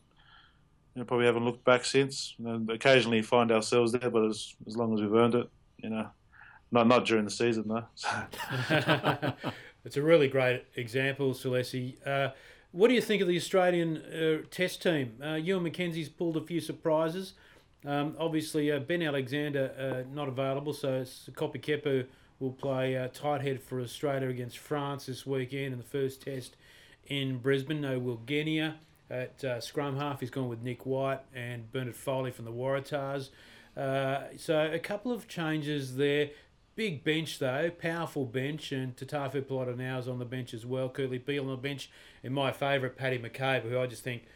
you 0.99 1.05
know, 1.05 1.07
probably 1.07 1.27
haven't 1.27 1.45
looked 1.45 1.65
back 1.65 1.85
since. 1.85 2.35
Know, 2.41 2.61
occasionally 2.71 3.23
find 3.23 3.53
ourselves 3.53 3.93
there, 3.93 4.11
but 4.11 4.25
as 4.25 4.57
as 4.67 4.77
long 4.77 4.93
as 4.93 5.01
we've 5.01 5.15
earned 5.15 5.37
it, 5.37 5.49
you 5.77 5.91
know, 5.91 6.09
Not 6.73 6.89
not 6.89 7.07
during 7.07 7.25
the 7.25 7.31
season 7.31 7.69
though. 7.69 7.85
it's 9.85 9.97
a 9.97 10.03
really 10.03 10.27
great 10.27 10.65
example, 10.75 11.35
Salesi. 11.35 12.05
Uh, 12.05 12.31
what 12.73 12.89
do 12.89 12.95
you 12.95 13.01
think 13.01 13.23
of 13.23 13.29
the 13.29 13.37
Australian 13.37 13.99
uh, 13.99 14.39
Test 14.51 14.83
team? 14.83 15.15
Uh, 15.25 15.35
Ewen 15.35 15.63
McKenzie's 15.63 16.09
pulled 16.09 16.37
a 16.37 16.41
few 16.41 16.61
surprises. 16.61 17.35
Um, 17.87 18.17
obviously, 18.19 18.73
uh, 18.73 18.81
Ben 18.81 19.01
Alexander 19.03 19.71
uh, 19.79 20.13
not 20.13 20.27
available, 20.27 20.73
so 20.73 21.03
Kopi 21.31 21.63
Kepu 21.63 22.07
will 22.41 22.51
play 22.51 22.97
uh, 22.97 23.07
tight 23.07 23.41
head 23.43 23.63
for 23.63 23.81
Australia 23.81 24.29
against 24.29 24.59
France 24.59 25.07
this 25.07 25.25
weekend 25.25 25.73
in 25.75 25.79
the 25.79 25.85
first 25.85 26.23
Test 26.23 26.57
in 27.07 27.39
Brisbane. 27.39 27.81
No 27.81 28.01
Will 28.01 28.21
Genia 28.27 28.79
at 29.11 29.43
uh, 29.45 29.61
scrum 29.61 29.97
half. 29.97 30.21
He's 30.21 30.31
gone 30.31 30.49
with 30.49 30.63
Nick 30.63 30.87
White 30.87 31.21
and 31.35 31.71
Bernard 31.73 31.97
Foley 31.97 32.31
from 32.31 32.45
the 32.45 32.53
Waratahs. 32.53 33.31
Uh, 33.77 34.25
so 34.37 34.71
a 34.73 34.79
couple 34.79 35.13
of 35.13 35.29
changes 35.29 35.97
there. 35.97 36.31
Big 36.75 37.03
bench 37.03 37.41
though, 37.41 37.71
powerful 37.71 38.25
bench, 38.25 38.71
and 38.71 38.95
Tatafu 38.97 39.43
Polota 39.43 39.77
now 39.77 39.99
is 39.99 40.07
on 40.07 40.21
the 40.21 40.25
bench 40.25 40.55
as 40.55 40.65
well. 40.65 40.89
Kurtley 40.89 41.25
Beale 41.25 41.43
on 41.43 41.51
the 41.51 41.57
bench, 41.57 41.91
and 42.23 42.33
my 42.33 42.53
favourite 42.53 42.97
Paddy 42.97 43.19
McCabe, 43.19 43.63
who 43.63 43.81
I 43.81 43.87
just 43.87 44.05
think 44.05 44.27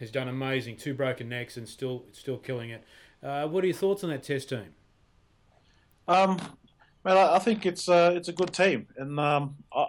has 0.00 0.10
done 0.10 0.26
amazing. 0.26 0.76
Two 0.76 0.94
broken 0.94 1.28
necks 1.28 1.56
and 1.56 1.68
still 1.68 2.04
still 2.10 2.38
killing 2.38 2.70
it. 2.70 2.82
Uh, 3.22 3.46
what 3.46 3.62
are 3.62 3.68
your 3.68 3.76
thoughts 3.76 4.02
on 4.02 4.10
that 4.10 4.24
Test 4.24 4.48
team? 4.48 4.74
Um, 6.08 6.40
well, 7.04 7.32
I 7.32 7.38
think 7.38 7.66
it's 7.66 7.88
uh, 7.88 8.14
it's 8.16 8.28
a 8.28 8.32
good 8.32 8.52
team, 8.52 8.88
and 8.96 9.20
um, 9.20 9.56
I, 9.72 9.86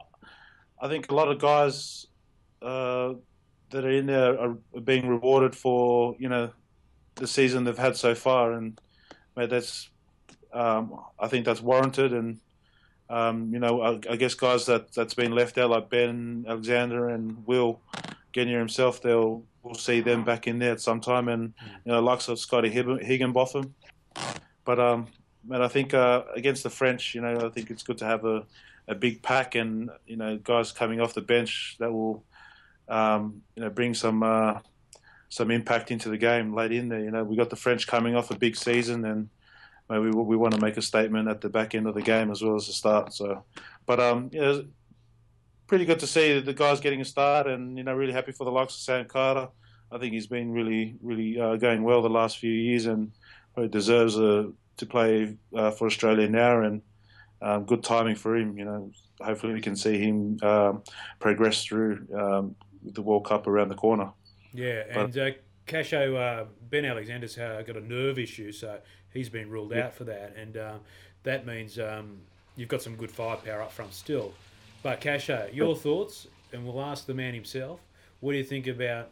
I 0.79 0.87
think 0.87 1.09
a 1.09 1.15
lot 1.15 1.29
of 1.29 1.39
guys 1.39 2.05
uh, 2.61 3.13
that 3.73 3.83
are 3.83 3.91
in 3.91 4.05
there 4.05 4.39
are 4.39 4.55
being 4.81 5.07
rewarded 5.07 5.55
for 5.55 6.15
you 6.17 6.29
know 6.29 6.51
the 7.15 7.27
season 7.27 7.63
they've 7.63 7.77
had 7.77 7.97
so 7.97 8.15
far, 8.15 8.53
and 8.53 8.79
mate, 9.35 9.49
that's 9.49 9.89
um, 10.53 10.99
I 11.19 11.27
think 11.27 11.45
that's 11.45 11.61
warranted, 11.61 12.13
and 12.13 12.39
um, 13.09 13.51
you 13.51 13.59
know 13.59 13.81
I, 13.81 13.99
I, 14.09 14.15
guess 14.15 14.35
guys 14.35 14.65
that 14.67 14.93
that's 14.93 15.13
been 15.13 15.33
left 15.33 15.57
out 15.57 15.71
like 15.71 15.89
Ben 15.89 16.45
Alexander 16.47 17.09
and 17.09 17.45
Will 17.45 17.81
Genia 18.31 18.57
himself, 18.57 19.01
they'll 19.01 19.43
we'll 19.63 19.75
see 19.75 20.01
them 20.01 20.23
back 20.23 20.47
in 20.47 20.59
there 20.59 20.71
at 20.71 20.81
some 20.81 21.01
time, 21.01 21.27
and 21.27 21.53
you 21.85 21.91
know 21.91 21.99
likes 21.99 22.27
of 22.29 22.39
Scotty 22.39 22.69
Higginbotham, 22.69 23.73
but 24.63 24.79
um, 24.79 25.07
man, 25.45 25.61
I 25.61 25.67
think 25.67 25.93
uh, 25.93 26.23
against 26.35 26.63
the 26.63 26.69
French, 26.69 27.15
you 27.15 27.21
know, 27.21 27.35
I 27.45 27.49
think 27.49 27.69
it's 27.69 27.83
good 27.83 27.97
to 27.99 28.05
have 28.05 28.23
a, 28.25 28.45
a 28.87 28.95
big 28.95 29.21
pack 29.21 29.55
and 29.55 29.89
you 30.05 30.15
know 30.15 30.37
guys 30.37 30.71
coming 30.71 31.01
off 31.01 31.13
the 31.13 31.21
bench 31.21 31.75
that 31.79 31.91
will 31.91 32.23
um, 32.89 33.41
you 33.55 33.63
know 33.63 33.69
bring 33.69 33.93
some 33.93 34.23
uh, 34.23 34.59
some 35.29 35.51
impact 35.51 35.91
into 35.91 36.09
the 36.09 36.17
game 36.17 36.53
late 36.53 36.71
in 36.71 36.89
there. 36.89 36.99
You 36.99 37.11
know, 37.11 37.23
we 37.23 37.35
got 37.35 37.49
the 37.49 37.55
French 37.55 37.87
coming 37.87 38.15
off 38.15 38.31
a 38.31 38.37
big 38.37 38.55
season 38.55 39.05
and. 39.05 39.29
Maybe 39.89 40.11
we, 40.11 40.37
want 40.37 40.55
to 40.55 40.61
make 40.61 40.77
a 40.77 40.81
statement 40.81 41.27
at 41.27 41.41
the 41.41 41.49
back 41.49 41.75
end 41.75 41.87
of 41.87 41.93
the 41.93 42.01
game 42.01 42.31
as 42.31 42.41
well 42.41 42.55
as 42.55 42.67
the 42.67 42.73
start. 42.73 43.13
So, 43.13 43.43
but 43.85 43.99
um, 43.99 44.29
you 44.31 44.39
know, 44.39 44.65
pretty 45.67 45.85
good 45.85 45.99
to 45.99 46.07
see 46.07 46.39
the 46.39 46.53
guys 46.53 46.79
getting 46.79 47.01
a 47.01 47.05
start, 47.05 47.47
and 47.47 47.77
you 47.77 47.83
know, 47.83 47.95
really 47.95 48.13
happy 48.13 48.31
for 48.31 48.43
the 48.43 48.51
likes 48.51 48.75
of 48.75 48.81
Sam 48.81 49.05
Carter. 49.05 49.49
I 49.91 49.97
think 49.97 50.13
he's 50.13 50.27
been 50.27 50.51
really, 50.51 50.95
really 51.01 51.39
uh, 51.39 51.55
going 51.55 51.83
well 51.83 52.01
the 52.01 52.09
last 52.09 52.37
few 52.37 52.51
years, 52.51 52.85
and 52.85 53.11
probably 53.53 53.69
deserves 53.69 54.17
a, 54.17 54.51
to 54.77 54.85
play 54.85 55.35
uh, 55.55 55.71
for 55.71 55.87
Australia 55.87 56.27
now. 56.27 56.61
And 56.61 56.81
um, 57.41 57.65
good 57.65 57.83
timing 57.83 58.15
for 58.15 58.35
him. 58.35 58.57
You 58.57 58.65
know, 58.65 58.91
hopefully 59.19 59.53
we 59.53 59.61
can 59.61 59.75
see 59.75 59.97
him 59.97 60.37
um, 60.41 60.83
progress 61.19 61.63
through 61.63 62.07
um, 62.15 62.55
the 62.85 63.01
World 63.01 63.25
Cup 63.25 63.47
around 63.47 63.69
the 63.69 63.75
corner. 63.75 64.11
Yeah, 64.53 64.83
and 64.89 65.17
uh, 65.17 65.31
Casho 65.67 66.15
uh, 66.15 66.45
Ben 66.69 66.85
Alexander's 66.85 67.37
uh, 67.37 67.63
got 67.65 67.77
a 67.77 67.81
nerve 67.81 68.19
issue, 68.19 68.51
so 68.51 68.79
he's 69.11 69.29
been 69.29 69.49
ruled 69.49 69.71
yeah. 69.71 69.85
out 69.85 69.93
for 69.95 70.03
that, 70.05 70.35
and 70.35 70.57
um, 70.57 70.79
that 71.23 71.45
means 71.45 71.79
um, 71.79 72.19
you've 72.55 72.69
got 72.69 72.81
some 72.81 72.95
good 72.95 73.11
firepower 73.11 73.61
up 73.61 73.71
front 73.71 73.93
still. 73.93 74.33
But 74.83 75.01
Casho, 75.01 75.53
your 75.53 75.75
thoughts, 75.75 76.27
and 76.51 76.65
we'll 76.65 76.81
ask 76.81 77.05
the 77.05 77.13
man 77.13 77.33
himself. 77.33 77.79
What 78.19 78.33
do 78.33 78.37
you 78.37 78.43
think 78.43 78.67
about 78.67 79.09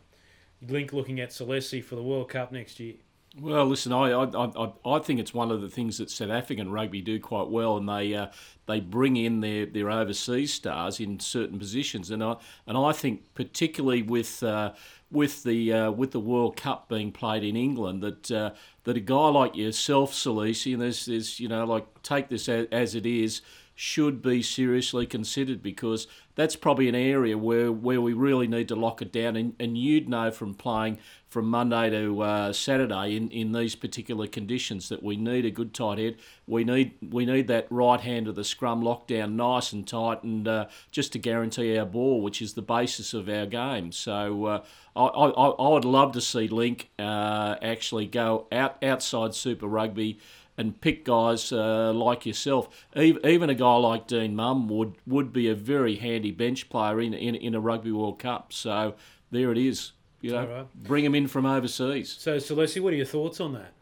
Link 0.67 0.93
looking 0.93 1.19
at 1.19 1.29
Salesi 1.29 1.84
for 1.84 1.95
the 1.95 2.03
World 2.03 2.29
Cup 2.29 2.51
next 2.51 2.79
year? 2.79 2.95
Well, 3.39 3.65
listen, 3.65 3.94
I, 3.94 4.12
I, 4.12 4.26
I, 4.26 4.74
I 4.86 5.00
think 5.00 5.22
it's 5.22 5.34
one 5.34 5.52
of 5.52 5.62
the 5.62 5.70
things 5.70 6.00
that 6.00 6.10
South 6.12 6.32
African 6.32 6.70
rugby 6.70 7.02
do 7.02 7.17
quite 7.17 7.48
well, 7.48 7.78
and 7.78 7.88
they 7.88 8.13
uh, 8.13 8.28
they 8.65 8.82
bring 8.82 9.15
in 9.15 9.39
their, 9.39 9.65
their 9.65 9.89
overseas 9.89 10.54
stars 10.54 11.00
in 11.00 11.17
certain 11.22 11.58
positions, 11.58 12.12
and 12.12 12.22
I 12.22 12.36
and 12.67 12.78
I 12.78 12.91
think 12.91 13.34
particularly 13.34 14.02
with 14.02 14.44
uh, 14.44 14.74
with 15.12 15.44
the 15.44 15.72
uh, 15.72 15.91
with 15.91 16.12
the 16.12 16.20
World 16.20 16.58
Cup 16.58 16.89
being 16.89 17.13
played 17.13 17.46
in 17.46 17.56
England, 17.56 18.04
that 18.04 18.30
uh, 18.32 18.52
that 18.84 18.98
a 18.98 19.02
guy 19.02 19.30
like 19.30 19.56
yourself, 19.56 20.12
Salesi, 20.12 20.74
and 20.74 20.82
there's 20.82 21.06
there's 21.06 21.39
you 21.39 21.48
know 21.48 21.63
like 21.63 21.86
take 22.04 22.28
this 22.28 22.50
as, 22.50 22.67
as 22.70 22.96
it 22.96 23.06
is 23.06 23.41
should 23.74 24.22
be 24.22 24.44
seriously 24.44 25.08
considered 25.08 25.63
because 25.63 26.06
that's 26.36 26.56
probably 26.56 26.88
an 26.88 26.94
area 26.94 27.36
where, 27.38 27.72
where 27.72 28.00
we 28.00 28.13
really 28.13 28.48
need 28.48 28.67
to 28.67 28.76
lock 28.76 29.02
it 29.02 29.12
down. 29.12 29.36
And, 29.36 29.56
and 29.60 29.76
you'd 29.78 30.08
know 30.08 30.30
from 30.30 30.54
playing 30.54 31.00
from 31.32 31.46
Monday 31.50 31.89
to 31.89 32.22
uh, 32.22 32.52
Saturday 32.52 33.15
in, 33.15 33.30
in 33.30 33.54
these 33.54 33.74
particular 33.74 34.28
conditions 34.28 34.89
that 34.89 35.02
we 35.02 35.15
need 35.15 35.46
a 35.46 35.50
good 35.50 35.74
tight 35.74 35.98
head. 35.98 36.17
We 36.46 36.65
need 36.65 36.91
we 37.10 37.26
need 37.26 37.48
that 37.48 37.67
right 37.70 38.02
hand 38.02 38.28
of 38.28 38.36
the 38.36 38.44
scrum 38.44 38.82
locked 38.82 39.08
down 39.08 39.38
nice 39.38 39.72
and 39.72 39.88
tight, 39.88 40.24
and 40.24 40.46
uh, 40.46 40.67
just 40.91 41.13
to 41.13 41.20
guarantee 41.20 41.78
our 41.78 41.86
ball, 41.86 42.22
which 42.22 42.41
is 42.41 42.54
the 42.54 42.62
basis 42.62 43.13
of 43.13 43.30
our 43.30 43.46
game. 43.46 43.94
So 43.94 44.46
uh, 44.46 44.63
I, 44.94 45.06
I, 45.06 45.28
I 45.28 45.70
would 45.70 45.86
love 45.86 46.12
to 46.12 46.22
see 46.22 46.50
Link 46.50 46.89
uh, 47.00 47.56
actually 47.62 48.08
go 48.08 48.48
out 48.52 48.84
outside 48.84 49.34
Super 49.34 49.67
Rugby 49.67 50.20
and 50.58 50.82
pick 50.82 51.06
guys 51.06 51.54
uh, 51.54 51.94
like 51.94 52.26
yourself. 52.26 52.86
Even 52.94 53.50
a 53.50 53.56
guy 53.56 53.76
like 53.78 54.06
Dean 54.06 54.36
Mumm 54.36 54.67
would, 54.67 54.96
would 55.08 55.32
be 55.32 55.48
a 55.48 55.56
very 55.56 55.96
handy 55.96 56.32
bench 56.32 56.70
player 56.70 57.00
in, 57.00 57.13
in, 57.13 57.36
in 57.36 57.56
a 57.56 57.62
Rugby 57.62 57.94
World 57.94 58.20
Cup. 58.20 58.52
So 58.52 58.96
there 59.32 59.54
it 59.54 59.58
is. 59.58 59.94
You 60.21 60.31
know, 60.31 60.45
right. 60.45 60.84
bring 60.84 61.03
them 61.03 61.15
in 61.15 61.27
from 61.27 61.45
overseas. 61.45 62.15
So, 62.19 62.38
Salesi, 62.38 62.81
what 62.81 62.93
are 62.93 62.95
your 62.95 63.05
thoughts 63.05 63.39
on 63.39 63.53
that? 63.53 63.73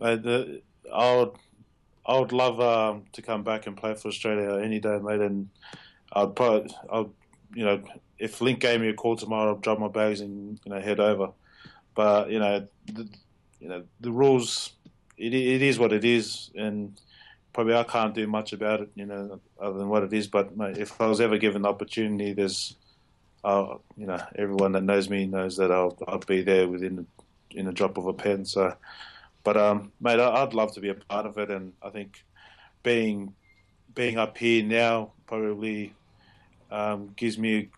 Uh, 0.00 0.16
the, 0.16 0.62
I 0.92 1.16
would, 1.16 1.32
I 2.06 2.18
would 2.18 2.32
love 2.32 2.60
um, 2.60 3.04
to 3.12 3.22
come 3.22 3.42
back 3.42 3.66
and 3.66 3.76
play 3.76 3.94
for 3.94 4.08
Australia 4.08 4.62
any 4.62 4.78
day, 4.78 4.98
mate. 5.02 5.20
And 5.20 5.48
I'd 6.12 6.36
probably, 6.36 6.72
I'd, 6.92 7.10
you 7.54 7.64
know, 7.64 7.82
if 8.18 8.40
Link 8.40 8.60
gave 8.60 8.80
me 8.80 8.88
a 8.88 8.94
call 8.94 9.16
tomorrow, 9.16 9.54
I'd 9.54 9.62
drop 9.62 9.78
my 9.78 9.88
bags 9.88 10.20
and 10.20 10.60
you 10.64 10.72
know 10.72 10.80
head 10.80 11.00
over. 11.00 11.30
But 11.94 12.30
you 12.30 12.38
know, 12.38 12.66
the, 12.86 13.08
you 13.60 13.68
know 13.68 13.84
the 14.00 14.12
rules 14.12 14.72
it, 15.16 15.34
it 15.34 15.62
is 15.62 15.78
what 15.78 15.92
it 15.92 16.04
is, 16.04 16.50
and 16.54 16.98
probably 17.52 17.74
I 17.74 17.84
can't 17.84 18.14
do 18.14 18.26
much 18.26 18.52
about 18.52 18.80
it, 18.80 18.90
you 18.94 19.06
know, 19.06 19.40
other 19.60 19.78
than 19.78 19.88
what 19.88 20.02
it 20.02 20.12
is. 20.12 20.26
But 20.26 20.52
if 20.58 21.00
I 21.00 21.06
was 21.06 21.20
ever 21.20 21.38
given 21.38 21.62
the 21.62 21.68
opportunity, 21.68 22.32
there's, 22.32 22.76
you 23.96 24.06
know, 24.06 24.20
everyone 24.36 24.72
that 24.72 24.82
knows 24.82 25.10
me 25.10 25.26
knows 25.26 25.56
that 25.56 25.70
I'll 25.70 25.96
I'll 26.08 26.18
be 26.18 26.42
there 26.42 26.68
within 26.68 27.06
in 27.50 27.68
a 27.68 27.72
drop 27.72 27.98
of 27.98 28.06
a 28.06 28.12
pen. 28.12 28.44
So, 28.44 28.74
but 29.42 29.56
um, 29.56 29.92
mate, 30.00 30.20
I'd 30.20 30.54
love 30.54 30.72
to 30.74 30.80
be 30.80 30.88
a 30.88 30.94
part 30.94 31.26
of 31.26 31.38
it, 31.38 31.50
and 31.50 31.72
I 31.82 31.90
think 31.90 32.24
being 32.82 33.34
being 33.94 34.18
up 34.18 34.36
here 34.38 34.64
now 34.64 35.12
probably 35.26 35.94
um, 36.70 37.12
gives 37.16 37.38
me 37.38 37.68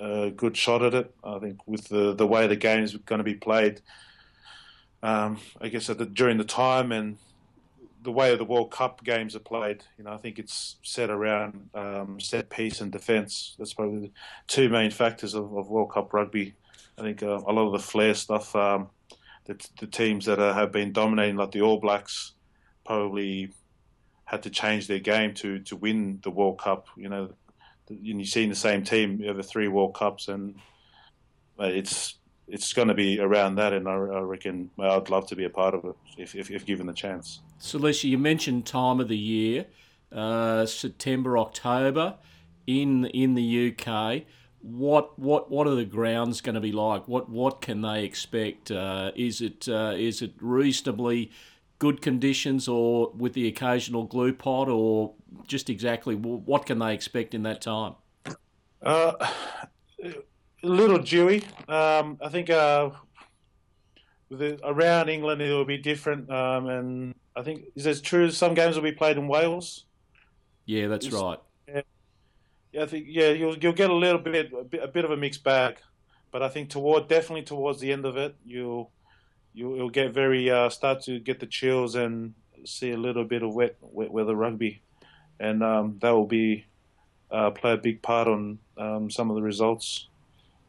a, 0.00 0.24
a 0.24 0.30
good 0.30 0.56
shot 0.56 0.82
at 0.82 0.94
it. 0.94 1.14
I 1.22 1.38
think 1.38 1.58
with 1.66 1.88
the 1.88 2.14
the 2.14 2.26
way 2.26 2.46
the 2.46 2.56
game 2.56 2.82
is 2.82 2.96
going 2.96 3.18
to 3.18 3.24
be 3.24 3.34
played 3.34 3.80
um, 5.02 5.38
I 5.60 5.68
guess 5.68 5.88
the, 5.88 6.06
during 6.06 6.38
the 6.38 6.44
time 6.44 6.92
and 6.92 7.18
the 8.02 8.12
way 8.12 8.34
the 8.34 8.44
World 8.44 8.70
Cup 8.70 9.04
games 9.04 9.36
are 9.36 9.40
played, 9.40 9.84
you 9.96 10.04
know, 10.04 10.12
I 10.12 10.16
think 10.16 10.38
it's 10.38 10.76
set 10.82 11.10
around 11.10 11.70
um, 11.74 12.18
set 12.20 12.50
piece 12.50 12.80
and 12.80 12.90
defence. 12.90 13.54
That's 13.58 13.74
probably 13.74 14.00
the 14.00 14.10
two 14.48 14.68
main 14.68 14.90
factors 14.90 15.34
of, 15.34 15.56
of 15.56 15.68
World 15.68 15.92
Cup 15.92 16.12
rugby. 16.12 16.54
I 16.98 17.02
think 17.02 17.22
uh, 17.22 17.40
a 17.46 17.52
lot 17.52 17.66
of 17.66 17.72
the 17.72 17.78
flair 17.78 18.14
stuff, 18.14 18.54
um, 18.56 18.88
the, 19.44 19.54
the, 19.80 19.86
teams 19.86 20.26
that 20.26 20.38
uh, 20.38 20.52
have 20.52 20.72
been 20.72 20.92
dominating, 20.92 21.36
like 21.36 21.52
the 21.52 21.62
All 21.62 21.80
Blacks, 21.80 22.32
probably 22.84 23.50
had 24.24 24.42
to 24.42 24.50
change 24.50 24.88
their 24.88 24.98
game 24.98 25.34
to, 25.34 25.60
to 25.60 25.76
win 25.76 26.20
the 26.22 26.30
World 26.30 26.58
Cup. 26.58 26.86
You 26.96 27.08
know, 27.08 27.30
and 27.88 28.20
you 28.20 28.24
see 28.24 28.44
in 28.44 28.50
the 28.50 28.54
same 28.54 28.84
team 28.84 29.22
over 29.26 29.42
three 29.42 29.68
World 29.68 29.94
Cups, 29.94 30.28
and 30.28 30.56
uh, 31.58 31.64
it's 31.64 32.16
it's 32.52 32.74
going 32.74 32.88
to 32.88 32.94
be 32.94 33.18
around 33.18 33.54
that, 33.54 33.72
and 33.72 33.88
I, 33.88 33.94
I 33.94 34.20
reckon 34.20 34.70
well, 34.76 35.00
I'd 35.00 35.08
love 35.08 35.26
to 35.28 35.36
be 35.36 35.44
a 35.44 35.50
part 35.50 35.74
of 35.74 35.86
it 35.86 35.96
if, 36.18 36.34
if, 36.34 36.50
if 36.50 36.66
given 36.66 36.86
the 36.86 36.92
chance. 36.92 37.40
So, 37.58 37.78
Salesi, 37.78 38.10
you 38.10 38.18
mentioned 38.18 38.66
time 38.66 39.00
of 39.00 39.08
the 39.08 39.16
year, 39.16 39.66
uh, 40.14 40.66
September, 40.66 41.38
October, 41.38 42.16
in 42.66 43.06
in 43.06 43.34
the 43.34 43.74
UK. 43.74 44.24
What 44.60 45.18
what 45.18 45.50
what 45.50 45.66
are 45.66 45.74
the 45.74 45.86
grounds 45.86 46.42
going 46.42 46.54
to 46.54 46.60
be 46.60 46.72
like? 46.72 47.08
What 47.08 47.30
what 47.30 47.62
can 47.62 47.80
they 47.80 48.04
expect? 48.04 48.70
Uh, 48.70 49.12
is 49.16 49.40
it 49.40 49.66
uh, 49.66 49.94
is 49.96 50.20
it 50.20 50.34
reasonably 50.38 51.32
good 51.78 52.02
conditions, 52.02 52.68
or 52.68 53.10
with 53.16 53.32
the 53.32 53.48
occasional 53.48 54.04
glue 54.04 54.34
pot, 54.34 54.68
or 54.68 55.14
just 55.46 55.70
exactly 55.70 56.14
what 56.14 56.66
can 56.66 56.78
they 56.78 56.92
expect 56.92 57.34
in 57.34 57.44
that 57.44 57.62
time? 57.62 57.94
Uh, 58.82 59.12
a 60.62 60.66
little 60.68 60.98
dewy. 60.98 61.44
Um, 61.68 62.18
I 62.20 62.28
think 62.28 62.50
uh, 62.50 62.90
the, 64.30 64.58
around 64.64 65.08
England 65.08 65.42
it 65.42 65.52
will 65.52 65.64
be 65.64 65.78
different. 65.78 66.30
Um, 66.30 66.68
and 66.68 67.14
I 67.36 67.42
think 67.42 67.64
is 67.74 67.86
it 67.86 68.02
true? 68.02 68.30
Some 68.30 68.54
games 68.54 68.76
will 68.76 68.82
be 68.82 68.92
played 68.92 69.16
in 69.16 69.28
Wales. 69.28 69.84
Yeah, 70.66 70.88
that's 70.88 71.06
It's- 71.06 71.20
right. 71.20 71.38
Yeah, 72.74 72.84
I 72.84 72.86
think 72.86 73.04
yeah 73.06 73.28
you'll 73.28 73.58
you'll 73.58 73.74
get 73.74 73.90
a 73.90 73.94
little 73.94 74.18
bit 74.18 74.50
a 74.58 74.64
bit, 74.64 74.82
a 74.82 74.88
bit 74.88 75.04
of 75.04 75.10
a 75.10 75.16
mixed 75.16 75.44
bag, 75.44 75.76
but 76.30 76.42
I 76.42 76.48
think 76.48 76.70
toward 76.70 77.06
definitely 77.06 77.42
towards 77.42 77.80
the 77.80 77.92
end 77.92 78.06
of 78.06 78.16
it 78.16 78.34
you'll 78.46 78.90
you'll, 79.52 79.76
you'll 79.76 79.90
get 79.90 80.14
very 80.14 80.50
uh, 80.50 80.70
start 80.70 81.02
to 81.02 81.18
get 81.18 81.38
the 81.38 81.46
chills 81.46 81.96
and 81.96 82.32
see 82.64 82.92
a 82.92 82.96
little 82.96 83.24
bit 83.24 83.42
of 83.42 83.54
wet 83.54 83.76
wet 83.82 84.10
weather 84.10 84.34
rugby, 84.34 84.80
and 85.38 85.62
um, 85.62 85.98
that 86.00 86.12
will 86.12 86.26
be 86.26 86.64
uh, 87.30 87.50
play 87.50 87.72
a 87.72 87.76
big 87.76 88.00
part 88.00 88.26
on 88.26 88.58
um, 88.78 89.10
some 89.10 89.28
of 89.28 89.36
the 89.36 89.42
results 89.42 90.08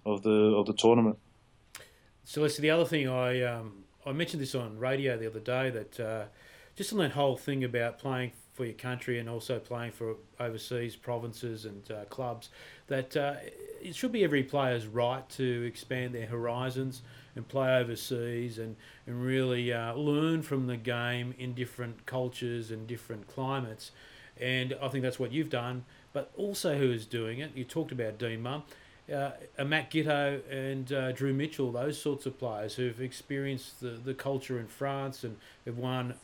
of 0.06 0.24
the 0.24 0.30
of 0.30 0.66
the 0.66 0.74
tournament. 0.74 1.18
So, 2.24 2.48
see. 2.48 2.62
The 2.62 2.70
other 2.70 2.86
thing 2.86 3.08
I 3.08 3.42
um, 3.44 3.84
I 4.06 4.12
mentioned 4.12 4.42
this 4.42 4.56
on 4.56 4.78
radio 4.78 5.18
the 5.18 5.28
other 5.28 5.40
day 5.40 5.70
that 5.70 6.00
uh, 6.00 6.26
just 6.76 6.92
on 6.94 7.00
that 7.00 7.12
whole 7.12 7.38
thing 7.38 7.64
about 7.64 8.00
playing 8.00 8.32
for 8.54 8.66
your 8.66 8.74
country 8.76 9.20
and 9.20 9.28
also 9.28 9.60
playing 9.60 9.92
for 9.92 10.16
overseas 10.40 10.96
provinces 10.96 11.66
and 11.66 11.92
uh, 11.92 12.06
clubs, 12.06 12.50
that 12.88 13.18
uh, 13.18 13.36
it 13.82 13.96
should 13.96 14.12
be 14.12 14.24
every 14.24 14.44
player's 14.44 14.86
right 14.86 15.28
to 15.30 15.66
expand 15.66 16.14
their 16.14 16.28
horizons 16.28 17.02
and 17.36 17.48
play 17.48 17.76
overseas 17.76 18.60
and 18.60 18.76
and 19.08 19.24
really 19.24 19.74
uh, 19.74 19.94
learn 19.94 20.42
from 20.42 20.68
the 20.68 20.78
game 20.78 21.34
in 21.38 21.54
different 21.54 22.06
cultures 22.06 22.72
and 22.72 22.88
different 22.88 23.28
climates. 23.28 23.92
And 24.40 24.76
I 24.82 24.88
think 24.88 25.04
that's 25.04 25.20
what 25.20 25.32
you've 25.32 25.50
done, 25.50 25.86
but 26.12 26.32
also 26.36 26.78
who 26.78 26.92
is 26.92 27.06
doing 27.06 27.40
it. 27.40 27.52
You 27.56 27.64
talked 27.64 27.92
about 27.92 28.18
Dean 28.18 28.42
Mumm 28.42 28.64
uh, 29.12 29.32
a 29.58 29.66
Matt 29.66 29.92
Giteau 29.92 30.42
and 30.50 30.92
uh, 30.92 31.12
Drew 31.12 31.34
Mitchell, 31.34 31.72
those 31.72 32.00
sorts 32.00 32.26
of 32.26 32.38
players 32.40 32.76
who've 32.76 33.02
experienced 33.02 33.82
the, 33.82 33.90
the 33.90 34.14
culture 34.14 34.60
in 34.60 34.68
France 34.68 35.24
and 35.24 35.38
have 35.66 35.78
won 35.78 36.16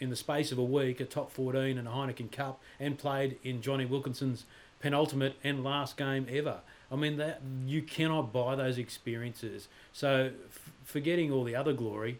in 0.00 0.10
the 0.10 0.16
space 0.16 0.50
of 0.50 0.58
a 0.58 0.64
week 0.64 1.00
a 1.00 1.04
top 1.04 1.30
14 1.30 1.78
and 1.78 1.86
a 1.86 1.90
Heineken 1.90 2.32
Cup 2.32 2.60
and 2.80 2.98
played 2.98 3.38
in 3.44 3.62
Jonny 3.62 3.84
Wilkinson's 3.84 4.44
penultimate 4.80 5.36
and 5.44 5.62
last 5.62 5.96
game 5.96 6.26
ever. 6.30 6.60
I 6.90 6.96
mean, 6.96 7.16
that 7.18 7.40
you 7.66 7.82
cannot 7.82 8.32
buy 8.32 8.56
those 8.56 8.78
experiences. 8.78 9.68
So, 9.92 10.32
f- 10.48 10.72
forgetting 10.84 11.32
all 11.32 11.44
the 11.44 11.54
other 11.54 11.72
glory, 11.72 12.18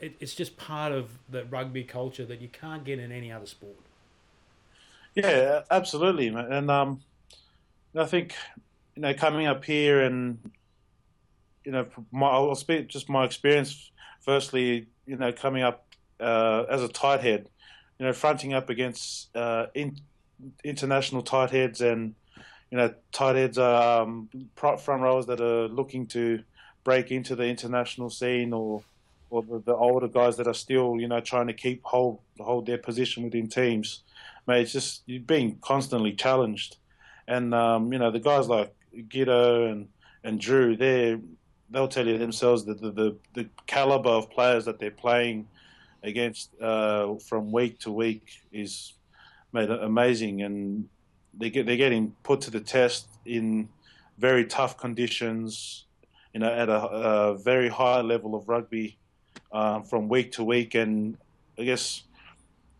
it, 0.00 0.14
it's 0.20 0.34
just 0.34 0.56
part 0.56 0.92
of 0.92 1.10
the 1.28 1.44
rugby 1.44 1.84
culture 1.84 2.24
that 2.26 2.40
you 2.40 2.48
can't 2.48 2.84
get 2.84 2.98
in 2.98 3.10
any 3.10 3.32
other 3.32 3.46
sport. 3.46 3.76
Yeah, 5.14 5.62
absolutely, 5.70 6.28
and 6.28 6.70
um, 6.70 7.00
I 7.96 8.04
think 8.04 8.34
you 9.00 9.06
know 9.06 9.14
coming 9.14 9.46
up 9.46 9.64
here 9.64 10.02
and 10.02 10.38
you 11.64 11.72
know 11.72 11.86
my, 12.12 12.28
I'll 12.28 12.54
speak 12.54 12.88
just 12.88 13.08
my 13.08 13.24
experience. 13.24 13.90
Firstly, 14.20 14.88
you 15.06 15.16
know 15.16 15.32
coming 15.32 15.62
up 15.62 15.86
uh, 16.20 16.64
as 16.68 16.82
a 16.82 16.88
tight 16.88 17.22
head, 17.22 17.48
you 17.98 18.04
know 18.04 18.12
fronting 18.12 18.52
up 18.52 18.68
against 18.68 19.34
uh, 19.34 19.68
in, 19.74 19.96
international 20.64 21.22
tight 21.22 21.48
heads 21.48 21.80
and 21.80 22.14
you 22.70 22.76
know 22.76 22.92
tight 23.10 23.36
heads 23.36 23.56
are 23.56 24.02
um, 24.02 24.28
front 24.54 24.86
rowers 24.86 25.24
that 25.26 25.40
are 25.40 25.66
looking 25.68 26.06
to 26.08 26.42
break 26.84 27.10
into 27.10 27.34
the 27.34 27.44
international 27.44 28.10
scene 28.10 28.52
or 28.52 28.82
or 29.30 29.42
the, 29.42 29.62
the 29.64 29.74
older 29.74 30.08
guys 30.08 30.36
that 30.36 30.46
are 30.46 30.52
still 30.52 31.00
you 31.00 31.08
know 31.08 31.20
trying 31.20 31.46
to 31.46 31.54
keep 31.54 31.80
hold 31.84 32.20
hold 32.38 32.66
their 32.66 32.76
position 32.76 33.22
within 33.22 33.48
teams 33.48 34.02
I 34.46 34.52
mate, 34.52 34.62
it's 34.64 34.72
just 34.72 35.04
you're 35.06 35.22
being 35.22 35.56
constantly 35.62 36.12
challenged. 36.12 36.76
And 37.26 37.54
um, 37.54 37.94
you 37.94 37.98
know, 37.98 38.10
the 38.10 38.20
guys 38.20 38.46
like 38.46 38.74
Giteau 38.94 39.70
and 39.70 39.88
and 40.24 40.40
Drew, 40.40 40.76
they 40.76 41.18
they'll 41.70 41.88
tell 41.88 42.06
you 42.06 42.18
themselves 42.18 42.64
that 42.64 42.80
the, 42.80 42.90
the, 42.90 43.16
the 43.34 43.48
caliber 43.66 44.10
of 44.10 44.30
players 44.30 44.64
that 44.64 44.78
they're 44.78 44.90
playing 44.90 45.46
against 46.02 46.50
uh, 46.60 47.14
from 47.16 47.52
week 47.52 47.78
to 47.80 47.92
week 47.92 48.42
is 48.52 48.94
made 49.52 49.70
amazing, 49.70 50.42
and 50.42 50.88
they 51.38 51.50
get 51.50 51.66
they're 51.66 51.76
getting 51.76 52.14
put 52.22 52.40
to 52.42 52.50
the 52.50 52.60
test 52.60 53.08
in 53.24 53.68
very 54.18 54.44
tough 54.44 54.76
conditions, 54.76 55.86
you 56.34 56.40
know, 56.40 56.52
at 56.52 56.68
a, 56.68 56.80
a 56.86 57.38
very 57.38 57.68
high 57.68 58.00
level 58.00 58.34
of 58.34 58.48
rugby 58.48 58.98
um, 59.52 59.84
from 59.84 60.08
week 60.08 60.32
to 60.32 60.44
week, 60.44 60.74
and 60.74 61.16
I 61.58 61.64
guess 61.64 62.02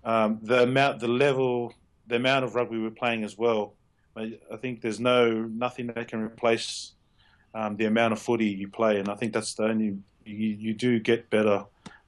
um, 0.04 0.38
the 0.42 0.62
amount, 0.62 1.00
the 1.00 1.08
level, 1.08 1.74
the 2.06 2.16
amount 2.16 2.44
of 2.44 2.54
rugby 2.54 2.78
we're 2.78 2.90
playing 2.90 3.24
as 3.24 3.36
well. 3.36 3.74
I, 4.16 4.38
I 4.52 4.56
think 4.56 4.80
there's 4.80 5.00
no 5.00 5.30
nothing 5.30 5.88
that 5.88 6.08
can 6.08 6.20
replace 6.20 6.92
um, 7.54 7.76
the 7.76 7.86
amount 7.86 8.12
of 8.12 8.18
footy 8.20 8.46
you 8.46 8.68
play, 8.68 8.98
and 8.98 9.08
I 9.08 9.14
think 9.14 9.32
that's 9.32 9.54
the 9.54 9.64
only 9.64 9.98
you, 10.24 10.48
you 10.48 10.74
do 10.74 10.98
get 11.00 11.30
better 11.30 11.64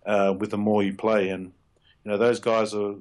uh, 0.07 0.34
with 0.38 0.50
the 0.50 0.59
more 0.59 0.82
you 0.82 0.94
play, 0.94 1.30
and 1.30 1.53
you 2.05 2.11
know 2.11 2.16
those 2.16 2.40
guys 2.40 2.74
are 2.74 2.94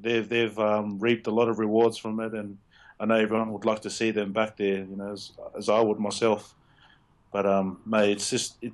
they've 0.00 0.28
they've 0.28 0.58
um, 0.58 0.98
reaped 0.98 1.26
a 1.26 1.30
lot 1.30 1.48
of 1.48 1.58
rewards 1.58 1.96
from 1.96 2.20
it, 2.20 2.32
and 2.32 2.58
I 2.98 3.04
know 3.06 3.16
everyone 3.16 3.52
would 3.52 3.64
like 3.64 3.82
to 3.82 3.90
see 3.90 4.10
them 4.10 4.32
back 4.32 4.56
there, 4.56 4.78
you 4.78 4.96
know, 4.96 5.12
as, 5.12 5.32
as 5.56 5.68
I 5.68 5.80
would 5.80 5.98
myself. 5.98 6.54
But 7.32 7.46
um, 7.46 7.80
mate, 7.86 8.12
it's 8.12 8.30
just 8.30 8.56
it, 8.62 8.72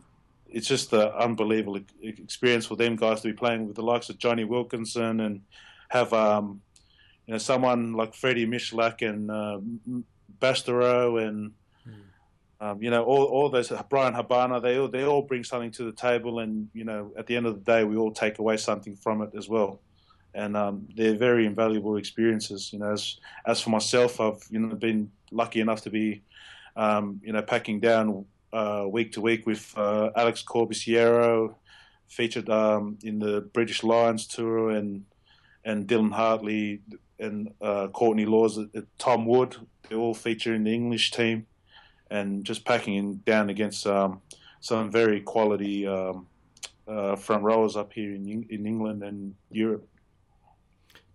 it's 0.50 0.66
just 0.66 0.92
an 0.92 1.08
unbelievable 1.08 1.80
experience 2.02 2.66
for 2.66 2.76
them 2.76 2.96
guys 2.96 3.20
to 3.20 3.28
be 3.28 3.34
playing 3.34 3.66
with 3.66 3.76
the 3.76 3.82
likes 3.82 4.08
of 4.08 4.18
Jonny 4.18 4.44
Wilkinson 4.44 5.20
and 5.20 5.42
have 5.88 6.12
um, 6.12 6.60
you 7.28 7.34
know 7.34 7.38
someone 7.38 7.92
like 7.92 8.14
Freddie 8.14 8.46
Michalak 8.46 9.06
and 9.08 9.30
uh, 9.30 9.60
Bastareaud 10.40 11.28
and 11.28 11.52
um, 12.60 12.82
you 12.82 12.90
know 12.90 13.04
all, 13.04 13.24
all 13.24 13.50
those 13.50 13.70
Bryan 13.90 14.14
Habana 14.14 14.60
they 14.60 14.78
all 14.78 14.88
they 14.88 15.04
all 15.04 15.22
bring 15.22 15.44
something 15.44 15.70
to 15.72 15.84
the 15.84 15.92
table 15.92 16.38
and 16.38 16.68
you 16.72 16.84
know 16.84 17.12
at 17.18 17.26
the 17.26 17.36
end 17.36 17.44
of 17.44 17.54
the 17.54 17.72
day 17.72 17.84
we 17.84 17.96
all 17.96 18.10
take 18.10 18.38
away 18.38 18.56
something 18.56 18.96
from 18.96 19.22
it 19.22 19.30
as 19.36 19.48
well. 19.48 19.80
And 20.34 20.56
um, 20.56 20.88
they're 20.94 21.16
very 21.16 21.46
invaluable 21.46 21.96
experiences 21.96 22.72
you 22.72 22.78
know 22.78 22.92
as 22.92 23.18
as 23.46 23.60
for 23.60 23.70
myself 23.70 24.20
I've 24.20 24.42
you 24.50 24.60
know 24.60 24.74
been 24.74 25.10
lucky 25.30 25.60
enough 25.60 25.82
to 25.82 25.90
be 25.90 26.22
um, 26.76 27.20
you 27.22 27.34
know 27.34 27.42
packing 27.42 27.78
down 27.78 28.24
uh, 28.54 28.86
week 28.88 29.12
to 29.12 29.20
week 29.20 29.46
with 29.46 29.70
uh, 29.76 30.08
Alex 30.16 30.42
Corbisiero, 30.42 31.54
featured 32.08 32.48
um, 32.48 32.96
in 33.02 33.18
the 33.18 33.42
British 33.52 33.84
Lions 33.84 34.26
tour, 34.26 34.70
and 34.70 35.04
and 35.64 35.86
Dylan 35.86 36.12
Hartley 36.12 36.80
and 37.18 37.52
uh, 37.60 37.88
Courtney 37.88 38.26
Lawes, 38.26 38.58
uh, 38.58 38.80
Tom 38.98 39.26
Wood. 39.26 39.56
They 39.88 39.96
all 39.96 40.14
feature 40.14 40.54
in 40.54 40.64
the 40.64 40.74
English 40.74 41.10
team, 41.10 41.46
and 42.10 42.44
just 42.44 42.64
packing 42.64 42.94
in 42.94 43.18
down 43.18 43.50
against 43.50 43.86
um, 43.86 44.20
some 44.60 44.90
very 44.90 45.20
quality 45.20 45.86
um, 45.86 46.26
uh, 46.86 47.16
front 47.16 47.42
rowers 47.42 47.76
up 47.76 47.92
here 47.92 48.14
in 48.14 48.46
in 48.50 48.66
England 48.66 49.02
and 49.02 49.34
Europe. 49.50 49.86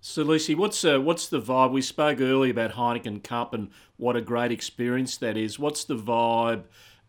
So, 0.06 0.26
Salesi, 0.26 0.54
what's 0.58 0.84
uh, 0.84 1.00
what's 1.00 1.28
the 1.28 1.42
vibe? 1.42 1.72
We 1.72 1.82
spoke 1.82 2.20
earlier 2.20 2.52
about 2.52 2.72
Heineken 2.72 3.24
Cup 3.24 3.54
and 3.54 3.70
what 3.96 4.18
a 4.18 4.22
great 4.22 4.52
experience 4.52 5.16
that 5.18 5.38
is. 5.38 5.58
What's 5.58 5.86
the 5.86 5.96
vibe 5.96 6.64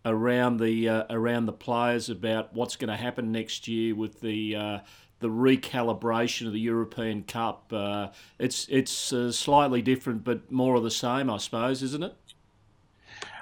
around 0.04 0.60
the 0.60 0.88
uh, 0.88 1.04
around 1.10 1.46
the 1.46 1.52
players 1.52 2.08
about 2.08 2.54
what's 2.54 2.76
going 2.76 2.90
to 2.90 2.96
happen 2.96 3.32
next 3.32 3.66
year 3.66 3.96
with 3.96 4.20
the 4.20 4.54
uh, 4.54 4.78
the 5.24 5.30
recalibration 5.30 6.46
of 6.46 6.52
the 6.52 6.60
European 6.60 7.22
Cup? 7.22 7.72
Uh, 7.72 8.08
it's 8.38 8.68
it's 8.68 9.10
uh, 9.10 9.32
slightly 9.32 9.80
different, 9.80 10.22
but 10.22 10.52
more 10.52 10.74
of 10.74 10.82
the 10.82 10.90
same, 10.90 11.30
I 11.30 11.38
suppose, 11.38 11.82
isn't 11.82 12.02
it? 12.02 12.14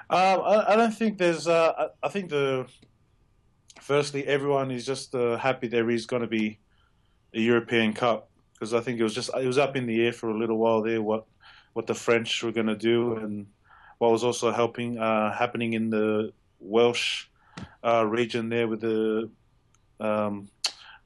Um, 0.09 0.39
I, 0.45 0.63
I 0.69 0.75
don't 0.77 0.93
think 0.93 1.17
there's. 1.17 1.45
Uh, 1.45 1.73
I, 1.77 2.07
I 2.07 2.09
think 2.09 2.29
the 2.29 2.67
firstly 3.81 4.25
everyone 4.25 4.71
is 4.71 4.85
just 4.85 5.13
uh, 5.13 5.35
happy 5.35 5.67
there 5.67 5.89
is 5.89 6.05
going 6.05 6.21
to 6.21 6.27
be 6.27 6.57
a 7.33 7.41
European 7.41 7.91
Cup 7.91 8.29
because 8.53 8.73
I 8.73 8.79
think 8.79 8.97
it 8.97 9.03
was 9.03 9.13
just 9.13 9.29
it 9.37 9.45
was 9.45 9.57
up 9.57 9.75
in 9.75 9.85
the 9.85 10.05
air 10.05 10.13
for 10.13 10.29
a 10.29 10.37
little 10.37 10.57
while 10.57 10.81
there 10.81 11.01
what 11.01 11.25
what 11.73 11.85
the 11.85 11.95
French 11.95 12.43
were 12.43 12.53
going 12.53 12.67
to 12.67 12.77
do 12.77 13.17
and 13.17 13.45
what 13.97 14.09
was 14.09 14.23
also 14.23 14.53
helping 14.53 14.95
happening 14.95 15.73
in 15.73 15.89
the 15.89 16.31
Welsh 16.61 17.25
region 17.83 18.47
there 18.47 18.69
with 18.69 18.79
the 18.79 19.29
um, 19.99 20.47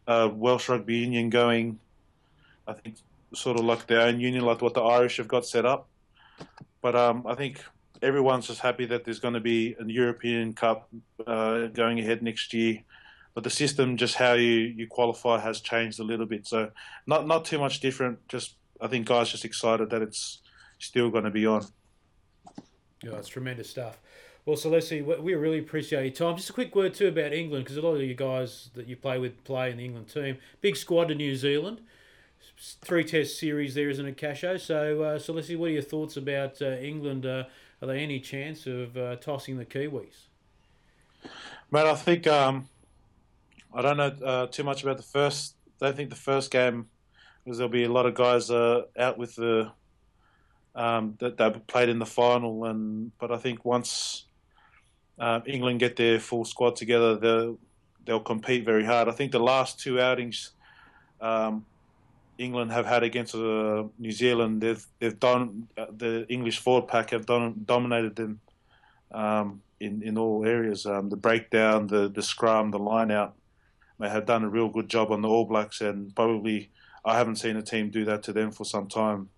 uh, 0.08 0.30
Welsh 0.34 0.70
Rugby 0.70 0.98
Union 0.98 1.30
going. 1.30 1.80
I 2.68 2.74
think 2.74 2.96
sort 3.34 3.58
of 3.58 3.66
like 3.66 3.88
their 3.88 4.02
own 4.02 4.20
union, 4.20 4.46
like 4.46 4.62
what 4.62 4.74
the 4.74 4.82
Irish 4.82 5.18
have 5.18 5.28
got 5.28 5.46
set 5.46 5.66
up. 5.66 5.88
But 6.82 6.96
um, 6.96 7.26
I 7.28 7.36
think 7.36 7.64
everyone's 8.02 8.48
just 8.48 8.62
happy 8.62 8.86
that 8.86 9.06
there's 9.06 9.20
going 9.20 9.34
to 9.34 9.40
be 9.40 9.76
a 9.80 9.86
European 9.86 10.54
Cup 10.54 10.90
uh, 11.26 11.68
going 11.68 12.00
ahead 12.00 12.22
next 12.22 12.54
year. 12.54 12.84
But 13.34 13.44
the 13.44 13.50
system, 13.50 13.98
just 13.98 14.16
how 14.16 14.34
you, 14.34 14.50
you 14.52 14.88
qualify, 14.88 15.40
has 15.40 15.62
changed 15.62 16.00
a 16.00 16.04
little 16.04 16.26
bit. 16.26 16.48
So 16.48 16.72
not 17.06 17.28
not 17.28 17.46
too 17.46 17.60
much 17.60 17.80
different. 17.80 18.28
Just 18.28 18.56
I 18.82 18.88
think 18.88 19.08
guys 19.08 19.30
just 19.30 19.46
excited 19.46 19.90
that 19.92 20.02
it's 20.02 20.42
still 20.80 21.10
going 21.10 21.24
to 21.26 21.30
be 21.30 21.46
on. 21.46 21.66
Yeah, 23.04 23.18
it's 23.18 23.28
tremendous 23.28 23.70
stuff. 23.70 24.00
Well, 24.48 24.56
Salesi, 24.56 25.04
we 25.22 25.36
really 25.36 25.60
appreciate 25.60 26.06
your 26.06 26.30
time. 26.30 26.38
Just 26.38 26.52
a 26.52 26.54
quick 26.54 26.74
word 26.74 26.94
too 26.94 27.10
about 27.10 27.34
England, 27.34 27.66
because 27.66 27.76
a 27.76 27.82
lot 27.82 27.96
of 27.96 28.02
you 28.02 28.14
guys 28.14 28.70
that 28.76 28.88
you 28.88 28.96
play 28.96 29.20
with 29.20 29.44
play 29.44 29.72
in 29.72 29.76
the 29.76 29.84
England 29.84 30.08
team. 30.08 30.38
Big 30.62 30.78
squad 30.78 31.10
to 31.10 31.16
New 31.16 31.36
Zealand. 31.36 31.82
Three 32.58 33.04
test 33.04 33.38
series 33.38 33.76
there, 33.76 33.90
isn't 33.90 34.06
it, 34.06 34.16
Casho? 34.16 34.58
So, 34.58 35.04
uh, 35.04 35.20
Salesi, 35.20 35.58
what 35.58 35.66
are 35.66 35.74
your 35.74 35.82
thoughts 35.82 36.16
about 36.16 36.62
uh, 36.62 36.78
England? 36.78 37.26
Uh, 37.26 37.44
are 37.82 37.88
there 37.88 37.98
any 37.98 38.22
chance 38.22 38.66
of 38.68 38.96
uh, 38.96 39.18
tossing 39.18 39.58
the 39.58 39.66
Kiwis? 39.66 40.28
Mate, 41.70 41.86
I 41.86 41.96
think 41.96 42.26
um, 42.28 42.70
I 43.74 43.82
don't 43.82 43.98
know 43.98 44.16
uh, 44.26 44.48
too 44.48 44.64
much 44.64 44.82
about 44.82 44.96
the 44.96 45.04
first. 45.04 45.56
I 45.82 45.88
don't 45.88 45.98
think 45.98 46.10
the 46.10 46.16
first 46.16 46.52
game 46.52 46.88
because 47.44 47.58
there'll 47.58 47.70
be 47.70 47.84
a 47.84 47.92
lot 47.92 48.06
of 48.06 48.14
guys 48.14 48.50
uh, 48.50 48.84
out 48.98 49.18
with 49.18 49.36
the 49.36 49.74
um, 50.74 51.16
that 51.20 51.36
they 51.36 51.50
played 51.68 51.90
in 51.90 52.00
the 52.00 52.06
final, 52.06 52.64
and 52.64 53.12
but 53.20 53.30
I 53.30 53.38
think 53.40 53.66
once 53.66 54.24
uh, 55.20 55.42
England 55.46 55.80
get 55.80 55.96
their 55.96 56.20
full 56.20 56.46
squad 56.46 56.76
together, 56.76 57.16
they'll 57.16 57.58
they'll 58.06 58.20
compete 58.20 58.66
very 58.66 58.86
hard. 58.86 59.08
I 59.08 59.12
think 59.12 59.32
the 59.32 59.40
last 59.40 59.80
two 59.80 60.00
outings 60.00 60.52
um, 61.20 61.66
England 62.38 62.72
have 62.72 62.86
had 62.86 63.04
against 63.04 63.36
uh, 63.36 63.84
New 63.98 64.12
Zealand, 64.12 64.62
they've 64.62 64.86
they've 65.00 65.20
done 65.20 65.68
uh, 65.78 65.88
the 65.96 66.26
English 66.30 66.60
forward 66.60 66.88
pack 66.88 67.10
have 67.12 67.26
done, 67.26 67.62
dominated 67.66 68.16
them 68.16 68.40
um, 69.12 69.62
in 69.80 70.02
in 70.04 70.18
all 70.18 70.46
areas. 70.46 70.86
Um, 70.86 71.10
the 71.10 71.18
breakdown, 71.18 71.88
the 71.88 72.10
the 72.10 72.22
scrum, 72.22 72.72
the 72.72 72.80
line 72.80 73.12
out. 73.12 73.34
They 74.00 74.10
have 74.10 74.28
done 74.28 74.44
a 74.44 74.50
real 74.50 74.70
good 74.70 74.90
job 74.90 75.12
on 75.12 75.24
the 75.24 75.28
All 75.28 75.46
Blacks, 75.46 75.82
and 75.82 76.16
probably 76.16 76.70
I 77.04 77.18
haven't 77.18 77.38
seen 77.38 77.58
a 77.58 77.64
team 77.64 77.90
do 77.90 78.06
that 78.06 78.22
to 78.24 78.34
them 78.34 78.52
for 78.52 78.64
some 78.64 78.88
time. 78.88 79.30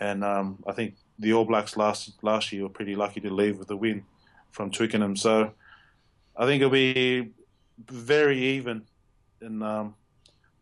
And 0.00 0.24
um, 0.24 0.58
I 0.66 0.72
think 0.72 0.96
the 1.20 1.32
All 1.32 1.44
Blacks 1.44 1.76
last 1.76 2.12
last 2.22 2.52
year 2.52 2.64
were 2.64 2.68
pretty 2.68 2.96
lucky 2.96 3.20
to 3.20 3.32
leave 3.32 3.58
with 3.58 3.70
a 3.70 3.76
win 3.76 4.04
from 4.52 4.70
Twickenham. 4.70 5.16
So 5.16 5.52
I 6.36 6.46
think 6.46 6.60
it'll 6.60 6.70
be 6.70 7.32
very 7.86 8.38
even, 8.38 8.82
and 9.40 9.62
um, 9.62 9.94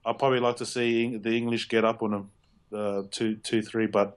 I'd 0.07 0.19
probably 0.19 0.41
like 0.41 0.57
to 0.57 0.67
see 0.67 1.17
the 1.17 1.37
English 1.37 1.69
get 1.69 1.85
up 1.85 2.03
on 2.03 2.11
them 2.11 2.31
uh, 2.75 3.03
two 3.11 3.37
two 3.37 3.63
three, 3.63 3.87
but 3.87 4.17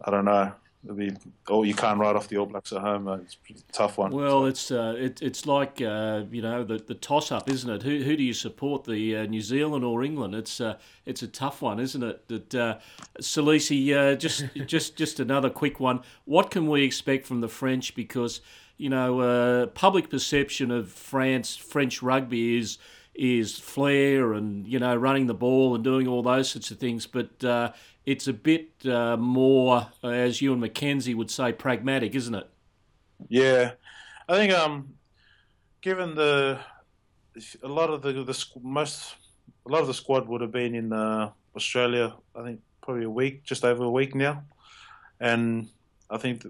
I 0.00 0.10
don't 0.10 0.24
know. 0.24 0.52
It'll 0.84 0.96
be, 0.96 1.12
oh, 1.48 1.64
you 1.64 1.74
can't 1.74 1.98
write 1.98 2.14
off 2.14 2.28
the 2.28 2.36
All 2.38 2.46
Blacks 2.46 2.72
at 2.72 2.80
home. 2.80 3.08
It's 3.08 3.36
a 3.68 3.72
tough 3.72 3.98
one. 3.98 4.12
Well, 4.12 4.46
it's 4.46 4.70
uh, 4.70 4.94
it, 4.96 5.20
it's 5.20 5.44
like 5.44 5.82
uh, 5.82 6.22
you 6.30 6.40
know 6.40 6.62
the, 6.62 6.78
the 6.78 6.94
toss 6.94 7.32
up, 7.32 7.50
isn't 7.50 7.68
it? 7.68 7.82
Who, 7.82 8.04
who 8.04 8.16
do 8.16 8.22
you 8.22 8.32
support, 8.32 8.84
the 8.84 9.16
uh, 9.16 9.26
New 9.26 9.40
Zealand 9.40 9.84
or 9.84 10.04
England? 10.04 10.36
It's 10.36 10.60
uh, 10.60 10.78
it's 11.04 11.22
a 11.22 11.26
tough 11.26 11.62
one, 11.62 11.80
isn't 11.80 12.02
it? 12.02 12.28
That 12.28 12.54
uh, 12.54 12.78
Salesi, 13.20 13.92
uh, 13.92 14.14
just 14.14 14.44
just 14.66 14.96
just 14.96 15.18
another 15.18 15.50
quick 15.50 15.80
one. 15.80 16.00
What 16.26 16.52
can 16.52 16.68
we 16.68 16.84
expect 16.84 17.26
from 17.26 17.40
the 17.40 17.48
French? 17.48 17.96
Because 17.96 18.40
you 18.78 18.88
know, 18.88 19.20
uh, 19.20 19.66
public 19.66 20.08
perception 20.08 20.70
of 20.70 20.90
France 20.90 21.56
French 21.56 22.02
rugby 22.02 22.56
is 22.58 22.78
is 23.14 23.58
flair 23.58 24.32
and 24.32 24.66
you 24.68 24.78
know 24.78 24.94
running 24.94 25.26
the 25.26 25.34
ball 25.34 25.74
and 25.74 25.82
doing 25.82 26.06
all 26.06 26.22
those 26.22 26.48
sorts 26.48 26.70
of 26.70 26.78
things, 26.78 27.06
but 27.06 27.44
uh, 27.44 27.72
it's 28.06 28.28
a 28.28 28.32
bit 28.32 28.70
uh, 28.86 29.16
more, 29.16 29.88
as 30.02 30.40
Ewen 30.40 30.60
McKenzie 30.60 31.14
would 31.14 31.30
say, 31.30 31.52
pragmatic, 31.52 32.14
isn't 32.14 32.34
it? 32.34 32.48
Yeah, 33.28 33.72
I 34.28 34.34
think 34.36 34.52
um, 34.52 34.94
given 35.80 36.14
the 36.14 36.60
a 37.62 37.68
lot 37.68 37.90
of 37.90 38.02
the 38.02 38.12
the 38.12 38.46
most 38.62 39.16
a 39.66 39.70
lot 39.70 39.80
of 39.80 39.88
the 39.88 39.94
squad 39.94 40.28
would 40.28 40.40
have 40.40 40.52
been 40.52 40.74
in 40.74 40.92
uh, 40.92 41.30
Australia. 41.56 42.14
I 42.36 42.44
think 42.44 42.60
probably 42.80 43.04
a 43.04 43.10
week, 43.10 43.42
just 43.42 43.64
over 43.64 43.82
a 43.82 43.90
week 43.90 44.14
now, 44.14 44.44
and 45.20 45.68
I 46.08 46.18
think 46.18 46.46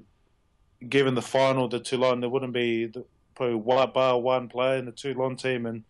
given 0.86 1.14
the 1.14 1.22
final, 1.22 1.68
the 1.68 1.80
Toulon, 1.80 2.20
there 2.20 2.30
wouldn't 2.30 2.52
be 2.52 2.86
the, 2.86 3.04
probably 3.34 3.56
one 3.56 3.90
bar 3.92 4.20
one 4.20 4.48
player 4.48 4.76
in 4.76 4.86
the 4.86 4.92
Toulon 4.92 5.36
team 5.36 5.66
and 5.66 5.84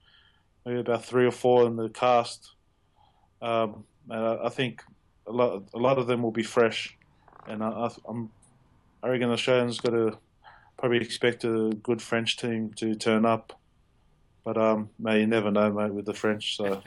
maybe 0.64 0.80
about 0.80 1.04
three 1.04 1.26
or 1.26 1.30
four 1.30 1.66
in 1.66 1.76
the 1.76 1.88
Castres. 1.88 2.54
Um, 3.40 3.84
and 4.10 4.24
I, 4.24 4.46
I, 4.46 4.48
think 4.48 4.82
a 5.26 5.32
lot, 5.32 5.62
a 5.74 5.78
lot 5.78 5.98
of 5.98 6.06
them 6.06 6.22
will 6.22 6.32
be 6.32 6.42
fresh, 6.42 6.96
and 7.46 7.62
I, 7.62 7.90
am 8.08 8.30
I 9.02 9.08
reckon 9.08 9.30
Australians 9.30 9.80
got 9.80 9.90
to 9.90 10.18
probably 10.76 10.98
expect 10.98 11.44
a 11.44 11.70
good 11.82 12.02
French 12.02 12.36
team 12.36 12.72
to 12.74 12.94
turn 12.94 13.24
up, 13.24 13.58
but 14.44 14.56
um, 14.56 14.90
mate, 14.98 15.20
you 15.20 15.26
never 15.26 15.50
know, 15.50 15.72
mate, 15.72 15.92
with 15.92 16.06
the 16.06 16.14
French. 16.14 16.56
So, 16.56 16.82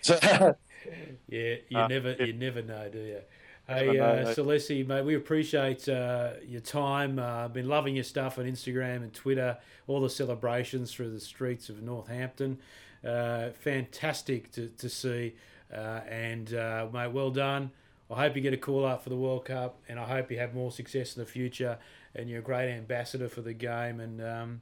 so 0.00 0.18
yeah, 1.28 1.56
you 1.68 1.78
uh, 1.78 1.88
never, 1.88 2.12
you 2.12 2.32
never 2.32 2.62
know, 2.62 2.88
do 2.90 2.98
you? 2.98 3.20
Hey, 3.66 3.98
uh, 3.98 4.26
Salesi, 4.26 4.86
mate, 4.86 5.06
we 5.06 5.14
appreciate 5.14 5.88
uh, 5.88 6.32
your 6.46 6.60
time. 6.60 7.18
Uh, 7.18 7.48
been 7.48 7.66
loving 7.66 7.94
your 7.94 8.04
stuff 8.04 8.38
on 8.38 8.44
Instagram 8.44 8.96
and 8.96 9.12
Twitter, 9.14 9.56
all 9.86 10.02
the 10.02 10.10
celebrations 10.10 10.92
through 10.92 11.10
the 11.12 11.20
streets 11.20 11.70
of 11.70 11.82
Northampton. 11.82 12.58
Uh, 13.02 13.50
fantastic 13.50 14.52
to, 14.52 14.68
to 14.68 14.90
see. 14.90 15.34
Uh, 15.74 16.00
and, 16.10 16.52
uh, 16.52 16.88
mate, 16.92 17.12
well 17.12 17.30
done. 17.30 17.70
I 18.10 18.16
hope 18.16 18.36
you 18.36 18.42
get 18.42 18.52
a 18.52 18.58
call 18.58 18.84
up 18.84 19.02
for 19.02 19.08
the 19.08 19.16
World 19.16 19.46
Cup, 19.46 19.80
and 19.88 19.98
I 19.98 20.04
hope 20.04 20.30
you 20.30 20.38
have 20.38 20.54
more 20.54 20.70
success 20.70 21.16
in 21.16 21.20
the 21.20 21.26
future. 21.26 21.78
And 22.14 22.28
you're 22.28 22.40
a 22.40 22.42
great 22.42 22.70
ambassador 22.70 23.30
for 23.30 23.40
the 23.40 23.54
game. 23.54 23.98
And, 23.98 24.20
um, 24.22 24.60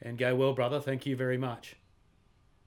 and 0.00 0.16
go 0.16 0.36
well, 0.36 0.52
brother. 0.52 0.80
Thank 0.80 1.06
you 1.06 1.16
very 1.16 1.38
much. 1.38 1.74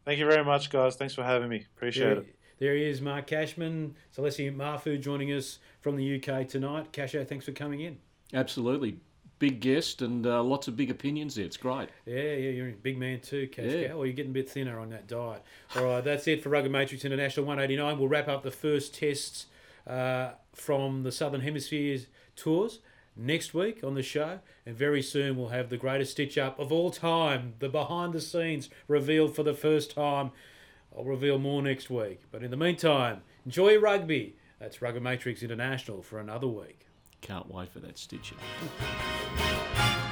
Thank 0.04 0.20
you 0.20 0.30
very 0.30 0.44
much, 0.44 0.70
guys. 0.70 0.98
Thanks 0.98 1.14
for 1.14 1.24
having 1.24 1.48
me. 1.48 1.66
Appreciate 1.78 2.08
yeah. 2.08 2.20
it. 2.24 2.36
There 2.60 2.76
he 2.76 2.86
is, 2.86 3.02
Mark 3.02 3.28
Cashman. 3.28 3.96
Salesi 4.16 4.56
Ma'afu 4.56 5.00
joining 5.00 5.32
us 5.32 5.60
from 5.82 5.96
the 5.96 6.16
UK 6.16 6.48
tonight. 6.48 6.92
Casho, 6.92 7.28
thanks 7.28 7.46
for 7.46 7.52
coming 7.52 7.82
in. 7.82 7.98
Absolutely. 8.34 8.98
Big 9.38 9.60
guest 9.60 10.02
and 10.02 10.26
uh, 10.26 10.42
lots 10.42 10.68
of 10.68 10.76
big 10.76 10.90
opinions 10.90 11.36
there. 11.36 11.46
It's 11.46 11.58
great. 11.58 11.90
Yeah, 12.08 12.16
yeah, 12.16 12.50
you're 12.50 12.70
a 12.70 12.72
big 12.72 12.98
man 12.98 13.20
too, 13.20 13.48
Cash 13.48 13.66
yeah. 13.66 13.94
Or 13.94 14.08
you're 14.08 14.16
getting 14.16 14.32
a 14.32 14.34
bit 14.34 14.50
thinner 14.50 14.80
on 14.80 14.90
that 14.90 15.08
diet. 15.08 15.44
All 15.76 15.84
right, 15.84 16.04
that's 16.04 16.28
it 16.28 16.42
for 16.42 16.50
Rugged 16.50 16.72
Matrix 16.72 17.06
International 17.06 17.46
189. 17.46 18.00
We'll 18.00 18.08
wrap 18.08 18.28
up 18.28 18.42
the 18.42 18.50
first 18.50 18.96
tests 18.96 19.46
uh, 19.86 20.32
from 20.54 21.04
the 21.04 21.12
Southern 21.12 21.42
Hemisphere's 21.42 22.08
tours 22.36 22.80
next 23.16 23.54
week 23.54 23.84
on 23.84 23.94
the 23.94 24.02
show. 24.02 24.40
And 24.66 24.76
very 24.76 25.04
soon 25.04 25.38
we'll 25.38 25.50
have 25.50 25.70
the 25.70 25.78
greatest 25.78 26.14
stitch 26.14 26.40
up 26.40 26.60
of 26.60 26.72
all 26.72 26.90
time, 26.90 27.54
the 27.60 27.70
behind 27.70 28.14
the 28.14 28.22
scenes 28.22 28.70
revealed 28.88 29.36
for 29.36 29.44
the 29.44 29.54
first 29.54 29.94
time. 29.94 30.32
I'll 30.98 31.04
reveal 31.04 31.38
more 31.38 31.62
next 31.62 31.90
week. 31.92 32.22
But 32.32 32.42
in 32.42 32.50
the 32.50 32.58
meantime, 32.58 33.22
enjoy 33.46 33.78
rugby. 33.78 34.36
That's 34.60 34.82
Rugged 34.82 35.04
Matrix 35.04 35.44
International 35.44 36.02
for 36.02 36.20
another 36.20 36.48
week. 36.48 36.88
Can't 37.22 37.54
wait 37.54 37.70
for 37.70 37.80
that 37.80 38.00
stitching. 38.00 38.38